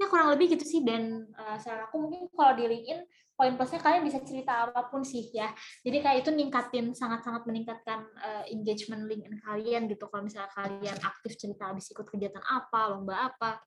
ya 0.00 0.08
kurang 0.08 0.32
lebih 0.32 0.56
gitu 0.56 0.64
sih 0.64 0.80
dan 0.80 1.28
uh, 1.36 1.60
saran 1.60 1.84
aku 1.86 2.00
mungkin 2.00 2.32
kalau 2.32 2.56
di 2.56 2.64
LinkedIn 2.64 3.00
poin 3.40 3.56
plusnya 3.56 3.80
kalian 3.80 4.04
bisa 4.04 4.20
cerita 4.20 4.68
apa 4.68 4.92
pun 4.92 5.00
sih 5.00 5.32
ya. 5.32 5.48
Jadi 5.80 6.04
kayak 6.04 6.18
itu 6.20 6.30
ningkatin 6.36 6.92
sangat-sangat 6.92 7.48
meningkatkan 7.48 8.04
uh, 8.20 8.44
engagement 8.52 9.08
LinkedIn 9.08 9.40
kalian 9.40 9.88
gitu. 9.88 10.12
Kalau 10.12 10.28
misalnya 10.28 10.52
kalian 10.52 10.98
aktif 11.00 11.40
cerita 11.40 11.72
habis 11.72 11.88
ikut 11.88 12.04
kegiatan 12.04 12.44
apa, 12.44 12.92
lomba 12.92 13.32
apa. 13.32 13.64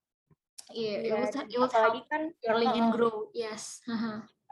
Iya, 0.69 1.17
yeah, 1.17 1.25
it 1.49 1.57
would, 1.57 1.73
it 1.73 2.05
kan 2.05 2.29
your 2.45 2.61
LinkedIn 2.61 2.93
grow. 2.93 3.33
Yes. 3.33 3.81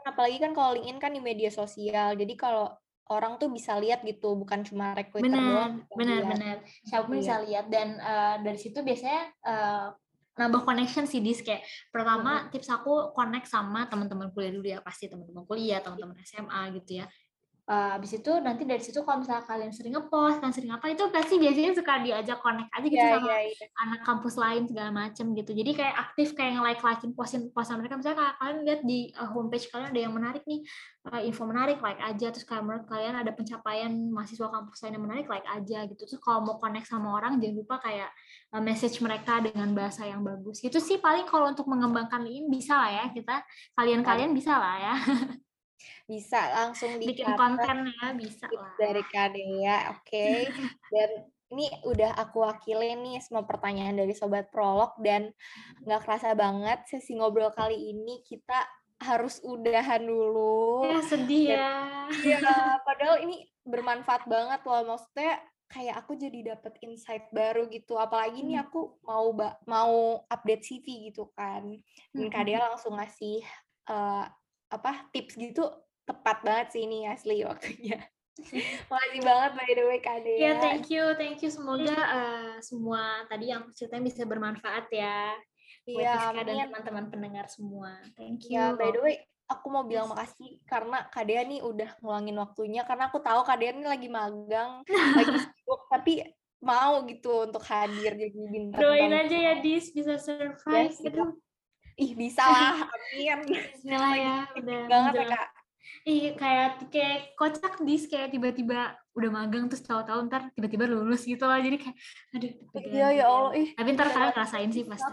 apalagi 0.02 0.42
kan 0.42 0.50
kalau 0.50 0.74
LinkedIn 0.74 0.98
kan 0.98 1.14
di 1.14 1.22
media 1.22 1.54
sosial. 1.54 2.18
Jadi 2.18 2.34
kalau 2.34 2.74
orang 3.06 3.38
tuh 3.38 3.46
bisa 3.46 3.78
lihat 3.78 4.02
gitu, 4.02 4.34
bukan 4.34 4.66
cuma 4.66 4.90
recruiter 4.98 5.30
benar, 5.30 5.46
doang. 5.46 5.74
Benar, 5.94 6.20
benar. 6.26 6.56
Siapa 6.82 7.06
pun 7.06 7.14
iya. 7.14 7.22
bisa 7.22 7.34
lihat 7.46 7.66
dan 7.70 7.88
uh, 8.02 8.36
dari 8.42 8.58
situ 8.58 8.82
biasanya 8.82 9.22
uh, 9.46 9.86
nambah 10.36 10.64
connection 10.64 11.04
sih 11.04 11.20
dis. 11.20 11.40
Kayak 11.40 11.64
pertama 11.92 12.46
hmm. 12.46 12.48
tips 12.54 12.68
aku 12.72 13.12
connect 13.12 13.48
sama 13.48 13.88
teman-teman 13.88 14.32
kuliah 14.32 14.52
dulu 14.52 14.68
ya. 14.68 14.78
Pasti 14.80 15.08
teman-teman 15.08 15.44
kuliah 15.44 15.80
teman-teman 15.84 16.16
SMA 16.24 16.62
gitu 16.80 17.04
ya 17.04 17.06
uh, 17.68 17.88
habis 17.98 18.18
itu 18.18 18.32
nanti 18.42 18.66
dari 18.66 18.82
situ 18.82 19.04
kalau 19.06 19.22
misalnya 19.22 19.44
kalian 19.46 19.70
sering 19.70 19.94
ngepost 19.94 20.42
kan 20.42 20.50
sering 20.50 20.72
apa 20.74 20.90
itu 20.90 21.04
pasti 21.12 21.38
biasanya 21.38 21.72
suka 21.76 22.02
diajak 22.02 22.38
connect 22.42 22.70
aja 22.74 22.86
gitu 22.86 22.98
yeah, 22.98 23.18
sama 23.18 23.28
yeah, 23.30 23.40
yeah. 23.46 23.82
anak 23.86 24.00
kampus 24.02 24.34
lain 24.34 24.62
segala 24.66 24.90
macem 24.90 25.26
gitu 25.36 25.50
jadi 25.54 25.70
kayak 25.76 25.94
aktif 26.10 26.28
kayak 26.34 26.58
nge 26.58 26.62
like 26.64 26.82
likein 26.82 27.12
postin 27.14 27.42
postan 27.54 27.78
mereka 27.78 27.94
misalnya 28.00 28.34
kalian 28.40 28.58
lihat 28.66 28.80
di 28.82 28.98
uh, 29.14 29.28
homepage 29.30 29.66
kalian 29.70 29.88
ada 29.94 30.00
yang 30.00 30.14
menarik 30.14 30.42
nih 30.48 30.60
uh, 31.12 31.20
info 31.22 31.42
menarik 31.46 31.78
like 31.84 32.00
aja 32.02 32.26
terus 32.34 32.46
kalau 32.48 32.66
menurut 32.66 32.86
kalian 32.90 33.14
ada 33.14 33.30
pencapaian 33.30 33.92
mahasiswa 34.10 34.48
kampus 34.50 34.78
lain 34.82 34.94
yang 34.98 35.04
menarik 35.04 35.26
like 35.30 35.46
aja 35.46 35.78
gitu 35.86 36.02
terus 36.08 36.22
kalau 36.22 36.42
mau 36.42 36.56
connect 36.58 36.90
sama 36.90 37.14
orang 37.14 37.38
jangan 37.38 37.56
lupa 37.62 37.76
kayak 37.82 38.10
Uh, 38.52 38.60
message 38.60 39.00
mereka 39.00 39.40
dengan 39.40 39.72
bahasa 39.72 40.04
yang 40.04 40.20
bagus. 40.20 40.60
Itu 40.60 40.76
sih 40.76 41.00
paling 41.00 41.24
kalau 41.24 41.48
untuk 41.48 41.64
mengembangkan 41.64 42.20
ini 42.28 42.52
bisa 42.52 42.76
lah 42.76 42.92
ya 42.92 43.04
kita 43.08 43.40
kalian-kalian 43.72 44.36
bisa 44.36 44.60
lah 44.60 44.76
ya. 44.76 44.94
Bisa 46.06 46.40
langsung 46.52 46.98
bikin 46.98 47.34
konten 47.34 47.90
ya 47.90 48.14
bisa 48.14 48.46
lah. 48.50 48.72
Dari 48.78 49.02
Kadea, 49.08 49.78
oke. 49.96 50.04
Okay. 50.06 50.46
Dan 50.92 51.10
ini 51.52 51.68
udah 51.84 52.16
aku 52.16 52.48
wakilin 52.48 53.04
nih 53.04 53.20
semua 53.20 53.44
pertanyaan 53.44 53.92
dari 53.92 54.16
sobat 54.16 54.48
prolog 54.48 54.96
dan 55.04 55.36
nggak 55.84 56.00
kerasa 56.00 56.32
banget 56.32 56.80
sesi 56.88 57.12
ngobrol 57.12 57.52
kali 57.52 57.92
ini 57.92 58.24
kita 58.24 58.56
harus 59.02 59.36
udahan 59.44 60.00
dulu. 60.00 60.88
Ya 60.88 61.00
sedih 61.04 61.44
ya. 61.52 61.70
Ya, 62.24 62.40
padahal 62.88 63.20
ini 63.28 63.44
bermanfaat 63.68 64.24
banget 64.24 64.64
loh 64.64 64.96
maksudnya 64.96 65.44
kayak 65.72 66.04
aku 66.04 66.20
jadi 66.20 66.52
dapet 66.54 66.76
insight 66.84 67.32
baru 67.32 67.64
gitu 67.72 67.96
apalagi 67.96 68.44
hmm. 68.44 68.48
nih 68.52 68.58
aku 68.60 69.00
mau 69.08 69.32
mau 69.64 70.20
update 70.28 70.68
CV 70.68 71.08
gitu 71.08 71.32
kan 71.32 71.64
dan 72.12 72.28
Kak 72.28 72.44
Dea 72.44 72.60
langsung 72.60 73.00
ngasih 73.00 73.40
uh, 73.88 74.28
apa 74.72 75.12
tips 75.12 75.36
gitu 75.36 75.68
tepat 76.08 76.40
banget 76.42 76.66
sih 76.74 76.82
ini 76.88 77.06
asli 77.06 77.44
waktunya 77.44 78.00
Makasih 78.90 79.20
banget 79.20 79.52
by 79.60 79.70
the 79.76 79.84
way 79.84 80.00
Kak 80.00 80.18
Dea. 80.24 80.36
Ya, 80.36 80.40
yeah, 80.40 80.54
thank 80.56 80.88
you, 80.88 81.04
thank 81.20 81.38
you. 81.44 81.50
Semoga 81.52 81.92
uh, 81.92 82.54
semua 82.68 83.28
tadi 83.28 83.52
yang 83.52 83.68
ceritanya 83.76 84.04
bisa 84.08 84.24
bermanfaat 84.24 84.88
ya. 84.88 85.36
Iya, 85.82 86.30
buat 86.32 86.46
dan 86.46 86.70
teman-teman 86.70 87.06
pendengar 87.10 87.46
semua. 87.50 87.98
Thank 88.14 88.48
you. 88.48 88.56
Ya, 88.56 88.72
by 88.72 88.94
the 88.94 89.02
way, 89.02 89.16
aku 89.50 89.66
mau 89.68 89.84
bilang 89.84 90.08
makasih 90.08 90.62
karena 90.64 91.04
Kak 91.10 91.26
Dea 91.26 91.42
nih 91.42 91.60
udah 91.60 91.90
ngeluangin 92.00 92.36
waktunya 92.38 92.82
karena 92.86 93.10
aku 93.10 93.18
tahu 93.20 93.42
Kak 93.42 93.58
Dea 93.58 93.74
nih 93.74 93.88
lagi 93.90 94.08
magang, 94.08 94.86
lagi 94.88 95.36
sibuk 95.42 95.80
tapi 95.90 96.22
mau 96.62 97.02
gitu 97.10 97.50
untuk 97.50 97.62
hadir 97.66 98.14
jadi 98.14 98.38
bintang. 98.48 98.78
Doain 98.78 99.10
aja 99.10 99.36
ya 99.36 99.54
Dis 99.58 99.90
bisa 99.90 100.16
surprise 100.16 100.96
yes, 100.96 101.02
gitu. 101.02 101.34
Ih 102.00 102.12
bisa 102.16 102.42
lah, 102.44 102.88
amin. 102.88 103.44
Bismillah 103.48 104.14
ya, 104.16 104.36
udah 104.56 104.80
banget 104.88 105.12
ya 105.12 105.24
Kak. 105.36 105.48
Ih 106.02 106.24
kayak 106.34 106.68
kayak 106.90 107.18
kocak 107.38 107.74
Dis 107.84 108.10
kayak 108.10 108.34
tiba-tiba 108.34 108.96
udah 109.12 109.30
magang 109.30 109.68
terus 109.68 109.84
tahu-tahu 109.84 110.26
ntar 110.26 110.48
tiba-tiba 110.56 110.88
lulus 110.88 111.28
gitu 111.28 111.44
lah 111.44 111.60
jadi 111.60 111.76
kayak 111.76 111.96
aduh 112.32 112.52
iya 112.80 113.06
ya 113.12 113.24
Allah 113.28 113.52
ih 113.60 113.68
tapi 113.76 113.88
ntar 113.92 114.08
kalian 114.08 114.32
rasain 114.32 114.72
sih 114.72 114.88
pasti 114.88 115.12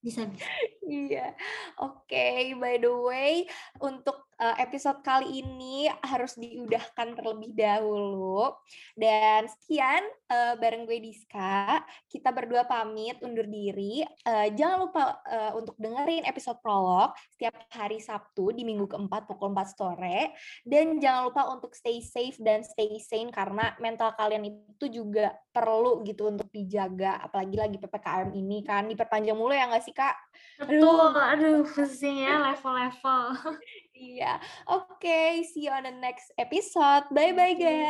Bisa, 0.00 0.24
bisa. 0.32 0.48
Iya. 0.88 1.36
Oke, 1.76 2.56
by 2.56 2.80
the 2.80 2.88
way, 2.88 3.44
untuk 3.84 4.29
episode 4.40 5.04
kali 5.04 5.44
ini 5.44 5.84
harus 6.00 6.32
diudahkan 6.40 7.12
terlebih 7.12 7.52
dahulu. 7.52 8.56
Dan 8.96 9.44
sekian 9.46 10.00
uh, 10.30 10.54
bareng 10.56 10.88
gue 10.88 10.98
Diska. 11.02 11.82
Kita 12.08 12.32
berdua 12.32 12.64
pamit 12.64 13.20
undur 13.20 13.44
diri. 13.44 14.00
Uh, 14.24 14.48
jangan 14.56 14.88
lupa 14.88 15.20
uh, 15.28 15.52
untuk 15.58 15.76
dengerin 15.76 16.24
episode 16.24 16.56
prolog 16.64 17.12
setiap 17.36 17.54
hari 17.74 18.00
Sabtu 18.00 18.54
di 18.54 18.64
minggu 18.64 18.88
keempat 18.88 19.28
pukul 19.28 19.52
4 19.52 19.76
sore. 19.76 20.32
Dan 20.64 21.02
jangan 21.02 21.28
lupa 21.28 21.42
untuk 21.52 21.76
stay 21.76 22.00
safe 22.00 22.38
dan 22.40 22.64
stay 22.64 22.96
sane 23.02 23.28
karena 23.34 23.76
mental 23.82 24.16
kalian 24.16 24.48
itu 24.48 24.86
juga 24.88 25.36
perlu 25.50 26.00
gitu 26.06 26.30
untuk 26.30 26.48
dijaga. 26.48 27.20
Apalagi 27.26 27.56
lagi 27.58 27.76
PPKM 27.76 28.30
ini 28.32 28.62
kan 28.64 28.86
diperpanjang 28.86 29.36
mulu 29.36 29.52
ya 29.52 29.68
nggak 29.68 29.84
sih 29.84 29.94
Kak? 29.94 30.16
Betul, 30.60 31.12
aduh 31.16 31.66
pusing 31.66 32.24
ya 32.24 32.40
level-level. 32.40 33.24
Iya, 34.00 34.40
oke, 34.64 34.96
okay, 34.96 35.44
see 35.44 35.68
you 35.68 35.72
on 35.76 35.84
the 35.84 35.92
next 35.92 36.32
episode. 36.40 37.04
Bye 37.12 37.36
bye 37.36 37.52
guys. 37.52 37.84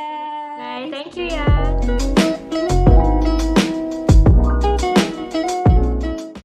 Bye, 0.58 0.90
thank 0.90 1.14
you 1.14 1.30
ya. 1.30 1.46